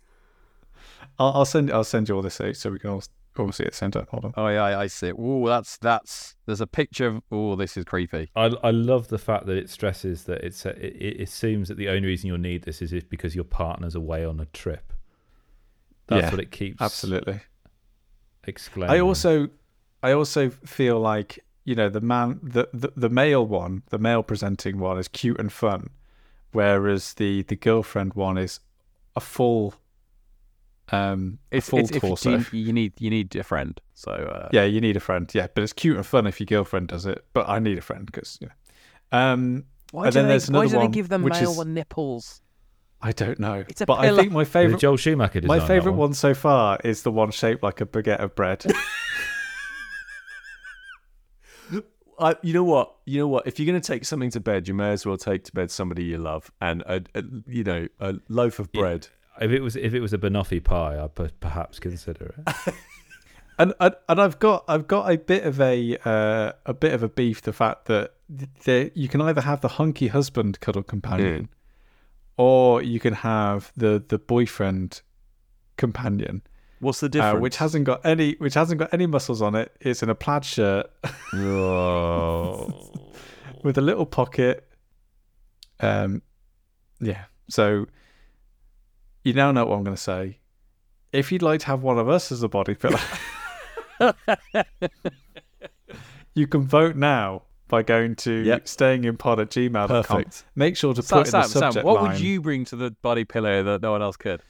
I'll, 1.20 1.32
I'll 1.34 1.46
send 1.46 1.72
I'll 1.72 1.84
send 1.84 2.10
you 2.10 2.16
all 2.16 2.22
this 2.22 2.40
out 2.42 2.56
so 2.56 2.72
we 2.72 2.80
can 2.80 2.90
all, 2.92 3.04
all 3.38 3.52
see 3.52 3.64
it 3.64 3.68
at 3.68 3.76
the. 3.76 4.08
Hold 4.10 4.26
on. 4.26 4.34
Oh 4.38 4.48
yeah, 4.48 4.64
I 4.80 4.88
see. 4.88 5.10
It. 5.10 5.16
Oh, 5.18 5.48
that's 5.48 5.78
that's. 5.78 6.36
There's 6.46 6.62
a 6.62 6.68
picture 6.68 7.08
of. 7.08 7.22
Oh, 7.32 7.56
this 7.56 7.78
is 7.78 7.86
creepy. 7.86 8.30
I 8.36 8.46
I 8.64 8.72
love 8.72 9.10
the 9.10 9.18
fact 9.20 9.46
that 9.48 9.58
it 9.58 9.70
stresses 9.70 10.24
that 10.24 10.44
it's 10.44 10.66
it, 10.66 10.78
it 10.78 11.22
assumes 11.22 11.68
that 11.68 11.78
the 11.78 11.90
only 11.90 12.08
reason 12.08 12.28
you'll 12.28 12.38
need 12.38 12.64
this 12.64 12.82
is 12.82 12.94
if 12.94 13.10
because 13.10 13.36
your 13.36 13.44
partner's 13.46 13.96
away 13.96 14.26
on 14.26 14.40
a 14.40 14.46
trip. 14.46 14.94
That's 16.08 16.24
Yeah, 16.24 16.32
what 16.32 16.40
it 16.40 16.52
keeps 16.52 16.82
Absolutely. 16.82 17.40
exclaiming. 18.46 18.96
I 18.96 19.00
also, 19.00 19.48
I 20.04 20.12
also 20.14 20.50
feel 20.50 21.00
like 21.00 21.40
you 21.66 21.76
know 21.76 21.90
the 21.90 22.02
man, 22.02 22.40
the, 22.44 22.68
the 22.74 22.92
the 22.96 23.10
male 23.10 23.46
one, 23.46 23.84
the 23.90 23.98
male 24.00 24.24
presenting 24.24 24.80
one 24.80 24.98
is 24.98 25.08
cute 25.08 25.40
and 25.40 25.52
fun, 25.52 25.90
whereas 26.52 27.14
the 27.14 27.44
the 27.44 27.56
girlfriend 27.56 28.14
one 28.16 28.38
is 28.38 28.60
a 29.16 29.20
full, 29.20 29.76
um, 30.92 31.40
a 31.52 31.58
It's, 31.58 31.70
full 31.70 31.80
it's 31.80 31.92
if 31.92 32.04
you, 32.04 32.10
torso. 32.10 32.44
you 32.52 32.74
need 32.74 32.94
you 33.00 33.10
need 33.10 33.36
a 33.36 33.44
friend. 33.44 33.80
So 33.94 34.12
uh, 34.12 34.50
yeah, 34.52 34.64
you 34.64 34.82
need 34.82 34.98
a 34.98 35.00
friend. 35.00 35.30
Yeah, 35.34 35.48
but 35.54 35.64
it's 35.64 35.74
cute 35.74 35.98
and 35.98 36.06
fun 36.06 36.28
if 36.28 36.40
your 36.40 36.46
girlfriend 36.48 36.88
does 36.90 37.06
it. 37.06 37.24
But 37.34 37.48
I 37.48 37.60
need 37.60 37.78
a 37.78 37.82
friend 37.82 38.06
because 38.06 38.38
you 38.42 38.48
know. 38.48 39.18
Um, 39.18 39.66
Why 39.92 40.06
And 40.06 40.14
do 40.14 40.20
then 40.20 40.28
they, 40.28 40.34
there's 40.34 40.50
why 40.50 40.66
do 40.66 40.72
they 40.72 40.78
one, 40.78 40.92
give 40.92 41.10
the 41.10 41.20
which 41.20 41.34
male 41.34 41.52
is- 41.52 41.58
the 41.58 41.66
nipples? 41.66 42.42
I 43.04 43.12
don't 43.14 43.40
know, 43.40 43.64
It's 43.68 43.82
a 43.82 43.88
but 43.88 43.98
I 44.00 44.16
think 44.16 44.32
my 44.32 44.44
Did 44.44 44.52
favorite, 44.52 44.80
Joel 44.80 44.96
Schumacher 44.96 45.42
my 45.42 45.60
favorite 45.60 45.94
one. 45.94 46.10
one 46.10 46.14
so 46.14 46.36
far 46.36 46.78
is 46.84 47.02
the 47.02 47.12
one 47.12 47.32
shaped 47.32 47.64
like 47.64 47.82
a 47.82 47.86
baguette 47.88 48.20
of 48.20 48.36
bread. 48.36 48.64
I, 52.22 52.36
you 52.44 52.54
know 52.54 52.64
what? 52.64 52.96
You 53.06 53.20
know 53.20 53.28
what? 53.28 53.48
If 53.48 53.60
you're 53.60 53.66
going 53.66 53.82
to 53.82 53.86
take 53.86 54.06
something 54.06 54.30
to 54.32 54.40
bed, 54.40 54.68
you 54.68 54.74
may 54.74 54.92
as 54.92 55.06
well 55.06 55.18
take 55.18 55.44
to 55.46 55.52
bed 55.52 55.72
somebody 55.72 56.04
you 56.04 56.18
love 56.20 56.52
and 56.62 56.82
a, 56.84 57.02
a 57.16 57.24
you 57.48 57.64
know 57.64 57.88
a 58.00 58.16
loaf 58.30 58.60
of 58.60 58.70
Yeah. 58.74 58.82
bread. 58.82 59.08
If 59.40 59.52
it 59.52 59.62
was 59.62 59.76
if 59.76 59.94
it 59.94 60.02
was 60.02 60.14
a 60.14 60.18
banoffee 60.18 60.64
pie, 60.64 61.02
I'd 61.04 61.40
perhaps 61.40 61.80
consider 61.80 62.36
it. 62.38 62.74
and, 63.58 63.74
and 63.80 63.96
and 64.08 64.22
I've 64.22 64.38
got 64.40 64.66
I've 64.68 64.88
got 64.88 65.10
a 65.12 65.18
bit 65.18 65.44
of 65.46 65.60
a 65.60 65.98
uh, 66.06 66.52
a 66.66 66.74
bit 66.74 66.94
of 66.94 67.02
a 67.02 67.10
beef 67.10 67.42
the 67.42 67.54
fact 67.54 67.86
that 67.86 68.14
the, 68.66 68.92
you 68.94 69.08
can 69.08 69.20
either 69.22 69.42
have 69.42 69.62
the 69.62 69.68
hunky 69.70 70.08
husband 70.10 70.60
cuddle 70.60 70.84
companion, 70.84 71.50
or 72.38 72.84
you 72.84 73.00
can 73.00 73.14
have 73.14 73.72
the 73.76 74.04
the 74.08 74.20
boyfriend 74.20 75.02
companion, 75.78 76.42
What's 76.82 77.00
the 77.00 77.06
uh, 77.06 77.10
difference? 77.10 77.42
which 77.42 77.58
hasn't 77.58 77.86
got 77.86 78.06
any 78.06 78.34
which 78.40 78.56
hasn't 78.56 78.80
got 78.80 78.94
any 78.94 79.06
muscles 79.06 79.42
on 79.42 79.56
it. 79.56 79.74
It's 79.80 80.04
in 80.04 80.10
a 80.10 80.16
plaid 80.16 80.44
shirt 80.44 80.90
Oh. 81.34 82.92
with 83.64 83.78
a 83.78 83.82
little 83.82 84.06
pocket. 84.06 84.68
Um, 85.80 86.22
yeah. 87.00 87.26
So 87.50 87.86
you 89.24 89.34
now 89.34 89.52
know 89.52 89.66
what 89.66 89.78
I'm 89.78 89.84
going 89.84 89.96
to 89.96 90.02
say. 90.02 90.40
If 91.14 91.32
you'd 91.32 91.42
like 91.44 91.60
to 91.62 91.68
have 91.68 91.84
one 91.84 91.98
of 92.00 92.10
us 92.10 92.32
as 92.32 92.42
a 92.44 92.48
body 92.50 92.74
pillow, 92.76 93.00
you 96.36 96.48
can 96.48 96.66
vote 96.68 96.96
now 96.96 97.44
by 97.68 97.84
going 97.84 98.16
to 98.18 98.32
Yep. 98.44 98.66
stayinginpod 98.66 99.40
at 99.42 99.50
gmail.com. 99.50 99.88
Perfect. 100.04 100.46
Make 100.56 100.76
sure 100.78 100.94
to 100.94 101.02
Sam, 101.02 101.20
put 101.20 101.28
in 101.28 101.32
Sam, 101.32 101.42
the 101.44 101.48
subject 101.48 101.74
Sam, 101.76 101.84
what 101.86 102.02
line. 102.02 102.12
would 102.14 102.22
you 102.22 102.42
bring 102.42 102.66
to 102.66 102.76
the 102.76 102.92
body 102.92 103.24
pillow 103.26 103.64
that 103.64 103.82
no 103.82 103.92
one 103.92 104.02
else 104.02 104.18
could? 104.18 104.42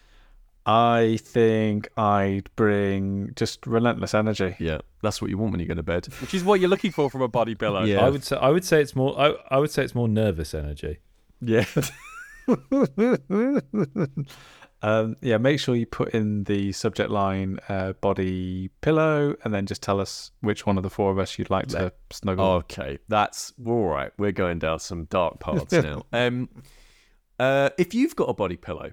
I 0.65 1.17
think 1.21 1.89
I'd 1.97 2.49
bring 2.55 3.33
just 3.35 3.65
relentless 3.65 4.13
energy. 4.13 4.55
Yeah, 4.59 4.79
that's 5.01 5.21
what 5.21 5.29
you 5.29 5.37
want 5.37 5.51
when 5.51 5.59
you 5.59 5.65
go 5.65 5.73
to 5.73 5.83
bed. 5.83 6.05
Which 6.21 6.33
is 6.33 6.43
what 6.43 6.59
you're 6.59 6.69
looking 6.69 6.91
for 6.91 7.09
from 7.09 7.21
a 7.21 7.27
body 7.27 7.55
pillow. 7.55 7.83
Yeah. 7.83 8.05
I 8.05 8.09
would 8.09 8.23
say 8.23 8.37
I 8.37 8.49
would 8.49 8.63
say 8.63 8.81
it's 8.81 8.95
more 8.95 9.19
I, 9.19 9.33
I 9.49 9.57
would 9.57 9.71
say 9.71 9.83
it's 9.83 9.95
more 9.95 10.07
nervous 10.07 10.53
energy. 10.53 10.99
Yeah. 11.41 11.65
um, 14.81 15.15
yeah, 15.21 15.37
make 15.37 15.59
sure 15.59 15.75
you 15.75 15.85
put 15.85 16.09
in 16.09 16.43
the 16.45 16.71
subject 16.71 17.09
line 17.09 17.59
uh, 17.69 17.93
body 17.93 18.69
pillow 18.81 19.35
and 19.43 19.53
then 19.53 19.65
just 19.65 19.81
tell 19.81 19.99
us 19.99 20.31
which 20.41 20.65
one 20.65 20.77
of 20.77 20.83
the 20.83 20.89
four 20.89 21.11
of 21.11 21.19
us 21.19 21.37
you'd 21.37 21.49
like 21.49 21.67
to 21.67 21.93
snuggle. 22.11 22.45
Okay, 22.45 22.99
that's 23.07 23.53
all 23.65 23.85
right. 23.85 24.11
We're 24.17 24.31
going 24.31 24.59
down 24.59 24.79
some 24.79 25.05
dark 25.05 25.39
paths 25.39 25.71
now. 25.71 26.03
Um, 26.11 26.49
uh, 27.39 27.69
if 27.77 27.93
you've 27.93 28.15
got 28.15 28.25
a 28.25 28.33
body 28.33 28.57
pillow, 28.57 28.91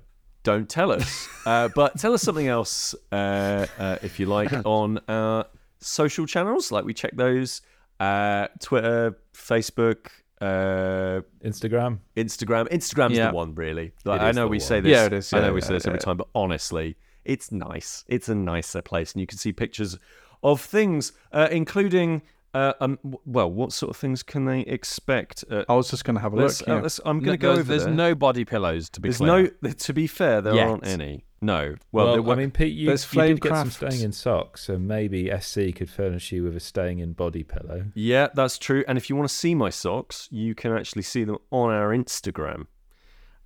don't 0.53 0.69
tell 0.69 0.91
us, 0.93 1.29
uh, 1.47 1.69
but 1.75 1.99
tell 1.99 2.13
us 2.15 2.23
something 2.23 2.49
else 2.49 2.95
uh, 3.13 3.67
uh, 3.79 3.97
if 4.03 4.19
you 4.19 4.27
like 4.27 4.53
on 4.65 4.99
our 5.09 5.45
social 5.79 6.27
channels. 6.27 6.73
Like 6.73 6.85
we 6.87 6.95
check 6.95 7.15
those: 7.17 7.61
uh, 8.01 8.49
Twitter, 8.61 9.19
Facebook, 9.35 10.01
uh, 10.41 11.21
Instagram. 11.45 11.99
Instagram. 12.17 12.65
Instagram's 12.71 13.17
Yeah. 13.19 13.29
the 13.29 13.35
one, 13.35 13.55
really. 13.55 13.93
Like, 14.05 14.21
I 14.23 14.33
know 14.33 14.47
we 14.47 14.57
one. 14.57 14.61
say 14.71 14.81
this. 14.81 14.91
Yeah, 14.91 15.07
it 15.07 15.13
is. 15.13 15.33
I 15.33 15.41
know 15.41 15.47
Yeah, 15.47 15.53
we 15.53 15.61
yeah, 15.61 15.67
say 15.67 15.75
this 15.75 15.87
every 15.87 15.99
yeah. 15.99 16.05
time, 16.05 16.17
but 16.17 16.29
honestly, 16.35 16.97
it's 17.25 17.53
nice. 17.53 18.05
It's 18.09 18.29
a 18.31 18.35
nicer 18.35 18.81
place, 18.81 19.13
and 19.13 19.21
you 19.21 19.27
can 19.27 19.39
see 19.39 19.53
pictures 19.53 19.99
of 20.43 20.61
things, 20.61 21.13
uh, 21.33 21.49
including. 21.51 22.23
Uh, 22.55 22.73
um, 22.81 22.99
well, 23.27 23.51
what 23.51 23.73
sort 23.73 23.91
of 23.91 23.97
things 23.97 24.23
can 24.23 24.47
they 24.47 24.61
expect? 24.61 25.45
Uh, 25.51 25.65
I 25.69 25.75
was 25.75 25.91
just 25.91 26.05
going 26.05 26.15
to 26.17 26.21
have 26.23 26.33
a 26.33 26.37
look. 26.37 26.51
uh, 26.67 26.75
yeah. 26.77 26.81
let's- 26.81 26.99
I'm 27.05 27.21
going 27.21 27.33
to 27.35 27.37
go 27.37 27.49
there's, 27.49 27.59
over 27.61 27.69
there's 27.69 27.85
there. 27.85 27.93
no 27.95 28.15
body 28.15 28.45
pillows 28.45 28.89
to 28.91 29.01
be 29.01 29.09
There's 29.11 29.19
clear. 29.19 29.53
no. 29.63 29.71
To 29.71 29.93
be 29.93 30.07
fair, 30.07 30.41
there 30.41 30.55
Yet. 30.55 30.67
aren't 30.69 30.87
any. 30.87 31.25
No. 31.43 31.75
Well, 31.93 32.07
Well, 32.07 32.23
were- 32.23 32.33
I 32.33 32.37
mean, 32.37 32.51
Pete, 32.51 32.73
you, 32.75 32.87
there's 32.87 33.07
you 33.15 33.21
did 33.23 33.41
get 33.43 33.53
Flamecraft. 33.53 33.57
some 33.57 33.71
staying 33.91 34.03
in 34.03 34.13
socks, 34.13 34.63
so 34.63 34.79
maybe 34.79 35.31
SC 35.41 35.75
could 35.77 35.91
furnish 35.91 36.33
you 36.33 36.43
with 36.43 36.57
a 36.57 36.61
staying 36.61 36.99
in 37.01 37.13
body 37.13 37.45
pillow. 37.45 37.85
yeah, 37.95 38.29
that's 38.35 38.59
true. 38.59 38.83
And 38.89 38.97
if 38.99 39.09
you 39.11 39.15
want 39.17 39.29
to 39.29 39.35
see 39.35 39.55
my 39.55 39.69
socks, 39.71 40.27
you 40.33 40.55
can 40.55 40.73
actually 40.73 41.03
see 41.03 41.25
them 41.25 41.37
on 41.51 41.71
our 41.71 41.91
Instagram. 41.91 42.67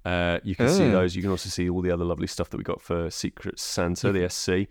Uh, 0.05 0.39
you 0.43 0.55
can 0.57 0.69
see 0.69 0.85
Oh. 0.85 0.91
those. 0.93 1.15
You 1.15 1.23
can 1.23 1.31
also 1.31 1.49
see 1.49 1.69
all 1.69 1.83
the 1.83 1.91
other 1.91 2.05
lovely 2.05 2.27
stuff 2.29 2.51
that 2.51 2.57
we 2.57 2.65
got 2.65 2.81
for 2.81 3.11
Secret 3.11 3.59
Santa, 3.61 4.11
the 4.13 4.25
SC. 4.29 4.69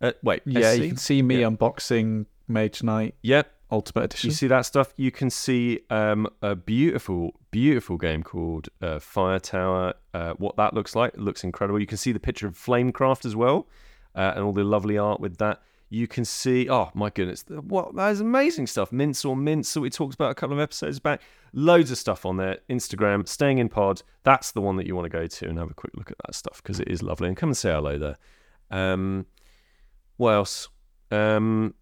Uh, 0.00 0.12
wait, 0.22 0.42
yeah, 0.46 0.72
SC? 0.74 0.78
you 0.80 0.88
can 0.88 0.96
see 0.96 1.22
me 1.22 1.40
Yeah. 1.40 1.48
unboxing 1.48 2.26
Mage 2.48 2.82
Knight 2.82 3.14
Yep, 3.22 3.50
Ultimate 3.74 4.04
Edition. 4.04 4.30
You 4.30 4.34
see 4.34 4.46
that 4.46 4.62
stuff? 4.62 4.94
You 4.96 5.10
can 5.10 5.30
see 5.30 5.80
um, 5.90 6.28
a 6.42 6.54
beautiful, 6.54 7.32
beautiful 7.50 7.96
game 7.96 8.22
called 8.22 8.68
uh, 8.80 9.00
Fire 9.00 9.40
Tower. 9.40 9.94
Uh, 10.14 10.34
what 10.34 10.56
that 10.56 10.74
looks 10.74 10.94
like, 10.94 11.14
it 11.14 11.20
looks 11.20 11.42
incredible. 11.42 11.80
You 11.80 11.86
can 11.86 11.98
see 11.98 12.12
the 12.12 12.20
picture 12.20 12.46
of 12.46 12.54
Flamecraft 12.54 13.26
as 13.26 13.34
well, 13.34 13.66
uh, 14.14 14.32
and 14.36 14.44
all 14.44 14.52
the 14.52 14.62
lovely 14.62 14.96
art 14.96 15.18
with 15.18 15.38
that. 15.38 15.60
You 15.90 16.06
can 16.06 16.24
see, 16.24 16.70
oh 16.70 16.90
my 16.94 17.10
goodness, 17.10 17.44
what 17.48 17.94
that 17.96 18.12
is 18.12 18.20
amazing 18.20 18.68
stuff. 18.68 18.92
Mince 18.92 19.24
or 19.24 19.36
Mince 19.36 19.74
that 19.74 19.80
we 19.80 19.90
talked 19.90 20.14
about 20.14 20.30
a 20.30 20.34
couple 20.34 20.54
of 20.54 20.60
episodes 20.60 21.00
back. 21.00 21.20
Loads 21.52 21.90
of 21.90 21.98
stuff 21.98 22.24
on 22.24 22.36
there. 22.36 22.58
Instagram, 22.70 23.26
staying 23.28 23.58
in 23.58 23.68
pod. 23.68 24.02
That's 24.22 24.52
the 24.52 24.60
one 24.60 24.76
that 24.76 24.86
you 24.86 24.94
want 24.94 25.06
to 25.06 25.18
go 25.18 25.26
to 25.26 25.48
and 25.48 25.58
have 25.58 25.70
a 25.70 25.74
quick 25.74 25.92
look 25.96 26.10
at 26.12 26.16
that 26.24 26.34
stuff 26.34 26.62
because 26.62 26.78
it 26.80 26.88
is 26.88 27.02
lovely. 27.02 27.28
And 27.28 27.36
come 27.36 27.50
and 27.50 27.56
say 27.56 27.72
hello 27.72 27.98
there. 27.98 28.16
Um, 28.70 29.26
what 30.16 30.30
else? 30.30 30.68
Um, 31.10 31.74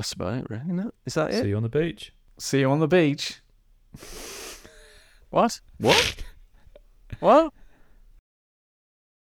that's 0.00 0.14
about 0.14 0.38
it, 0.38 0.46
really. 0.48 0.72
No? 0.72 0.92
Is 1.04 1.12
that 1.12 1.30
it? 1.30 1.42
See 1.42 1.48
you 1.50 1.56
on 1.58 1.62
the 1.62 1.68
beach. 1.68 2.14
see 2.38 2.60
you 2.60 2.70
on 2.70 2.80
the 2.80 2.88
beach. 2.88 3.40
What? 5.30 5.60
What? 5.78 6.16
What? 7.20 7.52